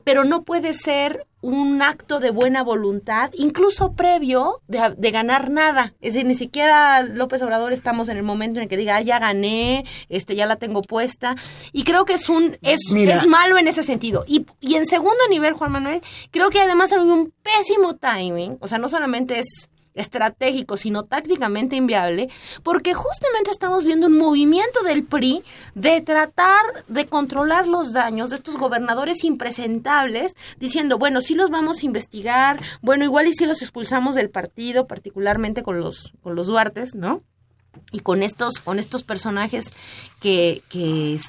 Pero 0.03 0.23
no 0.23 0.43
puede 0.43 0.73
ser 0.73 1.25
un 1.43 1.81
acto 1.81 2.21
de 2.21 2.31
buena 2.31 2.63
voluntad, 2.63 3.29
incluso 3.33 3.93
previo 3.93 4.61
de, 4.69 4.95
de 4.97 5.11
ganar 5.11 5.51
nada. 5.51 5.93
Es 5.99 6.13
decir, 6.13 6.25
ni 6.25 6.35
siquiera 6.35 7.03
López 7.03 7.41
Obrador 7.41 7.73
estamos 7.73 8.07
en 8.07 8.15
el 8.15 8.23
momento 8.23 8.59
en 8.59 8.63
el 8.63 8.69
que 8.69 8.77
diga, 8.77 8.95
ah, 8.95 9.01
ya 9.01 9.19
gané, 9.19 9.83
este, 10.07 10.35
ya 10.35 10.45
la 10.45 10.55
tengo 10.55 10.81
puesta. 10.81 11.35
Y 11.73 11.83
creo 11.83 12.05
que 12.05 12.13
es 12.13 12.29
un, 12.29 12.57
es, 12.61 12.79
es 12.95 13.27
malo 13.27 13.57
en 13.57 13.67
ese 13.67 13.83
sentido. 13.83 14.23
Y, 14.25 14.45
y 14.61 14.75
en 14.75 14.85
segundo 14.85 15.19
nivel, 15.29 15.51
Juan 15.53 15.73
Manuel, 15.73 16.01
creo 16.31 16.49
que 16.49 16.61
además 16.61 16.93
hay 16.93 16.99
un 16.99 17.33
pésimo 17.43 17.95
timing. 17.95 18.57
O 18.61 18.67
sea, 18.69 18.77
no 18.77 18.87
solamente 18.87 19.39
es 19.39 19.69
estratégico, 19.95 20.77
sino 20.77 21.03
tácticamente 21.03 21.75
inviable, 21.75 22.29
porque 22.63 22.93
justamente 22.93 23.51
estamos 23.51 23.85
viendo 23.85 24.07
un 24.07 24.17
movimiento 24.17 24.83
del 24.83 25.03
PRI 25.03 25.43
de 25.75 26.01
tratar 26.01 26.61
de 26.87 27.05
controlar 27.05 27.67
los 27.67 27.93
daños 27.93 28.29
de 28.29 28.37
estos 28.37 28.57
gobernadores 28.57 29.23
impresentables, 29.23 30.33
diciendo, 30.59 30.97
bueno, 30.97 31.21
sí 31.21 31.35
los 31.35 31.49
vamos 31.49 31.81
a 31.81 31.85
investigar, 31.85 32.59
bueno, 32.81 33.03
igual 33.03 33.27
y 33.27 33.33
sí 33.33 33.45
los 33.45 33.61
expulsamos 33.61 34.15
del 34.15 34.29
partido, 34.29 34.87
particularmente 34.87 35.63
con 35.63 35.79
los, 35.79 36.13
con 36.21 36.35
los 36.35 36.47
Duartes, 36.47 36.95
¿no? 36.95 37.21
y 37.91 38.01
con 38.01 38.21
estos 38.21 38.59
con 38.59 38.77
estos 38.77 39.03
personajes 39.03 39.71
que, 40.21 40.61
que 40.69 41.19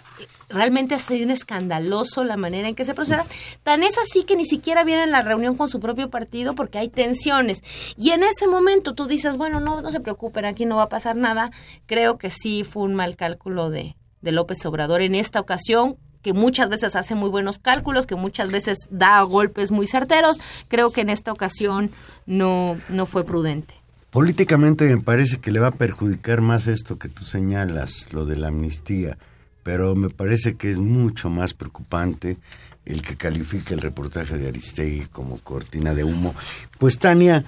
realmente 0.54 0.94
ha 0.94 0.98
sido 0.98 1.30
escandaloso 1.32 2.24
la 2.24 2.36
manera 2.36 2.68
en 2.68 2.74
que 2.74 2.84
se 2.84 2.94
proceda. 2.94 3.26
Tan 3.62 3.82
es 3.82 3.98
así 3.98 4.24
que 4.24 4.36
ni 4.36 4.46
siquiera 4.46 4.84
vienen 4.84 5.08
a 5.10 5.18
la 5.18 5.22
reunión 5.22 5.56
con 5.56 5.68
su 5.68 5.80
propio 5.80 6.10
partido 6.10 6.54
porque 6.54 6.78
hay 6.78 6.88
tensiones. 6.88 7.62
Y 7.96 8.10
en 8.10 8.22
ese 8.22 8.46
momento 8.46 8.94
tú 8.94 9.06
dices, 9.06 9.36
bueno, 9.36 9.60
no, 9.60 9.82
no 9.82 9.90
se 9.90 10.00
preocupen, 10.00 10.44
aquí 10.44 10.64
no 10.64 10.76
va 10.76 10.84
a 10.84 10.88
pasar 10.88 11.16
nada. 11.16 11.50
Creo 11.86 12.16
que 12.16 12.30
sí 12.30 12.64
fue 12.64 12.84
un 12.84 12.94
mal 12.94 13.16
cálculo 13.16 13.70
de, 13.70 13.96
de 14.22 14.32
López 14.32 14.64
Obrador 14.66 15.02
en 15.02 15.14
esta 15.14 15.40
ocasión 15.40 15.96
que 16.22 16.32
muchas 16.32 16.70
veces 16.70 16.96
hace 16.96 17.14
muy 17.14 17.28
buenos 17.28 17.58
cálculos, 17.58 18.06
que 18.06 18.14
muchas 18.14 18.50
veces 18.50 18.88
da 18.90 19.20
golpes 19.22 19.70
muy 19.70 19.86
certeros. 19.86 20.40
Creo 20.68 20.90
que 20.90 21.02
en 21.02 21.10
esta 21.10 21.30
ocasión 21.30 21.90
no, 22.24 22.78
no 22.88 23.04
fue 23.04 23.24
prudente. 23.24 23.74
Políticamente 24.10 24.86
me 24.86 25.02
parece 25.02 25.38
que 25.38 25.50
le 25.50 25.60
va 25.60 25.68
a 25.68 25.72
perjudicar 25.72 26.40
más 26.40 26.66
esto 26.66 26.98
que 26.98 27.08
tú 27.08 27.24
señalas, 27.24 28.12
lo 28.12 28.24
de 28.24 28.36
la 28.36 28.48
amnistía, 28.48 29.18
pero 29.64 29.96
me 29.96 30.10
parece 30.10 30.54
que 30.54 30.70
es 30.70 30.78
mucho 30.78 31.30
más 31.30 31.54
preocupante 31.54 32.36
el 32.84 33.02
que 33.02 33.16
califique 33.16 33.74
el 33.74 33.80
reportaje 33.80 34.36
de 34.36 34.48
Aristegui 34.48 35.06
como 35.06 35.38
cortina 35.38 35.94
de 35.94 36.04
humo. 36.04 36.34
Pues 36.78 36.98
Tania, 36.98 37.44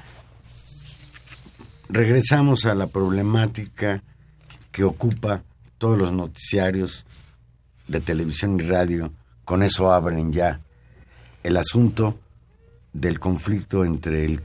regresamos 1.91 2.65
a 2.65 2.75
la 2.75 2.87
problemática 2.87 4.03
que 4.73 4.83
ocupa 4.83 5.45
todos 5.79 5.99
los 5.99 6.11
noticiarios 6.11 7.05
de 7.87 8.01
televisión 8.01 8.59
y 8.59 8.65
radio, 8.65 9.13
con 9.45 9.63
eso 9.63 9.93
abren 9.93 10.33
ya 10.33 10.61
el 11.43 11.57
asunto 11.59 12.19
del 12.95 13.21
conflicto 13.21 13.85
entre 13.85 14.41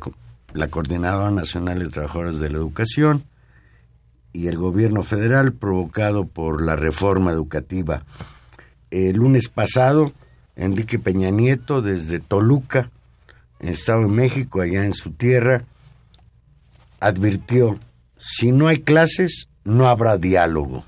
la 0.53 0.67
Coordinadora 0.67 1.31
Nacional 1.31 1.79
de 1.79 1.89
Trabajadores 1.89 2.39
de 2.39 2.49
la 2.49 2.57
Educación 2.57 3.23
y 4.33 4.47
el 4.47 4.57
gobierno 4.57 5.03
federal 5.03 5.53
provocado 5.53 6.25
por 6.25 6.61
la 6.61 6.75
reforma 6.75 7.31
educativa. 7.31 8.03
El 8.89 9.17
lunes 9.17 9.49
pasado, 9.49 10.11
Enrique 10.55 10.99
Peña 10.99 11.29
Nieto, 11.29 11.81
desde 11.81 12.19
Toluca, 12.19 12.89
en 13.59 13.69
Estado 13.69 14.01
de 14.01 14.07
México, 14.07 14.61
allá 14.61 14.85
en 14.85 14.93
su 14.93 15.11
tierra, 15.11 15.63
advirtió, 16.99 17.77
si 18.17 18.51
no 18.51 18.67
hay 18.67 18.79
clases, 18.79 19.49
no 19.63 19.87
habrá 19.87 20.17
diálogo. 20.17 20.83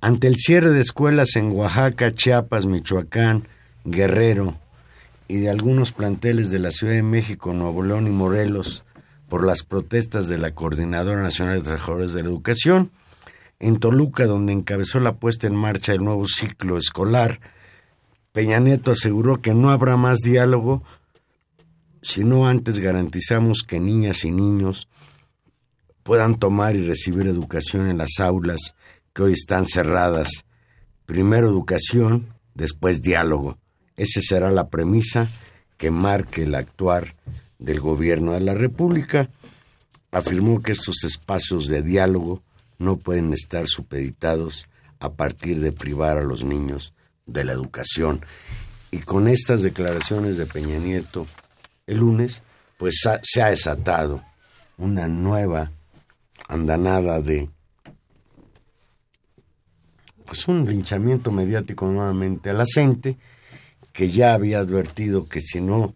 Ante 0.00 0.26
el 0.26 0.36
cierre 0.36 0.70
de 0.70 0.80
escuelas 0.80 1.36
en 1.36 1.52
Oaxaca, 1.52 2.12
Chiapas, 2.12 2.66
Michoacán, 2.66 3.48
Guerrero 3.84 4.54
y 5.28 5.36
de 5.36 5.50
algunos 5.50 5.92
planteles 5.92 6.50
de 6.50 6.58
la 6.58 6.70
Ciudad 6.70 6.92
de 6.92 7.02
México, 7.02 7.54
Nuevo 7.54 7.82
León 7.82 8.06
y 8.06 8.10
Morelos 8.10 8.83
por 9.34 9.44
las 9.44 9.64
protestas 9.64 10.28
de 10.28 10.38
la 10.38 10.54
Coordinadora 10.54 11.20
Nacional 11.20 11.56
de 11.56 11.64
Trabajadores 11.64 12.12
de 12.12 12.22
la 12.22 12.28
Educación, 12.28 12.92
en 13.58 13.80
Toluca, 13.80 14.26
donde 14.26 14.52
encabezó 14.52 15.00
la 15.00 15.16
puesta 15.16 15.48
en 15.48 15.56
marcha 15.56 15.90
del 15.90 16.04
nuevo 16.04 16.24
ciclo 16.28 16.78
escolar, 16.78 17.40
Peña 18.30 18.60
Nieto 18.60 18.92
aseguró 18.92 19.42
que 19.42 19.52
no 19.52 19.70
habrá 19.70 19.96
más 19.96 20.20
diálogo 20.20 20.84
si 22.00 22.22
no 22.22 22.46
antes 22.46 22.78
garantizamos 22.78 23.64
que 23.66 23.80
niñas 23.80 24.24
y 24.24 24.30
niños 24.30 24.86
puedan 26.04 26.38
tomar 26.38 26.76
y 26.76 26.86
recibir 26.86 27.26
educación 27.26 27.90
en 27.90 27.98
las 27.98 28.20
aulas 28.20 28.76
que 29.12 29.24
hoy 29.24 29.32
están 29.32 29.66
cerradas. 29.66 30.44
Primero 31.06 31.48
educación, 31.48 32.28
después 32.54 33.02
diálogo. 33.02 33.58
Esa 33.96 34.20
será 34.20 34.52
la 34.52 34.68
premisa 34.68 35.26
que 35.76 35.90
marque 35.90 36.44
el 36.44 36.54
actuar 36.54 37.16
del 37.58 37.80
gobierno 37.80 38.32
de 38.32 38.40
la 38.40 38.54
República. 38.54 39.28
Afirmó 40.10 40.62
que 40.62 40.72
estos 40.72 41.04
espacios 41.04 41.66
de 41.66 41.82
diálogo 41.82 42.42
no 42.78 42.96
pueden 42.96 43.32
estar 43.32 43.66
supeditados 43.66 44.68
a 45.00 45.12
partir 45.12 45.60
de 45.60 45.72
privar 45.72 46.18
a 46.18 46.24
los 46.24 46.44
niños 46.44 46.94
de 47.26 47.44
la 47.44 47.52
educación. 47.52 48.24
Y 48.90 48.98
con 48.98 49.28
estas 49.28 49.62
declaraciones 49.62 50.36
de 50.36 50.46
Peña 50.46 50.78
Nieto 50.78 51.26
el 51.86 51.98
lunes, 51.98 52.42
pues 52.78 53.02
se 53.22 53.42
ha 53.42 53.50
desatado 53.50 54.22
una 54.78 55.08
nueva 55.08 55.72
andanada 56.48 57.20
de 57.20 57.48
pues 60.24 60.48
un 60.48 60.64
linchamiento 60.64 61.30
mediático 61.30 61.86
nuevamente 61.86 62.50
a 62.50 62.54
la 62.54 62.64
gente 62.66 63.16
que 63.92 64.10
ya 64.10 64.34
había 64.34 64.58
advertido 64.58 65.28
que 65.28 65.40
si 65.40 65.60
no 65.60 65.94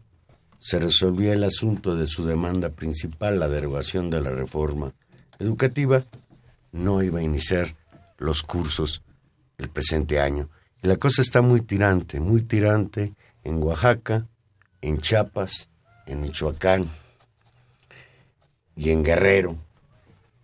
se 0.58 0.78
resolvía 0.78 1.32
el 1.32 1.44
asunto 1.44 1.96
de 1.96 2.06
su 2.06 2.24
demanda 2.24 2.70
principal, 2.70 3.38
la 3.38 3.48
derogación 3.48 4.10
de 4.10 4.20
la 4.20 4.30
reforma 4.30 4.92
educativa, 5.38 6.04
no 6.72 7.02
iba 7.02 7.20
a 7.20 7.22
iniciar 7.22 7.74
los 8.18 8.42
cursos 8.42 9.02
el 9.56 9.68
presente 9.68 10.20
año. 10.20 10.48
Y 10.82 10.88
la 10.88 10.96
cosa 10.96 11.22
está 11.22 11.42
muy 11.42 11.60
tirante, 11.60 12.20
muy 12.20 12.42
tirante 12.42 13.14
en 13.44 13.62
Oaxaca, 13.62 14.26
en 14.80 15.00
Chiapas, 15.00 15.68
en 16.06 16.20
Michoacán 16.20 16.86
y 18.76 18.90
en 18.90 19.02
Guerrero. 19.02 19.56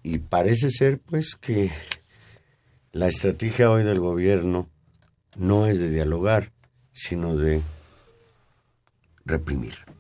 Y 0.02 0.18
parece 0.18 0.70
ser 0.70 0.98
pues 0.98 1.36
que 1.36 1.70
la 2.92 3.08
estrategia 3.08 3.70
hoy 3.70 3.84
del 3.84 4.00
gobierno 4.00 4.68
no 5.36 5.66
es 5.66 5.80
de 5.80 5.90
dialogar, 5.90 6.52
sino 6.92 7.36
de 7.36 7.60
reprimir. 9.24 9.93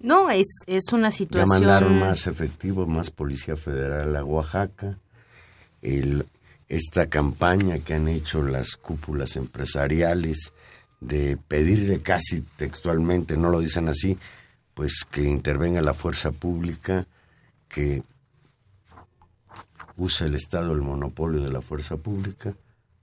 No, 0.00 0.30
es, 0.30 0.46
es 0.66 0.92
una 0.92 1.08
Ya 1.10 1.16
situación... 1.16 1.48
mandaron 1.48 1.98
más 1.98 2.26
efectivos, 2.26 2.86
más 2.88 3.10
Policía 3.10 3.56
Federal 3.56 4.14
a 4.16 4.24
Oaxaca. 4.24 4.98
El- 5.82 6.26
esta 6.68 7.08
campaña 7.08 7.78
que 7.78 7.94
han 7.94 8.08
hecho 8.08 8.42
las 8.42 8.74
cúpulas 8.76 9.36
empresariales 9.36 10.52
de 11.00 11.36
pedirle 11.36 12.00
casi 12.00 12.40
textualmente, 12.40 13.36
no 13.36 13.50
lo 13.50 13.60
dicen 13.60 13.88
así, 13.88 14.18
pues 14.74 15.04
que 15.08 15.22
intervenga 15.22 15.80
la 15.80 15.94
fuerza 15.94 16.32
pública, 16.32 17.06
que 17.68 18.02
usa 19.96 20.26
el 20.26 20.34
Estado 20.34 20.72
el 20.72 20.82
monopolio 20.82 21.40
de 21.42 21.52
la 21.52 21.62
fuerza 21.62 21.96
pública 21.96 22.54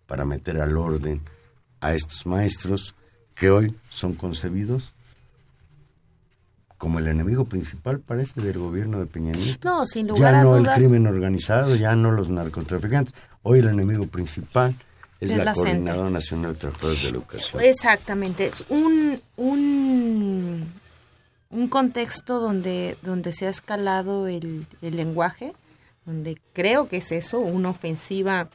para 0.08 0.26
meter 0.26 0.60
al 0.60 0.78
orden 0.78 1.22
a 1.82 1.94
estos 1.94 2.26
maestros 2.26 2.94
que 3.36 3.50
hoy 3.50 3.76
son 3.90 4.14
concebidos 4.14 4.94
como 6.84 7.00
el 7.00 7.08
enemigo 7.08 7.46
principal, 7.46 8.02
parece, 8.02 8.42
del 8.42 8.58
gobierno 8.60 9.00
de 9.00 9.06
Peña 9.06 9.32
Nieto. 9.32 9.70
No, 9.70 9.86
sin 9.86 10.06
lugar 10.06 10.34
Ya 10.34 10.42
a 10.42 10.44
no 10.44 10.58
dudas. 10.58 10.78
el 10.78 10.84
crimen 10.84 11.08
organizado, 11.08 11.78
ya 11.78 11.96
no 11.96 12.12
los 12.12 12.30
narcotraficantes. 12.30 13.14
Hoy 13.42 13.60
el 13.60 13.70
enemigo 13.70 14.06
principal 14.08 14.76
es, 15.22 15.32
Es 15.32 15.38
la, 15.38 15.46
la. 15.46 15.54
Coordinadora 15.54 16.10
Nacional 16.10 16.56
de 16.56 16.60
Trabajadores 16.60 17.04
de 17.04 17.12
la 17.12 17.18
Educación. 17.20 17.64
Exactamente, 17.64 18.48
es 18.48 18.66
un, 18.68 19.18
un, 19.38 20.74
un 21.52 21.68
contexto 21.70 22.42
donde, 22.42 22.98
donde 23.02 23.32
se 23.32 23.48
ha 23.48 23.50
escalado 23.50 24.28
el, 24.28 24.68
el 24.82 24.98
lenguaje, 24.98 25.54
donde 26.06 26.38
creo 26.52 26.90
que 26.90 26.98
es 26.98 27.14
eso, 27.14 27.40
una 27.40 27.70
ofensiva 27.70 28.50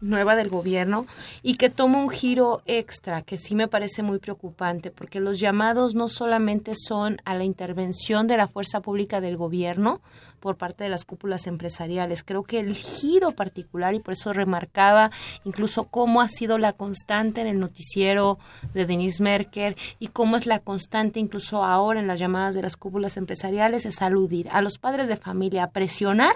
nueva 0.00 0.36
del 0.36 0.48
gobierno 0.48 1.06
y 1.42 1.56
que 1.56 1.70
toma 1.70 1.98
un 1.98 2.10
giro 2.10 2.62
extra 2.66 3.22
que 3.22 3.38
sí 3.38 3.54
me 3.54 3.68
parece 3.68 4.02
muy 4.02 4.18
preocupante 4.18 4.90
porque 4.90 5.20
los 5.20 5.38
llamados 5.38 5.94
no 5.94 6.08
solamente 6.08 6.74
son 6.76 7.18
a 7.24 7.34
la 7.34 7.44
intervención 7.44 8.26
de 8.26 8.36
la 8.36 8.48
fuerza 8.48 8.80
pública 8.80 9.20
del 9.20 9.36
gobierno 9.36 10.00
por 10.40 10.56
parte 10.56 10.84
de 10.84 10.90
las 10.90 11.04
cúpulas 11.04 11.46
empresariales. 11.46 12.22
Creo 12.22 12.42
que 12.42 12.60
el 12.60 12.74
giro 12.74 13.32
particular, 13.32 13.94
y 13.94 14.00
por 14.00 14.14
eso 14.14 14.32
remarcaba 14.32 15.10
incluso 15.44 15.84
cómo 15.84 16.20
ha 16.20 16.28
sido 16.28 16.58
la 16.58 16.72
constante 16.72 17.42
en 17.42 17.46
el 17.46 17.60
noticiero 17.60 18.38
de 18.74 18.86
Denise 18.86 19.22
Merker 19.22 19.76
y 19.98 20.08
cómo 20.08 20.36
es 20.36 20.46
la 20.46 20.58
constante 20.58 21.20
incluso 21.20 21.62
ahora 21.62 22.00
en 22.00 22.06
las 22.06 22.18
llamadas 22.18 22.54
de 22.54 22.62
las 22.62 22.76
cúpulas 22.76 23.16
empresariales, 23.16 23.86
es 23.86 24.02
aludir 24.02 24.48
a 24.50 24.62
los 24.62 24.78
padres 24.78 25.08
de 25.08 25.16
familia, 25.16 25.64
a 25.64 25.70
presionar 25.70 26.34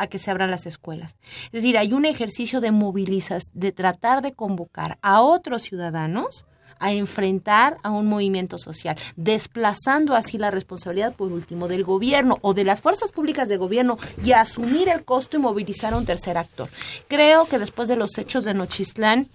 a 0.00 0.06
que 0.06 0.18
se 0.18 0.30
abran 0.30 0.50
las 0.50 0.66
escuelas. 0.66 1.16
Es 1.46 1.52
decir, 1.52 1.78
hay 1.78 1.92
un 1.92 2.06
ejercicio 2.06 2.60
de 2.60 2.72
movilizas, 2.72 3.44
de 3.52 3.72
tratar 3.72 4.22
de 4.22 4.32
convocar 4.32 4.98
a 5.02 5.20
otros 5.22 5.62
ciudadanos 5.62 6.46
a 6.80 6.92
enfrentar 6.92 7.76
a 7.82 7.90
un 7.90 8.06
movimiento 8.06 8.58
social, 8.58 8.96
desplazando 9.14 10.14
así 10.14 10.38
la 10.38 10.50
responsabilidad, 10.50 11.14
por 11.14 11.30
último, 11.30 11.68
del 11.68 11.84
gobierno 11.84 12.38
o 12.40 12.54
de 12.54 12.64
las 12.64 12.80
fuerzas 12.80 13.12
públicas 13.12 13.48
del 13.48 13.58
gobierno 13.58 13.98
y 14.24 14.32
asumir 14.32 14.88
el 14.88 15.04
costo 15.04 15.36
y 15.36 15.40
movilizar 15.40 15.92
a 15.92 15.98
un 15.98 16.06
tercer 16.06 16.38
actor. 16.38 16.68
Creo 17.06 17.44
que 17.46 17.58
después 17.58 17.86
de 17.88 17.96
los 17.96 18.16
hechos 18.16 18.44
de 18.44 18.54
Nochistlán, 18.54 19.28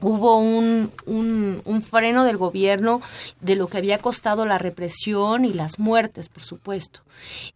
hubo 0.00 0.38
un, 0.38 0.90
un, 1.06 1.82
freno 1.82 2.24
del 2.24 2.36
gobierno 2.36 3.00
de 3.40 3.56
lo 3.56 3.66
que 3.68 3.78
había 3.78 3.98
costado 3.98 4.46
la 4.46 4.58
represión 4.58 5.44
y 5.44 5.52
las 5.52 5.78
muertes, 5.78 6.28
por 6.28 6.42
supuesto. 6.42 7.00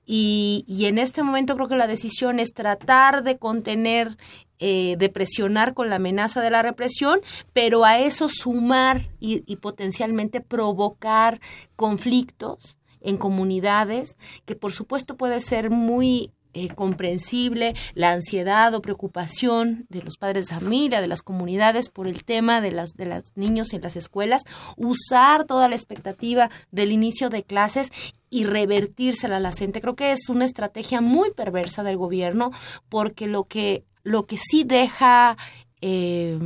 Y, 0.04 0.64
y 0.68 0.86
en 0.86 0.98
este 0.98 1.22
momento 1.22 1.56
creo 1.56 1.68
que 1.68 1.76
la 1.76 1.86
decisión 1.86 2.38
es 2.38 2.52
tratar 2.52 3.24
de 3.24 3.38
contener, 3.38 4.16
eh, 4.58 4.96
de 4.98 5.08
presionar 5.08 5.74
con 5.74 5.88
la 5.88 5.96
amenaza 5.96 6.40
de 6.42 6.50
la 6.50 6.62
represión, 6.62 7.20
pero 7.52 7.84
a 7.84 7.98
eso 7.98 8.28
sumar 8.28 9.08
y, 9.18 9.42
y 9.46 9.56
potencialmente 9.56 10.40
provocar 10.40 11.40
conflictos 11.74 12.76
en 13.00 13.16
comunidades, 13.16 14.18
que 14.44 14.56
por 14.56 14.72
supuesto 14.72 15.16
puede 15.16 15.40
ser 15.40 15.70
muy 15.70 16.32
eh, 16.56 16.68
comprensible 16.74 17.74
la 17.94 18.12
ansiedad 18.12 18.74
o 18.74 18.80
preocupación 18.80 19.84
de 19.90 20.02
los 20.02 20.16
padres 20.16 20.46
de 20.46 20.54
familia, 20.54 21.02
de 21.02 21.06
las 21.06 21.20
comunidades 21.20 21.90
por 21.90 22.06
el 22.06 22.24
tema 22.24 22.62
de 22.62 22.72
las 22.72 22.94
de 22.94 23.04
los 23.04 23.36
niños 23.36 23.74
en 23.74 23.82
las 23.82 23.94
escuelas, 23.94 24.44
usar 24.78 25.44
toda 25.44 25.68
la 25.68 25.76
expectativa 25.76 26.48
del 26.70 26.92
inicio 26.92 27.28
de 27.28 27.42
clases 27.42 27.92
y 28.30 28.44
revertírsela 28.44 29.36
a 29.36 29.40
la 29.40 29.52
gente. 29.52 29.82
Creo 29.82 29.96
que 29.96 30.12
es 30.12 30.30
una 30.30 30.46
estrategia 30.46 31.02
muy 31.02 31.30
perversa 31.32 31.82
del 31.82 31.98
gobierno 31.98 32.52
porque 32.88 33.26
lo 33.26 33.44
que 33.44 33.84
lo 34.02 34.24
que 34.24 34.38
sí 34.38 34.64
deja 34.64 35.36
eh, 35.82 36.38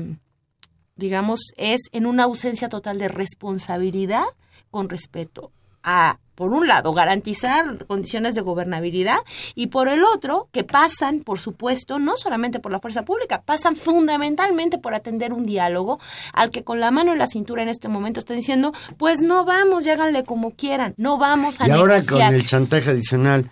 digamos, 0.96 1.52
es 1.56 1.82
en 1.92 2.04
una 2.04 2.24
ausencia 2.24 2.68
total 2.68 2.98
de 2.98 3.08
responsabilidad 3.08 4.24
con 4.72 4.88
respecto 4.88 5.52
a, 5.82 6.18
por 6.34 6.52
un 6.52 6.66
lado, 6.66 6.92
garantizar 6.92 7.86
condiciones 7.86 8.34
de 8.34 8.40
gobernabilidad 8.40 9.18
y 9.54 9.68
por 9.68 9.88
el 9.88 10.04
otro, 10.04 10.48
que 10.52 10.64
pasan, 10.64 11.20
por 11.20 11.38
supuesto, 11.38 11.98
no 11.98 12.16
solamente 12.16 12.60
por 12.60 12.72
la 12.72 12.80
fuerza 12.80 13.04
pública, 13.04 13.42
pasan 13.42 13.76
fundamentalmente 13.76 14.78
por 14.78 14.94
atender 14.94 15.32
un 15.32 15.44
diálogo 15.44 16.00
al 16.32 16.50
que 16.50 16.64
con 16.64 16.80
la 16.80 16.90
mano 16.90 17.12
en 17.12 17.18
la 17.18 17.26
cintura 17.26 17.62
en 17.62 17.68
este 17.68 17.88
momento 17.88 18.20
están 18.20 18.36
diciendo, 18.36 18.72
pues 18.96 19.22
no 19.22 19.44
vamos, 19.44 19.86
háganle 19.86 20.24
como 20.24 20.52
quieran, 20.52 20.94
no 20.96 21.18
vamos 21.18 21.60
a 21.60 21.68
Y 21.68 21.70
ahora 21.70 22.02
con 22.02 22.20
el 22.22 22.46
chantaje 22.46 22.90
adicional, 22.90 23.50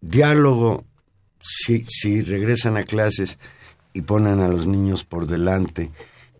diálogo, 0.00 0.84
si, 1.40 1.82
si 1.84 2.22
regresan 2.22 2.76
a 2.76 2.84
clases 2.84 3.38
y 3.92 4.02
ponen 4.02 4.40
a 4.40 4.48
los 4.48 4.66
niños 4.66 5.04
por 5.04 5.26
delante 5.26 5.90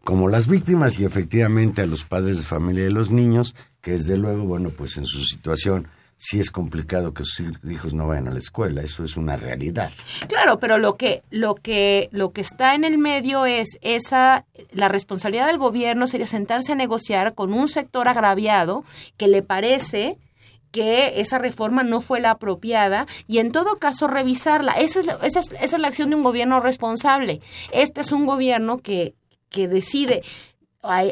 como 0.07 0.29
las 0.29 0.47
víctimas 0.47 1.01
y 1.01 1.05
efectivamente 1.05 1.83
a 1.83 1.87
los 1.87 2.05
padres 2.05 2.39
de 2.39 2.45
familia 2.45 2.85
de 2.85 2.93
los 2.93 3.11
niños, 3.11 3.57
que 3.81 3.91
desde 3.91 4.17
luego, 4.17 4.45
bueno, 4.45 4.71
pues 4.71 4.99
en 4.99 5.05
su 5.05 5.19
situación 5.25 5.89
sí 6.17 6.39
es 6.39 6.53
complicado 6.53 7.13
que 7.13 7.25
sus 7.25 7.51
hijos 7.69 7.93
no 7.93 8.07
vayan 8.07 8.29
a 8.29 8.31
la 8.31 8.39
escuela, 8.39 8.83
eso 8.83 9.03
es 9.03 9.17
una 9.17 9.37
realidad. 9.37 9.91
Claro, 10.29 10.61
pero 10.61 10.79
lo 10.79 10.97
que 10.97 11.25
lo 11.31 11.57
que 11.57 12.09
lo 12.13 12.31
que 12.31 12.41
está 12.41 12.77
en 12.77 12.85
el 12.85 12.99
medio 12.99 13.47
es 13.47 13.79
esa 13.83 14.47
la 14.71 14.87
responsabilidad 14.87 15.49
del 15.49 15.59
gobierno 15.59 16.07
sería 16.07 16.29
sentarse 16.29 16.71
a 16.71 16.77
negociar 16.77 17.35
con 17.35 17.53
un 17.53 17.67
sector 17.67 18.07
agraviado 18.07 18.85
que 19.17 19.27
le 19.27 19.43
parece 19.43 20.19
que 20.71 21.21
esa 21.21 21.39
reforma 21.39 21.83
no 21.83 22.01
fue 22.01 22.21
la 22.21 22.31
apropiada 22.31 23.09
y 23.27 23.39
en 23.39 23.51
todo 23.51 23.75
caso 23.75 24.07
revisarla. 24.07 24.75
Esa 24.75 25.01
es 25.01 25.09
esa 25.25 25.41
es, 25.41 25.51
esa 25.61 25.77
es 25.77 25.79
la 25.81 25.89
acción 25.89 26.11
de 26.11 26.17
un 26.17 26.23
gobierno 26.23 26.61
responsable. 26.61 27.41
Este 27.73 28.03
es 28.03 28.13
un 28.13 28.25
gobierno 28.25 28.79
que, 28.79 29.15
que 29.49 29.69
decide 29.69 30.23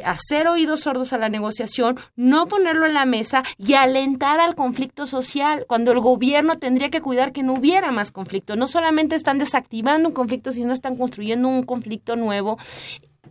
hacer 0.04 0.46
oídos 0.46 0.80
sordos 0.80 1.12
a 1.12 1.18
la 1.18 1.28
negociación, 1.28 1.96
no 2.16 2.46
ponerlo 2.46 2.86
en 2.86 2.94
la 2.94 3.06
mesa 3.06 3.42
y 3.58 3.74
alentar 3.74 4.40
al 4.40 4.54
conflicto 4.54 5.06
social, 5.06 5.64
cuando 5.66 5.92
el 5.92 6.00
gobierno 6.00 6.58
tendría 6.58 6.90
que 6.90 7.00
cuidar 7.00 7.32
que 7.32 7.42
no 7.42 7.54
hubiera 7.54 7.90
más 7.90 8.10
conflicto. 8.10 8.56
No 8.56 8.66
solamente 8.66 9.16
están 9.16 9.38
desactivando 9.38 10.08
un 10.08 10.14
conflicto, 10.14 10.52
sino 10.52 10.72
están 10.72 10.96
construyendo 10.96 11.48
un 11.48 11.64
conflicto 11.64 12.16
nuevo. 12.16 12.58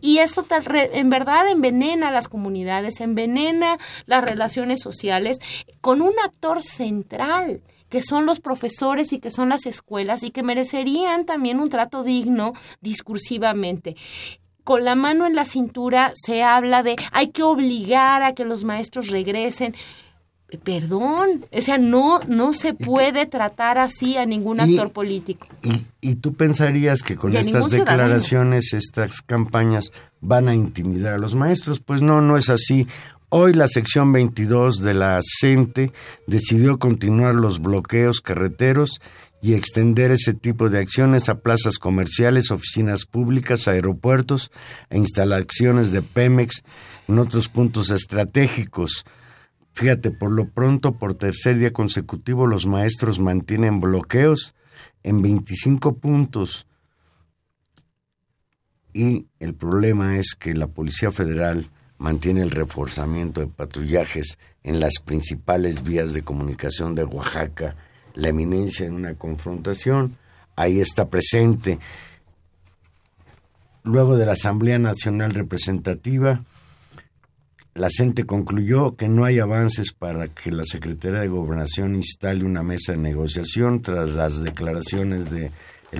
Y 0.00 0.18
eso 0.18 0.44
en 0.92 1.08
verdad 1.08 1.48
envenena 1.48 2.08
a 2.08 2.12
las 2.12 2.28
comunidades, 2.28 3.00
envenena 3.00 3.78
las 4.06 4.22
relaciones 4.22 4.80
sociales 4.82 5.38
con 5.80 6.02
un 6.02 6.12
actor 6.22 6.62
central 6.62 7.62
que 7.88 8.02
son 8.02 8.26
los 8.26 8.40
profesores 8.40 9.12
y 9.12 9.20
que 9.20 9.30
son 9.30 9.48
las 9.48 9.66
escuelas 9.66 10.24
y 10.24 10.30
que 10.30 10.42
merecerían 10.42 11.24
también 11.24 11.60
un 11.60 11.70
trato 11.70 12.02
digno 12.02 12.52
discursivamente 12.80 13.94
con 14.64 14.84
la 14.84 14.94
mano 14.94 15.26
en 15.26 15.34
la 15.34 15.44
cintura 15.44 16.12
se 16.16 16.42
habla 16.42 16.82
de 16.82 16.96
hay 17.12 17.28
que 17.28 17.42
obligar 17.42 18.22
a 18.22 18.32
que 18.34 18.44
los 18.44 18.64
maestros 18.64 19.08
regresen. 19.08 19.74
Perdón, 20.62 21.44
o 21.52 21.60
sea, 21.60 21.78
no, 21.78 22.20
no 22.28 22.52
se 22.52 22.74
puede 22.74 23.26
tratar 23.26 23.76
así 23.76 24.16
a 24.16 24.24
ningún 24.24 24.58
Y- 24.58 24.60
actor 24.60 24.92
político. 24.92 25.48
Y, 25.62 25.82
y 26.00 26.14
tú 26.16 26.34
pensarías 26.34 27.02
que 27.02 27.16
con 27.16 27.34
estas 27.34 27.68
ciudadano. 27.70 27.84
declaraciones, 28.02 28.72
estas 28.72 29.20
campañas 29.22 29.90
van 30.20 30.46
a 30.48 30.54
intimidar 30.54 31.14
a 31.14 31.18
los 31.18 31.34
maestros. 31.34 31.80
Pues 31.80 32.02
no, 32.02 32.20
no 32.20 32.36
es 32.36 32.50
así. 32.50 32.86
Hoy 33.30 33.52
la 33.52 33.66
sección 33.66 34.12
22 34.12 34.78
de 34.80 34.94
la 34.94 35.18
CENTE 35.40 35.90
decidió 36.28 36.78
continuar 36.78 37.34
los 37.34 37.60
bloqueos 37.60 38.20
carreteros 38.20 39.00
y 39.44 39.52
extender 39.52 40.10
ese 40.10 40.32
tipo 40.32 40.70
de 40.70 40.78
acciones 40.78 41.28
a 41.28 41.40
plazas 41.40 41.78
comerciales, 41.78 42.50
oficinas 42.50 43.04
públicas, 43.04 43.68
aeropuertos 43.68 44.50
e 44.88 44.96
instalaciones 44.96 45.92
de 45.92 46.00
Pemex 46.00 46.64
en 47.08 47.18
otros 47.18 47.50
puntos 47.50 47.90
estratégicos. 47.90 49.04
Fíjate, 49.74 50.12
por 50.12 50.30
lo 50.30 50.48
pronto, 50.48 50.92
por 50.92 51.12
tercer 51.12 51.58
día 51.58 51.74
consecutivo, 51.74 52.46
los 52.46 52.66
maestros 52.66 53.20
mantienen 53.20 53.82
bloqueos 53.82 54.54
en 55.02 55.20
25 55.20 55.96
puntos. 55.96 56.66
Y 58.94 59.26
el 59.40 59.52
problema 59.52 60.16
es 60.16 60.36
que 60.36 60.54
la 60.54 60.68
Policía 60.68 61.10
Federal 61.10 61.68
mantiene 61.98 62.40
el 62.40 62.50
reforzamiento 62.50 63.42
de 63.42 63.48
patrullajes 63.48 64.38
en 64.62 64.80
las 64.80 64.94
principales 65.04 65.82
vías 65.82 66.14
de 66.14 66.22
comunicación 66.22 66.94
de 66.94 67.04
Oaxaca, 67.04 67.76
la 68.14 68.28
eminencia 68.28 68.86
en 68.86 68.94
una 68.94 69.14
confrontación, 69.14 70.16
ahí 70.56 70.80
está 70.80 71.08
presente. 71.08 71.78
Luego 73.82 74.16
de 74.16 74.26
la 74.26 74.32
Asamblea 74.32 74.78
Nacional 74.78 75.32
Representativa, 75.32 76.38
la 77.74 77.88
CENTE 77.90 78.24
concluyó 78.24 78.94
que 78.94 79.08
no 79.08 79.24
hay 79.24 79.40
avances 79.40 79.92
para 79.92 80.28
que 80.28 80.52
la 80.52 80.62
Secretaría 80.64 81.20
de 81.20 81.28
Gobernación 81.28 81.96
instale 81.96 82.44
una 82.44 82.62
mesa 82.62 82.92
de 82.92 82.98
negociación 82.98 83.82
tras 83.82 84.12
las 84.12 84.42
declaraciones 84.42 85.30
del 85.30 85.50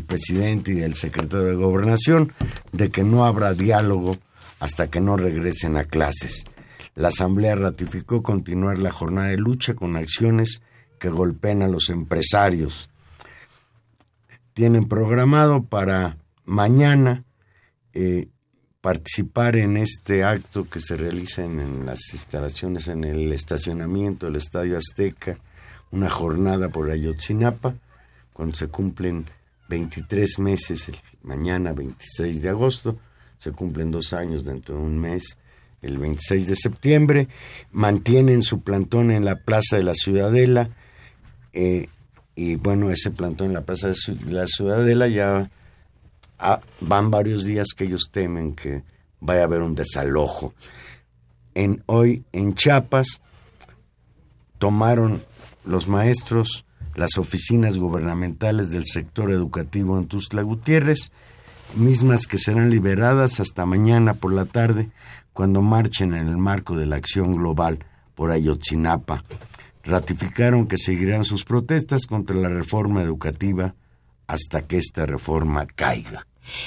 presidente 0.06 0.70
y 0.70 0.76
del 0.76 0.94
secretario 0.94 1.46
de 1.46 1.56
Gobernación 1.56 2.32
de 2.72 2.90
que 2.90 3.02
no 3.02 3.26
habrá 3.26 3.54
diálogo 3.54 4.16
hasta 4.60 4.88
que 4.88 5.00
no 5.00 5.16
regresen 5.16 5.76
a 5.76 5.84
clases. 5.84 6.44
La 6.94 7.08
Asamblea 7.08 7.56
ratificó 7.56 8.22
continuar 8.22 8.78
la 8.78 8.92
jornada 8.92 9.28
de 9.28 9.36
lucha 9.36 9.74
con 9.74 9.96
acciones 9.96 10.62
que 11.04 11.10
golpeen 11.10 11.62
a 11.62 11.68
los 11.68 11.90
empresarios. 11.90 12.88
Tienen 14.54 14.88
programado 14.88 15.62
para 15.62 16.16
mañana 16.46 17.24
eh, 17.92 18.28
participar 18.80 19.56
en 19.56 19.76
este 19.76 20.24
acto 20.24 20.66
que 20.66 20.80
se 20.80 20.96
realiza 20.96 21.44
en, 21.44 21.84
las 21.84 21.98
instalaciones, 22.14 22.88
en 22.88 23.04
el 23.04 23.34
estacionamiento 23.34 24.24
del 24.24 24.36
Estadio 24.36 24.78
Azteca, 24.78 25.38
una 25.90 26.08
jornada 26.08 26.70
por 26.70 26.90
Ayotzinapa, 26.90 27.74
cuando 28.32 28.54
se 28.54 28.68
cumplen 28.68 29.26
23 29.68 30.38
meses, 30.38 30.90
mañana 31.22 31.74
26 31.74 32.40
de 32.40 32.48
agosto, 32.48 32.98
se 33.36 33.52
cumplen 33.52 33.90
dos 33.90 34.14
años 34.14 34.46
dentro 34.46 34.76
de 34.76 34.80
un 34.80 34.98
mes, 34.98 35.36
el 35.82 35.98
26 35.98 36.48
de 36.48 36.56
septiembre, 36.56 37.28
mantienen 37.72 38.40
su 38.40 38.62
plantón 38.62 39.10
en 39.10 39.26
la 39.26 39.36
Plaza 39.36 39.76
de 39.76 39.82
la 39.82 39.94
Ciudadela, 39.94 40.70
eh, 41.54 41.88
y 42.36 42.56
bueno, 42.56 42.90
ese 42.90 43.10
plantón 43.10 43.48
en 43.48 43.54
la 43.54 43.62
Plaza 43.62 43.88
de 43.88 44.32
la 44.32 44.46
Ciudadela 44.46 45.08
ya 45.08 45.50
van 46.80 47.10
varios 47.10 47.44
días 47.44 47.68
que 47.76 47.84
ellos 47.84 48.10
temen 48.10 48.54
que 48.54 48.82
vaya 49.20 49.42
a 49.42 49.44
haber 49.44 49.62
un 49.62 49.74
desalojo. 49.74 50.52
En, 51.54 51.82
hoy 51.86 52.24
en 52.32 52.54
Chiapas 52.54 53.20
tomaron 54.58 55.22
los 55.64 55.86
maestros 55.88 56.66
las 56.96 57.18
oficinas 57.18 57.78
gubernamentales 57.78 58.70
del 58.70 58.84
sector 58.86 59.30
educativo 59.30 59.98
en 59.98 60.06
Tuzla 60.06 60.42
Gutiérrez, 60.42 61.12
mismas 61.76 62.26
que 62.26 62.38
serán 62.38 62.70
liberadas 62.70 63.40
hasta 63.40 63.66
mañana 63.66 64.14
por 64.14 64.32
la 64.32 64.44
tarde 64.44 64.90
cuando 65.32 65.62
marchen 65.62 66.14
en 66.14 66.28
el 66.28 66.36
marco 66.36 66.76
de 66.76 66.86
la 66.86 66.96
acción 66.96 67.34
global 67.34 67.84
por 68.14 68.30
Ayotzinapa. 68.30 69.22
Ratificaron 69.84 70.66
que 70.66 70.76
seguirán 70.76 71.24
sus 71.24 71.44
protestas 71.44 72.06
contra 72.06 72.36
la 72.36 72.48
reforma 72.48 73.02
educativa 73.02 73.74
hasta 74.26 74.62
que 74.66 74.78
esta 74.78 75.06
reforma 75.06 75.66
caiga. 75.66 76.26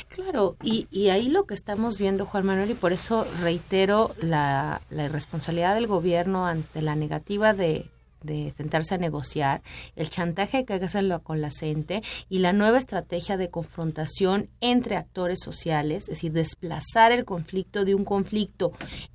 Claro, 0.09 0.57
y, 0.63 0.87
y 0.89 1.09
ahí 1.09 1.29
lo 1.29 1.45
que 1.45 1.53
estamos 1.53 1.99
viendo, 1.99 2.25
Juan 2.25 2.45
Manuel, 2.45 2.71
y 2.71 2.73
por 2.73 2.93
eso 2.93 3.27
reitero 3.41 4.15
la, 4.21 4.81
la 4.89 5.05
irresponsabilidad 5.05 5.75
del 5.75 5.87
gobierno 5.87 6.47
ante 6.47 6.81
la 6.81 6.95
negativa 6.95 7.53
de, 7.53 7.89
de 8.27 8.53
sentarse 8.55 8.93
a 8.93 8.99
negociar, 8.99 9.63
el 9.95 10.11
chantaje 10.11 10.63
que 10.63 10.73
hacen 10.73 11.07
con 11.23 11.41
la 11.41 11.49
gente 11.49 12.03
y 12.29 12.39
la 12.39 12.53
nueva 12.53 12.77
estrategia 12.77 13.37
de 13.37 13.49
confrontación 13.49 14.49
entre 14.61 14.95
actores 14.95 15.39
sociales, 15.43 16.03
es 16.03 16.09
decir, 16.09 16.33
desplazar 16.33 17.11
el 17.11 17.25
conflicto 17.25 17.85
de 17.85 17.95
un 17.95 18.05
conflicto 18.05 18.71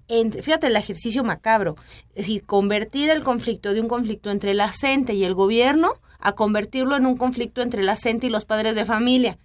entre, 0.09 0.43
fíjate 0.43 0.67
el 0.67 0.77
ejercicio 0.77 1.23
macabro, 1.23 1.77
es 2.11 2.27
decir, 2.27 2.45
convertir 2.45 3.11
el 3.11 3.23
conflicto 3.23 3.73
de 3.73 3.81
un 3.81 3.89
conflicto 3.89 4.31
entre 4.31 4.55
la 4.55 4.73
gente 4.73 5.15
y 5.15 5.25
el 5.25 5.35
gobierno 5.35 5.95
a 6.19 6.33
convertirlo 6.33 6.97
en 6.97 7.07
un 7.07 7.17
conflicto 7.17 7.63
entre 7.63 7.83
la 7.83 7.97
gente 7.97 8.27
y 8.27 8.31
los 8.31 8.45
padres 8.45 8.75
de 8.75 8.85
familia 8.85 9.39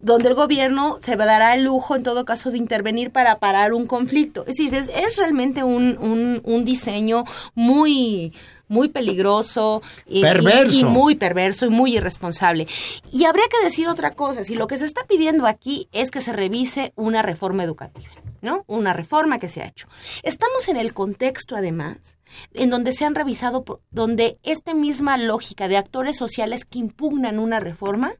donde 0.00 0.28
el 0.30 0.34
gobierno 0.34 0.98
se 1.02 1.16
dará 1.16 1.54
el 1.54 1.64
lujo, 1.64 1.94
en 1.96 2.02
todo 2.02 2.24
caso, 2.24 2.50
de 2.50 2.58
intervenir 2.58 3.10
para 3.10 3.38
parar 3.38 3.72
un 3.74 3.86
conflicto. 3.86 4.40
Es 4.42 4.56
decir, 4.56 4.74
es, 4.74 4.88
es 4.88 5.16
realmente 5.16 5.62
un, 5.62 5.98
un, 5.98 6.40
un 6.44 6.64
diseño 6.64 7.24
muy 7.54 8.32
muy 8.68 8.88
peligroso 8.88 9.82
y, 10.06 10.20
Perverso. 10.22 10.76
y- 10.78 10.80
y 10.82 10.84
muy 10.84 11.14
perverso 11.16 11.66
y 11.66 11.70
muy 11.70 11.96
irresponsable. 11.96 12.68
Y 13.12 13.24
habría 13.24 13.46
que 13.50 13.64
decir 13.64 13.88
otra 13.88 14.12
cosa, 14.12 14.44
si 14.44 14.54
lo 14.54 14.68
que 14.68 14.78
se 14.78 14.84
está 14.86 15.04
pidiendo 15.08 15.46
aquí 15.46 15.88
es 15.90 16.12
que 16.12 16.20
se 16.20 16.32
revise 16.32 16.92
una 16.94 17.20
reforma 17.20 17.64
educativa, 17.64 18.08
¿no? 18.42 18.62
Una 18.68 18.92
reforma 18.92 19.40
que 19.40 19.48
se 19.48 19.60
ha 19.60 19.66
hecho. 19.66 19.88
Estamos 20.22 20.68
en 20.68 20.76
el 20.76 20.94
contexto, 20.94 21.56
además, 21.56 22.16
en 22.54 22.70
donde 22.70 22.92
se 22.92 23.04
han 23.04 23.16
revisado, 23.16 23.64
donde 23.90 24.38
esta 24.44 24.72
misma 24.72 25.16
lógica 25.16 25.66
de 25.66 25.76
actores 25.76 26.16
sociales 26.16 26.64
que 26.64 26.78
impugnan 26.78 27.40
una 27.40 27.58
reforma, 27.58 28.12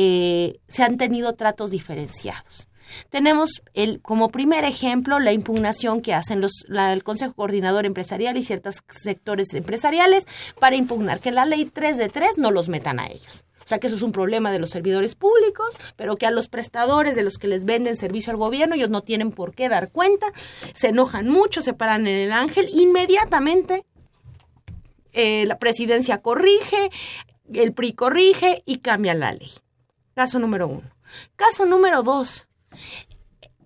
eh, 0.00 0.60
se 0.68 0.84
han 0.84 0.96
tenido 0.96 1.32
tratos 1.34 1.72
diferenciados. 1.72 2.68
Tenemos 3.10 3.62
el, 3.74 4.00
como 4.00 4.28
primer 4.28 4.64
ejemplo 4.64 5.18
la 5.18 5.32
impugnación 5.32 6.02
que 6.02 6.14
hacen 6.14 6.40
los, 6.40 6.52
la- 6.68 6.92
el 6.92 7.02
Consejo 7.02 7.34
Coordinador 7.34 7.84
Empresarial 7.84 8.36
y 8.36 8.44
ciertos 8.44 8.76
sectores 8.90 9.52
empresariales 9.54 10.26
para 10.60 10.76
impugnar 10.76 11.18
que 11.18 11.32
la 11.32 11.44
ley 11.46 11.64
3 11.64 11.96
de 11.98 12.08
3 12.08 12.38
no 12.38 12.52
los 12.52 12.68
metan 12.68 13.00
a 13.00 13.08
ellos. 13.08 13.44
O 13.64 13.68
sea 13.68 13.78
que 13.78 13.88
eso 13.88 13.96
es 13.96 14.02
un 14.02 14.12
problema 14.12 14.52
de 14.52 14.60
los 14.60 14.70
servidores 14.70 15.16
públicos, 15.16 15.74
pero 15.96 16.14
que 16.16 16.26
a 16.26 16.30
los 16.30 16.48
prestadores 16.48 17.16
de 17.16 17.24
los 17.24 17.38
que 17.38 17.48
les 17.48 17.64
venden 17.64 17.96
servicio 17.96 18.30
al 18.30 18.36
gobierno 18.38 18.76
ellos 18.76 18.88
no 18.90 19.02
tienen 19.02 19.32
por 19.32 19.52
qué 19.52 19.68
dar 19.68 19.90
cuenta, 19.90 20.28
se 20.74 20.88
enojan 20.88 21.28
mucho, 21.28 21.60
se 21.60 21.74
paran 21.74 22.06
en 22.06 22.18
el 22.20 22.32
ángel, 22.32 22.68
inmediatamente 22.72 23.84
eh, 25.12 25.44
la 25.46 25.58
presidencia 25.58 26.18
corrige, 26.22 26.90
el 27.52 27.72
PRI 27.74 27.92
corrige 27.92 28.62
y 28.64 28.78
cambia 28.78 29.12
la 29.14 29.32
ley. 29.32 29.50
Caso 30.18 30.40
número 30.40 30.66
uno. 30.66 30.82
Caso 31.36 31.64
número 31.64 32.02
dos. 32.02 32.48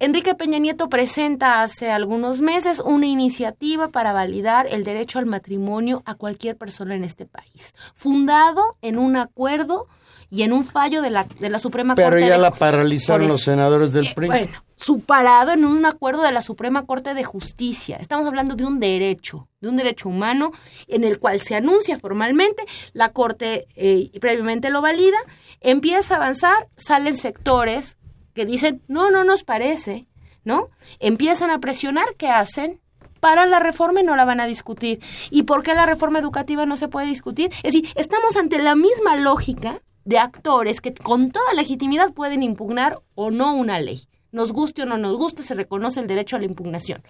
Enrique 0.01 0.35
Peña 0.35 0.59
Nieto 0.59 0.91
presenta 0.91 1.63
hace 1.63 1.91
algunos 1.91 2.43
meses 2.43 2.79
una 2.85 3.07
iniciativa 3.07 3.89
para 3.89 4.13
validar 4.13 4.67
el 4.71 4.85
derecho 4.85 5.19
al 5.19 5.25
matrimonio 5.25 6.03
a 6.05 6.15
cualquier 6.15 6.59
persona 6.59 6.95
en 6.95 7.05
este 7.05 7.25
país, 7.25 7.75
fundado 7.95 8.63
en 8.83 8.99
un 8.99 9.17
acuerdo 9.17 9.87
y 10.29 10.43
en 10.43 10.53
un 10.53 10.67
fallo 10.67 11.01
de 11.01 11.09
la, 11.09 11.25
de 11.25 11.49
la 11.49 11.59
Suprema 11.59 11.95
Pero 11.95 12.11
Corte. 12.11 12.27
ya 12.27 12.35
de- 12.35 12.43
la 12.43 12.51
paralizaron 12.51 13.29
los 13.29 13.41
senadores 13.41 13.91
del 13.95 14.09
Eh, 14.09 14.13
PRI. 14.15 14.27
Bueno, 14.27 14.65
superado 14.83 15.53
en 15.53 15.65
un 15.65 15.87
acuerdo 15.87 16.23
de 16.23 16.33
la 16.33 16.43
Suprema 16.43 16.85
Corte 16.85 17.15
de 17.15 17.23
Justicia. 17.23 17.99
Estamos 18.01 18.27
hablando 18.27 18.57
de 18.57 18.65
un 18.65 18.81
derecho, 18.81 19.49
de 19.61 19.69
un 19.69 19.77
derecho 19.77 20.09
humano 20.09 20.51
en 20.89 21.05
el 21.05 21.21
cual 21.21 21.41
se 21.41 21.55
anuncia 21.55 21.99
formalmente, 21.99 22.65
la 22.93 23.11
Corte 23.11 23.65
eh, 23.77 24.11
previamente 24.21 24.71
lo 24.71 24.83
valida, 24.83 25.19
empieza 25.61 26.15
a 26.15 26.17
avanzar, 26.17 26.69
salen 26.77 27.17
sectores 27.17 27.97
que 28.35 28.45
dicen, 28.45 28.83
no, 28.89 29.11
no 29.11 29.23
nos 29.23 29.45
parece, 29.45 30.09
¿no? 30.45 30.69
Empiezan 30.99 31.51
a 31.51 31.61
presionar, 31.61 32.17
¿qué 32.17 32.29
hacen? 32.29 32.81
Para 33.21 33.47
la 33.47 33.61
reforma 33.61 34.01
y 34.01 34.05
no 34.05 34.17
la 34.17 34.25
van 34.25 34.41
a 34.41 34.47
discutir. 34.47 35.01
¿Y 35.31 35.45
por 35.45 35.63
qué 35.63 35.75
la 35.75 35.87
reforma 35.87 36.19
educativa 36.19 36.67
no 36.67 36.77
se 36.77 36.89
puede 36.89 37.07
discutir? 37.07 37.53
Es 37.63 37.75
decir, 37.75 37.89
estamos 37.95 38.37
ante 38.37 38.61
la 38.61 38.75
misma 38.75 39.15
lógica 39.15 39.81
de 40.05 40.19
actores 40.19 40.81
que 40.81 40.93
con 40.93 41.31
toda 41.31 41.55
legitimidad 41.55 42.13
pueden 42.13 42.43
impugnar 42.43 43.01
o 43.15 43.31
no 43.31 43.55
una 43.55 43.79
ley. 43.79 44.09
Nos 44.33 44.53
guste 44.53 44.83
o 44.83 44.87
no 44.87 44.97
nos 44.99 45.17
guste, 45.17 45.43
se 45.45 45.55
reconoce 45.55 46.01
el 46.01 46.07
derecho 46.09 46.37
a 46.37 46.39
la 46.41 46.47
impugnación. 46.47 47.03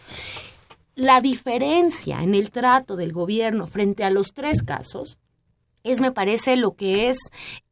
La 0.94 1.20
diferencia 1.20 2.22
en 2.22 2.34
el 2.34 2.50
trato 2.50 2.96
del 2.96 3.12
gobierno 3.12 3.66
frente 3.66 4.04
a 4.04 4.10
los 4.10 4.34
tres 4.34 4.62
casos 4.62 5.18
es, 5.84 6.00
me 6.00 6.12
parece, 6.12 6.56
lo 6.56 6.74
que 6.74 7.08
es 7.10 7.18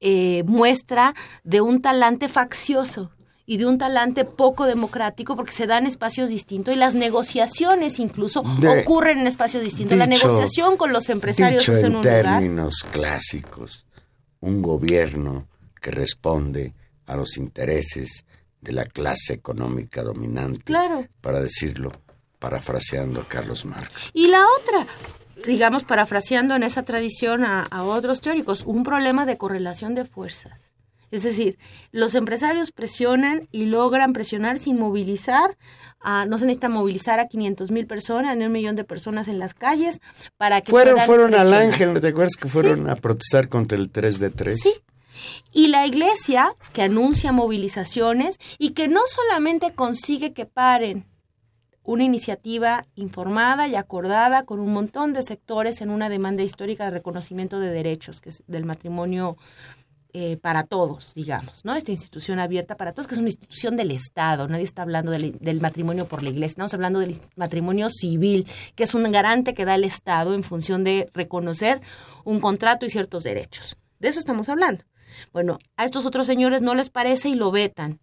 eh, 0.00 0.42
muestra 0.46 1.14
de 1.44 1.60
un 1.60 1.82
talante 1.82 2.28
faccioso 2.28 3.10
y 3.44 3.56
de 3.56 3.66
un 3.66 3.78
talante 3.78 4.24
poco 4.24 4.64
democrático 4.66 5.36
porque 5.36 5.52
se 5.52 5.66
dan 5.66 5.86
espacios 5.86 6.30
distintos 6.30 6.72
y 6.72 6.76
las 6.78 6.94
negociaciones 6.94 7.98
incluso 7.98 8.42
De- 8.60 8.80
ocurren 8.82 9.18
en 9.18 9.26
espacios 9.26 9.62
distintos. 9.62 9.98
la 9.98 10.06
negociación 10.06 10.76
con 10.76 10.92
los 10.92 11.08
empresarios 11.10 11.62
Dicho 11.62 11.72
es 11.74 11.80
en 11.80 11.86
en 11.86 11.96
un 11.96 12.02
lugar. 12.02 12.22
términos 12.22 12.84
clásicos, 12.92 13.84
un 14.40 14.62
gobierno 14.62 15.46
que 15.80 15.90
responde 15.90 16.74
a 17.06 17.16
los 17.16 17.36
intereses 17.36 18.24
de 18.60 18.72
la 18.72 18.84
clase 18.84 19.32
económica 19.32 20.02
dominante, 20.02 20.62
Claro. 20.64 21.06
para 21.20 21.40
decirlo, 21.40 21.92
parafraseando 22.38 23.20
a 23.20 23.28
Carlos 23.28 23.64
Marx. 23.64 24.10
Y 24.12 24.28
la 24.28 24.42
otra, 24.60 24.86
digamos, 25.46 25.84
parafraseando 25.84 26.54
en 26.56 26.62
esa 26.62 26.82
tradición 26.84 27.44
a, 27.44 27.62
a 27.70 27.82
otros 27.84 28.20
teóricos, 28.20 28.62
un 28.66 28.82
problema 28.82 29.26
de 29.26 29.36
correlación 29.38 29.94
de 29.94 30.04
fuerzas. 30.04 30.72
Es 31.10 31.24
decir, 31.24 31.58
los 31.90 32.14
empresarios 32.14 32.70
presionan 32.70 33.48
y 33.50 33.66
logran 33.66 34.12
presionar 34.12 34.58
sin 34.58 34.78
movilizar. 34.78 35.56
a- 36.02 36.24
no 36.24 36.38
se 36.38 36.46
necesita 36.46 36.68
movilizar 36.68 37.18
a 37.20 37.26
500 37.26 37.70
mil 37.72 37.86
personas, 37.86 38.36
ni 38.36 38.44
un 38.46 38.52
millón 38.52 38.74
de 38.76 38.84
personas 38.84 39.26
en 39.28 39.38
las 39.40 39.52
calles 39.52 40.00
para 40.38 40.60
que 40.62 40.70
Fueron, 40.70 40.98
fueron 41.00 41.34
al. 41.34 41.52
Ángel, 41.52 41.92
¿no 41.92 42.00
te 42.00 42.08
acuerdas 42.08 42.36
que 42.40 42.48
fueron 42.48 42.88
a 42.88 42.94
protestar 42.96 43.48
contra 43.48 43.76
el 43.76 43.90
3 43.90 44.18
de 44.20 44.30
3? 44.30 44.60
Sí. 44.60 44.72
Y 45.52 45.68
la 45.68 45.86
iglesia, 45.86 46.52
que 46.72 46.82
anuncia 46.82 47.32
movilizaciones 47.32 48.38
y 48.58 48.70
que 48.70 48.88
no 48.88 49.00
solamente 49.06 49.72
consigue 49.74 50.32
que 50.32 50.46
paren 50.46 51.06
una 51.82 52.04
iniciativa 52.04 52.82
informada 52.94 53.66
y 53.66 53.74
acordada 53.74 54.44
con 54.44 54.60
un 54.60 54.72
montón 54.72 55.12
de 55.12 55.22
sectores 55.22 55.80
en 55.80 55.90
una 55.90 56.08
demanda 56.08 56.42
histórica 56.42 56.84
de 56.84 56.92
reconocimiento 56.92 57.58
de 57.58 57.70
derechos, 57.70 58.20
que 58.20 58.28
es 58.28 58.42
del 58.46 58.64
matrimonio 58.64 59.36
eh, 60.12 60.36
para 60.36 60.64
todos, 60.64 61.14
digamos, 61.14 61.64
¿no? 61.64 61.76
Esta 61.76 61.92
institución 61.92 62.40
abierta 62.40 62.76
para 62.76 62.92
todos, 62.92 63.06
que 63.06 63.14
es 63.14 63.20
una 63.20 63.28
institución 63.28 63.76
del 63.76 63.92
Estado. 63.92 64.48
Nadie 64.48 64.64
está 64.64 64.82
hablando 64.82 65.12
del, 65.12 65.38
del 65.38 65.60
matrimonio 65.60 66.06
por 66.06 66.24
la 66.24 66.30
iglesia, 66.30 66.52
estamos 66.52 66.74
hablando 66.74 66.98
del 66.98 67.20
matrimonio 67.36 67.88
civil, 67.90 68.46
que 68.74 68.84
es 68.84 68.94
un 68.94 69.10
garante 69.12 69.54
que 69.54 69.64
da 69.64 69.76
el 69.76 69.84
Estado 69.84 70.34
en 70.34 70.42
función 70.42 70.82
de 70.82 71.08
reconocer 71.14 71.80
un 72.24 72.40
contrato 72.40 72.86
y 72.86 72.90
ciertos 72.90 73.22
derechos. 73.22 73.76
De 74.00 74.08
eso 74.08 74.18
estamos 74.18 74.48
hablando. 74.48 74.84
Bueno, 75.32 75.58
a 75.76 75.84
estos 75.84 76.06
otros 76.06 76.26
señores 76.26 76.62
no 76.62 76.74
les 76.74 76.90
parece 76.90 77.28
y 77.28 77.34
lo 77.34 77.50
vetan. 77.50 78.00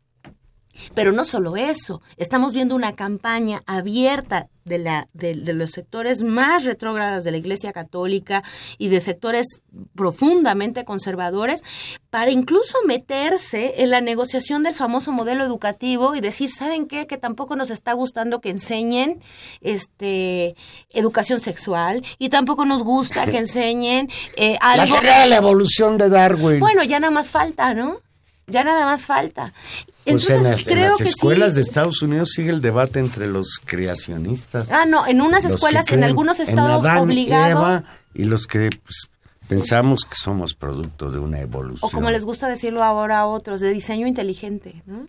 Pero 0.94 1.12
no 1.12 1.26
solo 1.26 1.58
eso, 1.58 2.02
estamos 2.18 2.54
viendo 2.54 2.76
una 2.76 2.94
campaña 2.94 3.62
abierta 3.66 4.48
de, 4.68 4.78
la, 4.78 5.08
de, 5.14 5.34
de 5.34 5.54
los 5.54 5.72
sectores 5.72 6.24
más 6.24 6.66
retrógradas 6.66 7.24
de 7.24 7.32
la 7.32 7.38
Iglesia 7.38 7.72
Católica 7.72 8.44
y 8.78 8.90
de 8.90 9.02
sectores 9.02 9.62
profundamente 9.96 10.86
conservadores 10.86 11.64
para 12.10 12.32
incluso 12.32 12.78
meterse 12.86 13.76
en 13.78 13.92
la 13.92 14.02
negociación 14.02 14.64
del 14.64 14.74
famoso 14.74 15.12
modelo 15.12 15.44
educativo 15.44 16.16
y 16.16 16.22
decir, 16.22 16.50
¿saben 16.50 16.88
qué? 16.88 17.08
Que 17.08 17.18
tampoco 17.18 17.56
nos 17.56 17.70
está 17.70 17.94
gustando 17.94 18.42
que 18.42 18.50
enseñen 18.50 19.22
este 19.62 20.56
educación 20.92 21.40
sexual 21.40 22.04
y 22.20 22.30
tampoco 22.30 22.66
nos 22.66 22.84
gusta 22.84 23.26
que 23.26 23.38
enseñen 23.40 24.10
eh, 24.36 24.58
La 24.62 24.84
algo... 24.84 24.96
teoría 24.96 25.22
de 25.22 25.28
la 25.28 25.38
evolución 25.38 25.98
de 25.98 26.10
Darwin. 26.10 26.60
Bueno, 26.60 26.84
ya 26.84 27.00
nada 27.00 27.12
más 27.12 27.30
falta, 27.30 27.74
¿no? 27.74 28.02
Ya 28.50 28.64
nada 28.64 28.86
más 28.86 29.04
falta. 29.04 29.54
pues 29.54 29.98
Entonces, 30.06 30.30
en 30.38 30.44
las, 30.44 30.60
en 30.60 30.74
creo 30.74 30.90
las 30.90 30.98
que 30.98 31.04
escuelas 31.10 31.52
sí. 31.52 31.56
de 31.58 31.62
Estados 31.64 32.02
Unidos 32.02 32.30
sigue 32.34 32.50
el 32.50 32.62
debate 32.62 33.00
entre 33.00 33.28
los 33.28 33.60
creacionistas. 33.64 34.72
Ah, 34.72 34.86
no, 34.86 35.06
en 35.06 35.22
unas 35.22 35.44
escuelas, 35.44 35.92
en 35.92 36.06
algunos 36.06 36.40
en 36.40 36.50
estados 36.50 36.86
Adán 36.86 36.98
y 36.98 37.02
obligado, 37.02 37.52
Eva, 37.52 37.84
y 38.14 38.24
los 38.24 38.48
que 38.48 38.70
pues, 38.70 39.10
pensamos 39.50 40.06
que 40.06 40.16
somos 40.16 40.54
producto 40.54 41.12
de 41.12 41.20
una 41.20 41.42
evolución. 41.42 41.80
o 41.82 41.90
como 41.90 42.10
les 42.10 42.24
gusta 42.24 42.48
decirlo 42.48 42.84
ahora 42.84 43.20
a 43.20 43.26
otros, 43.26 43.60
de 43.60 43.70
diseño 43.70 44.08
inteligente, 44.08 44.82
¿no? 44.86 45.08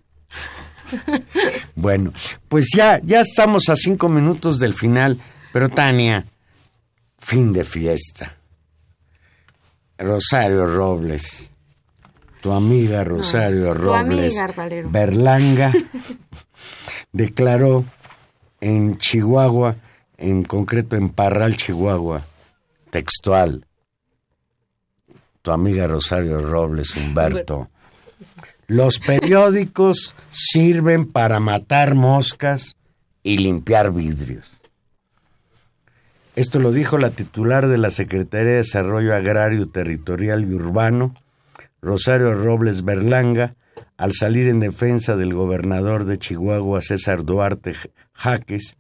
Bueno, 1.77 2.13
pues 2.49 2.71
ya, 2.75 3.01
ya 3.05 3.21
estamos 3.21 3.69
a 3.69 3.77
cinco 3.77 4.09
minutos 4.09 4.59
del 4.59 4.75
final, 4.75 5.19
pero 5.53 5.69
Tania, 5.69 6.25
fin 7.19 7.53
de 7.53 7.63
fiesta. 7.63 8.35
Rosario 9.99 10.67
Robles, 10.67 11.51
tu 12.49 12.55
amiga 12.55 13.05
Rosario 13.05 13.75
Robles 13.75 14.39
amiga. 14.39 14.89
Berlanga, 14.89 15.71
declaró 17.13 17.85
en 18.59 18.97
Chihuahua, 18.97 19.77
en 20.17 20.45
concreto 20.45 20.97
en 20.97 21.11
Parral, 21.11 21.59
Chihuahua, 21.59 22.23
textual, 22.89 23.67
tu 25.43 25.51
amiga 25.51 25.87
Rosario 25.89 26.41
Robles 26.41 26.97
Humberto. 26.97 27.69
Los 28.67 28.99
periódicos 28.99 30.15
sirven 30.31 31.07
para 31.07 31.41
matar 31.41 31.95
moscas 31.95 32.77
y 33.23 33.37
limpiar 33.37 33.93
vidrios. 33.93 34.53
Esto 36.35 36.61
lo 36.61 36.73
dijo 36.73 36.97
la 36.97 37.11
titular 37.11 37.69
de 37.69 37.77
la 37.77 37.91
Secretaría 37.91 38.53
de 38.53 38.57
Desarrollo 38.59 39.15
Agrario, 39.15 39.69
Territorial 39.69 40.51
y 40.51 40.55
Urbano, 40.55 41.13
Rosario 41.81 42.35
Robles 42.35 42.85
Berlanga, 42.85 43.55
al 43.97 44.13
salir 44.13 44.49
en 44.49 44.61
defensa 44.61 45.17
del 45.17 45.35
gobernador 45.35 46.05
de 46.05 46.19
Chihuahua, 46.19 46.81
César 46.83 47.25
Duarte 47.25 47.75
Jaques, 48.13 48.77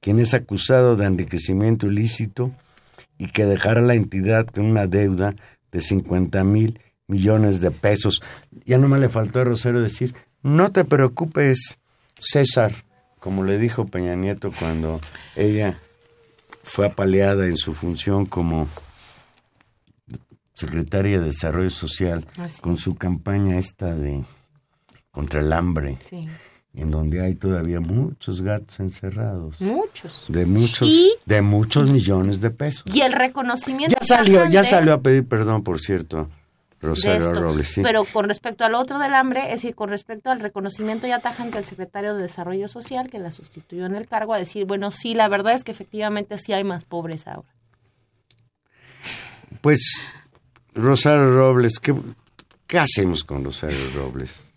quien 0.00 0.18
es 0.18 0.34
acusado 0.34 0.96
de 0.96 1.06
enriquecimiento 1.06 1.86
ilícito 1.86 2.52
y 3.18 3.28
que 3.28 3.46
dejará 3.46 3.80
la 3.80 3.94
entidad 3.94 4.46
con 4.46 4.64
una 4.66 4.86
deuda 4.86 5.34
de 5.72 5.80
50 5.80 6.44
mil 6.44 6.80
millones 7.06 7.60
de 7.60 7.70
pesos. 7.70 8.22
Ya 8.64 8.78
no 8.78 8.88
me 8.88 8.98
le 8.98 9.08
faltó 9.08 9.40
a 9.40 9.44
Rosario 9.44 9.80
decir, 9.80 10.14
no 10.42 10.72
te 10.72 10.84
preocupes, 10.84 11.78
César, 12.18 12.72
como 13.18 13.44
le 13.44 13.58
dijo 13.58 13.86
Peña 13.86 14.14
Nieto 14.14 14.52
cuando 14.52 15.00
ella 15.36 15.78
fue 16.62 16.86
apaleada 16.86 17.46
en 17.46 17.56
su 17.56 17.72
función 17.72 18.26
como 18.26 18.68
secretaria 20.54 21.18
de 21.20 21.26
Desarrollo 21.26 21.70
Social 21.70 22.26
Así 22.38 22.60
con 22.62 22.74
es. 22.74 22.80
su 22.80 22.94
campaña 22.94 23.58
esta 23.58 23.94
de 23.94 24.24
contra 25.10 25.40
el 25.40 25.52
hambre, 25.52 25.98
Sí. 26.00 26.26
en 26.74 26.90
donde 26.90 27.20
hay 27.22 27.34
todavía 27.34 27.80
muchos 27.80 28.40
gatos 28.42 28.80
encerrados, 28.80 29.60
Muchos. 29.60 30.24
de 30.28 30.46
muchos, 30.46 30.88
Y- 30.88 31.12
de 31.26 31.42
muchos 31.42 31.90
millones 31.90 32.40
de 32.40 32.50
pesos. 32.50 32.84
Y 32.94 33.00
el 33.02 33.12
reconocimiento. 33.12 33.94
Ya 34.00 34.06
salió, 34.16 34.48
ya 34.48 34.64
salió 34.64 34.94
a 34.94 35.00
pedir 35.02 35.26
perdón, 35.28 35.62
por 35.62 35.78
cierto, 35.80 36.28
Rosario 36.80 37.28
esto. 37.28 37.40
Robles. 37.40 37.68
sí. 37.68 37.82
Pero 37.82 38.04
con 38.04 38.28
respecto 38.28 38.64
al 38.64 38.74
otro 38.74 38.98
del 38.98 39.14
hambre, 39.14 39.44
es 39.46 39.62
decir, 39.62 39.74
con 39.74 39.88
respecto 39.88 40.30
al 40.30 40.40
reconocimiento 40.40 41.06
ya 41.06 41.18
tajante 41.20 41.56
del 41.58 41.64
secretario 41.64 42.14
de 42.14 42.22
Desarrollo 42.22 42.68
Social, 42.68 43.08
que 43.08 43.18
la 43.18 43.30
sustituyó 43.32 43.86
en 43.86 43.94
el 43.94 44.06
cargo, 44.06 44.34
a 44.34 44.38
decir, 44.38 44.66
bueno, 44.66 44.90
sí, 44.90 45.14
la 45.14 45.28
verdad 45.28 45.54
es 45.54 45.64
que 45.64 45.70
efectivamente 45.72 46.36
sí 46.38 46.52
hay 46.52 46.62
más 46.64 46.84
pobres 46.84 47.26
ahora. 47.26 47.48
Pues, 49.60 50.06
Rosario 50.74 51.34
Robles, 51.34 51.78
¿qué, 51.78 51.94
qué 52.66 52.78
hacemos 52.78 53.24
con 53.24 53.44
Rosario 53.44 53.78
Robles? 53.94 54.52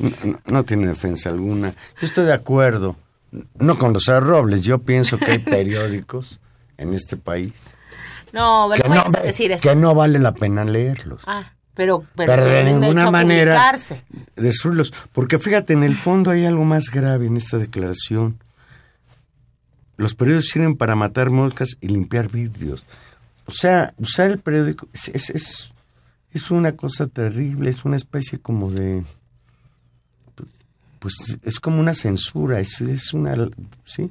No, 0.00 0.30
no- 0.30 0.40
no 0.46 0.64
tiene 0.64 0.88
defensa 0.88 1.28
alguna. 1.30 1.70
Yo 2.00 2.06
estoy 2.06 2.24
de 2.26 2.32
acuerdo, 2.32 2.96
no 3.58 3.78
con 3.78 3.94
Rosario 3.94 4.20
Robles, 4.28 4.62
yo 4.62 4.78
pienso 4.80 5.18
que 5.18 5.30
hay 5.32 5.38
periódicos 5.38 6.40
en 6.78 6.94
este 6.94 7.16
país 7.16 7.74
No, 8.32 8.70
que 8.74 8.88
no, 8.88 9.04
puedes 9.04 9.22
decir 9.24 9.52
eso. 9.52 9.68
que 9.68 9.76
no 9.76 9.94
vale 9.94 10.18
la 10.18 10.34
pena 10.34 10.64
leerlos. 10.64 11.22
Ah, 11.26 11.52
pero, 11.74 12.04
pero, 12.16 12.32
pero 12.32 12.44
de 12.44 12.64
ninguna 12.64 13.10
manera 13.10 13.72
destruirlos. 14.36 14.92
Porque 15.12 15.38
fíjate, 15.38 15.72
en 15.74 15.84
el 15.84 15.94
fondo 15.94 16.30
hay 16.32 16.44
algo 16.44 16.64
más 16.64 16.90
grave 16.90 17.26
en 17.26 17.36
esta 17.36 17.56
declaración. 17.58 18.38
Los 19.96 20.14
periódicos 20.14 20.46
sirven 20.48 20.76
para 20.76 20.96
matar 20.96 21.30
moscas 21.30 21.76
y 21.80 21.86
limpiar 21.88 22.28
vidrios. 22.28 22.84
O 23.46 23.50
sea, 23.50 23.94
usar 23.98 24.30
el 24.30 24.38
periódico 24.38 24.88
es, 24.92 25.08
es, 25.08 25.30
es, 25.30 25.72
es 26.32 26.50
una 26.50 26.72
cosa 26.72 27.06
terrible, 27.06 27.70
es 27.70 27.84
una 27.84 27.96
especie 27.96 28.38
como 28.38 28.70
de... 28.70 29.02
Pues 30.98 31.38
es 31.42 31.58
como 31.58 31.80
una 31.80 31.94
censura, 31.94 32.60
es, 32.60 32.80
es 32.80 33.12
una... 33.12 33.34
¿Sí? 33.84 34.10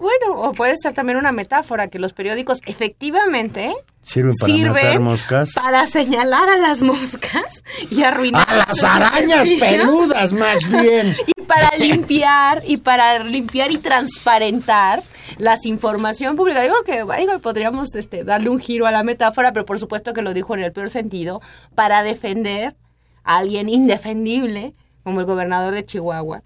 Bueno, 0.00 0.40
o 0.40 0.52
puede 0.52 0.76
ser 0.76 0.92
también 0.92 1.18
una 1.18 1.32
metáfora 1.32 1.88
que 1.88 1.98
los 1.98 2.12
periódicos 2.12 2.60
efectivamente 2.66 3.74
Sirven 4.02 4.34
para 4.40 4.72
matar 4.72 5.00
moscas. 5.00 5.52
para 5.54 5.86
señalar 5.86 6.48
a 6.48 6.56
las 6.56 6.82
moscas 6.82 7.62
y 7.90 8.02
arruinar 8.02 8.46
¡A 8.48 8.56
las 8.56 8.82
arañas 8.82 9.48
peludas, 9.58 10.32
más 10.32 10.68
bien! 10.68 11.14
y 11.26 11.42
para 11.42 11.76
limpiar 11.76 12.62
y 12.66 12.78
para 12.78 13.22
limpiar 13.22 13.70
y 13.70 13.78
transparentar 13.78 15.02
las 15.38 15.64
información 15.66 16.36
pública. 16.36 16.66
Yo 16.66 16.72
creo 16.84 17.06
que 17.06 17.38
podríamos 17.38 17.94
este, 17.94 18.24
darle 18.24 18.50
un 18.50 18.58
giro 18.58 18.86
a 18.86 18.90
la 18.90 19.02
metáfora, 19.02 19.52
pero 19.52 19.64
por 19.64 19.78
supuesto 19.78 20.12
que 20.12 20.22
lo 20.22 20.34
dijo 20.34 20.54
en 20.54 20.62
el 20.62 20.72
peor 20.72 20.90
sentido, 20.90 21.40
para 21.74 22.02
defender 22.02 22.76
a 23.22 23.38
alguien 23.38 23.68
indefendible 23.68 24.72
como 25.02 25.20
el 25.20 25.26
gobernador 25.26 25.72
de 25.72 25.84
Chihuahua, 25.84 26.42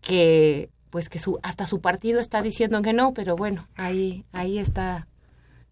que 0.00 0.70
pues 0.90 1.08
que 1.08 1.18
su, 1.18 1.38
hasta 1.42 1.66
su 1.66 1.80
partido 1.80 2.20
está 2.20 2.40
diciendo 2.40 2.80
que 2.80 2.92
no, 2.92 3.12
pero 3.12 3.36
bueno, 3.36 3.68
ahí, 3.76 4.24
ahí 4.32 4.58
está. 4.58 5.06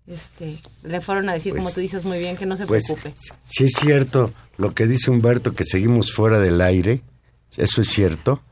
Este, 0.07 0.59
le 0.83 1.01
fueron 1.01 1.29
a 1.29 1.33
decir, 1.33 1.53
Pues- 1.53 1.63
como 1.65 1.75
tú 1.75 1.81
dices 1.81 2.05
muy 2.05 2.19
bien, 2.19 2.37
que 2.37 2.45
no 2.47 2.57
se 2.57 2.67
Pues 2.67 2.85
preocupe. 2.85 3.15
sí 3.43 3.65
es 3.65 3.73
cierto 3.73 4.31
lo 4.59 4.75
que 4.75 4.87
dice 4.87 5.11
Humberto, 5.11 5.55
que 5.55 5.65
seguimos 5.65 6.13
fuera 6.13 6.39
del 6.41 6.61
aire. 6.61 7.01
Eso 7.57 7.81
es 7.81 7.89
cierto. 7.89 8.43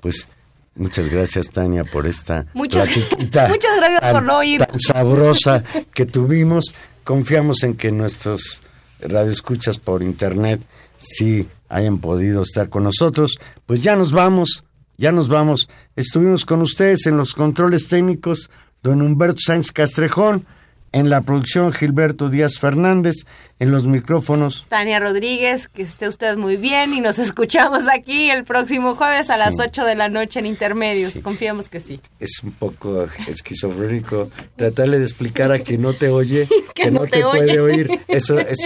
Pues 0.00 0.26
muchas 0.74 1.08
gracias, 1.08 1.50
Tania, 1.50 1.84
por 1.84 2.06
esta 2.06 2.46
Muchas- 2.54 2.88
gracias 3.20 3.30
tan- 3.30 3.50
por 3.50 4.22
no. 4.22 4.40
Tan 4.66 4.80
sabrosa 4.80 5.62
que 5.92 6.06
tuvimos. 6.06 6.74
Confiamos 7.04 7.62
en 7.64 7.74
que 7.76 7.90
nuestros 7.92 8.60
radioescuchas 9.00 9.78
por 9.78 10.02
internet 10.02 10.64
sí 10.96 11.46
hayan 11.68 11.98
podido 11.98 12.42
estar 12.42 12.68
con 12.70 12.84
nosotros. 12.84 13.34
Pues 13.66 13.80
ya 13.82 13.96
nos 13.96 14.12
vamos, 14.12 14.64
ya 14.96 15.12
nos 15.12 15.28
vamos. 15.28 15.68
Estuvimos 15.96 16.46
con 16.46 16.62
ustedes 16.62 17.06
en 17.06 17.16
los 17.16 17.34
controles 17.34 17.88
técnicos, 17.88 18.48
don 18.82 19.02
Humberto 19.02 19.40
Sánchez 19.44 19.72
Castrejón, 19.72 20.46
en 20.92 21.08
la 21.10 21.22
producción 21.22 21.72
Gilberto 21.72 22.28
Díaz 22.28 22.58
Fernández, 22.58 23.16
en 23.58 23.70
los 23.70 23.86
micrófonos. 23.86 24.66
Tania 24.68 24.98
Rodríguez, 25.00 25.68
que 25.68 25.82
esté 25.82 26.06
usted 26.08 26.36
muy 26.36 26.56
bien 26.56 26.92
y 26.94 27.00
nos 27.00 27.18
escuchamos 27.18 27.84
aquí 27.88 28.30
el 28.30 28.44
próximo 28.44 28.94
jueves 28.94 29.30
a 29.30 29.34
Sí. 29.36 29.40
las 29.40 29.58
8 29.58 29.84
de 29.84 29.94
la 29.94 30.08
noche 30.08 30.40
en 30.40 30.46
Intermedios. 30.46 31.12
Sí. 31.14 31.20
Confiamos 31.22 31.68
que 31.68 31.80
sí. 31.80 32.00
Es 32.20 32.40
un 32.42 32.52
poco 32.52 33.06
esquizofrénico 33.26 34.30
tratarle 34.56 34.98
de 34.98 35.04
explicar 35.04 35.50
a 35.52 35.58
quien 35.60 35.82
no 35.82 35.92
te 35.94 36.08
oye 36.08 36.46
que, 36.74 36.82
Que 36.84 36.90
no, 36.90 37.00
no 37.00 37.06
te, 37.06 37.18
te 37.18 37.22
puede 37.22 37.60
oír. 37.60 38.00
Eso 38.08 38.38
es, 38.38 38.58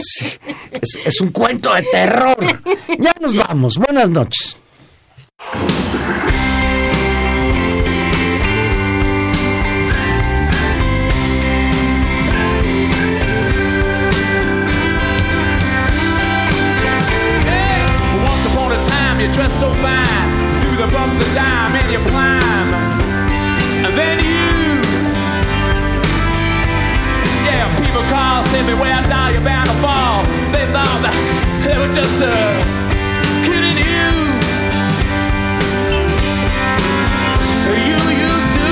es, 0.72 0.98
es 1.04 1.20
un 1.20 1.30
cuento 1.30 1.72
de 1.74 1.82
terror. 1.82 2.36
Ya 2.98 3.12
nos 3.20 3.36
vamos. 3.36 3.78
Buenas 3.78 4.10
noches. 4.10 4.58
you 19.26 19.32
dress 19.32 19.58
so 19.58 19.74
fine. 19.82 20.28
Through 20.62 20.76
the 20.76 20.90
bumps 20.92 21.18
of 21.18 21.26
time 21.34 21.74
and 21.74 21.90
you 21.90 21.98
climb. 22.10 22.68
And 23.86 23.92
then 23.98 24.18
you 24.22 24.78
Yeah, 27.46 27.66
people 27.80 28.02
call, 28.12 28.44
say, 28.44 28.62
me 28.62 28.74
where 28.74 28.92
I 28.92 29.02
die, 29.08 29.30
you're 29.32 29.42
bound 29.42 29.68
to 29.68 29.76
fall. 29.82 30.22
They 30.54 30.66
thought 30.70 31.00
that 31.02 31.16
they 31.64 31.76
were 31.78 31.92
just 31.92 32.20
a 32.22 32.34
kidding 33.42 33.78
you. 33.82 34.06
You 37.86 37.98
used 38.30 38.52
to 38.60 38.70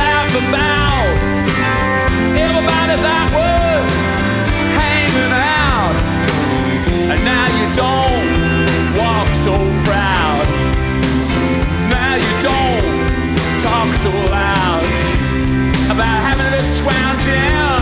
laugh 0.00 0.32
about 0.32 1.08
Everybody 2.36 2.96
that 3.04 3.39
so 14.10 14.30
loud 14.30 14.82
about 15.90 16.22
having 16.22 16.50
this 16.52 16.80
round 16.80 17.24
down. 17.24 17.79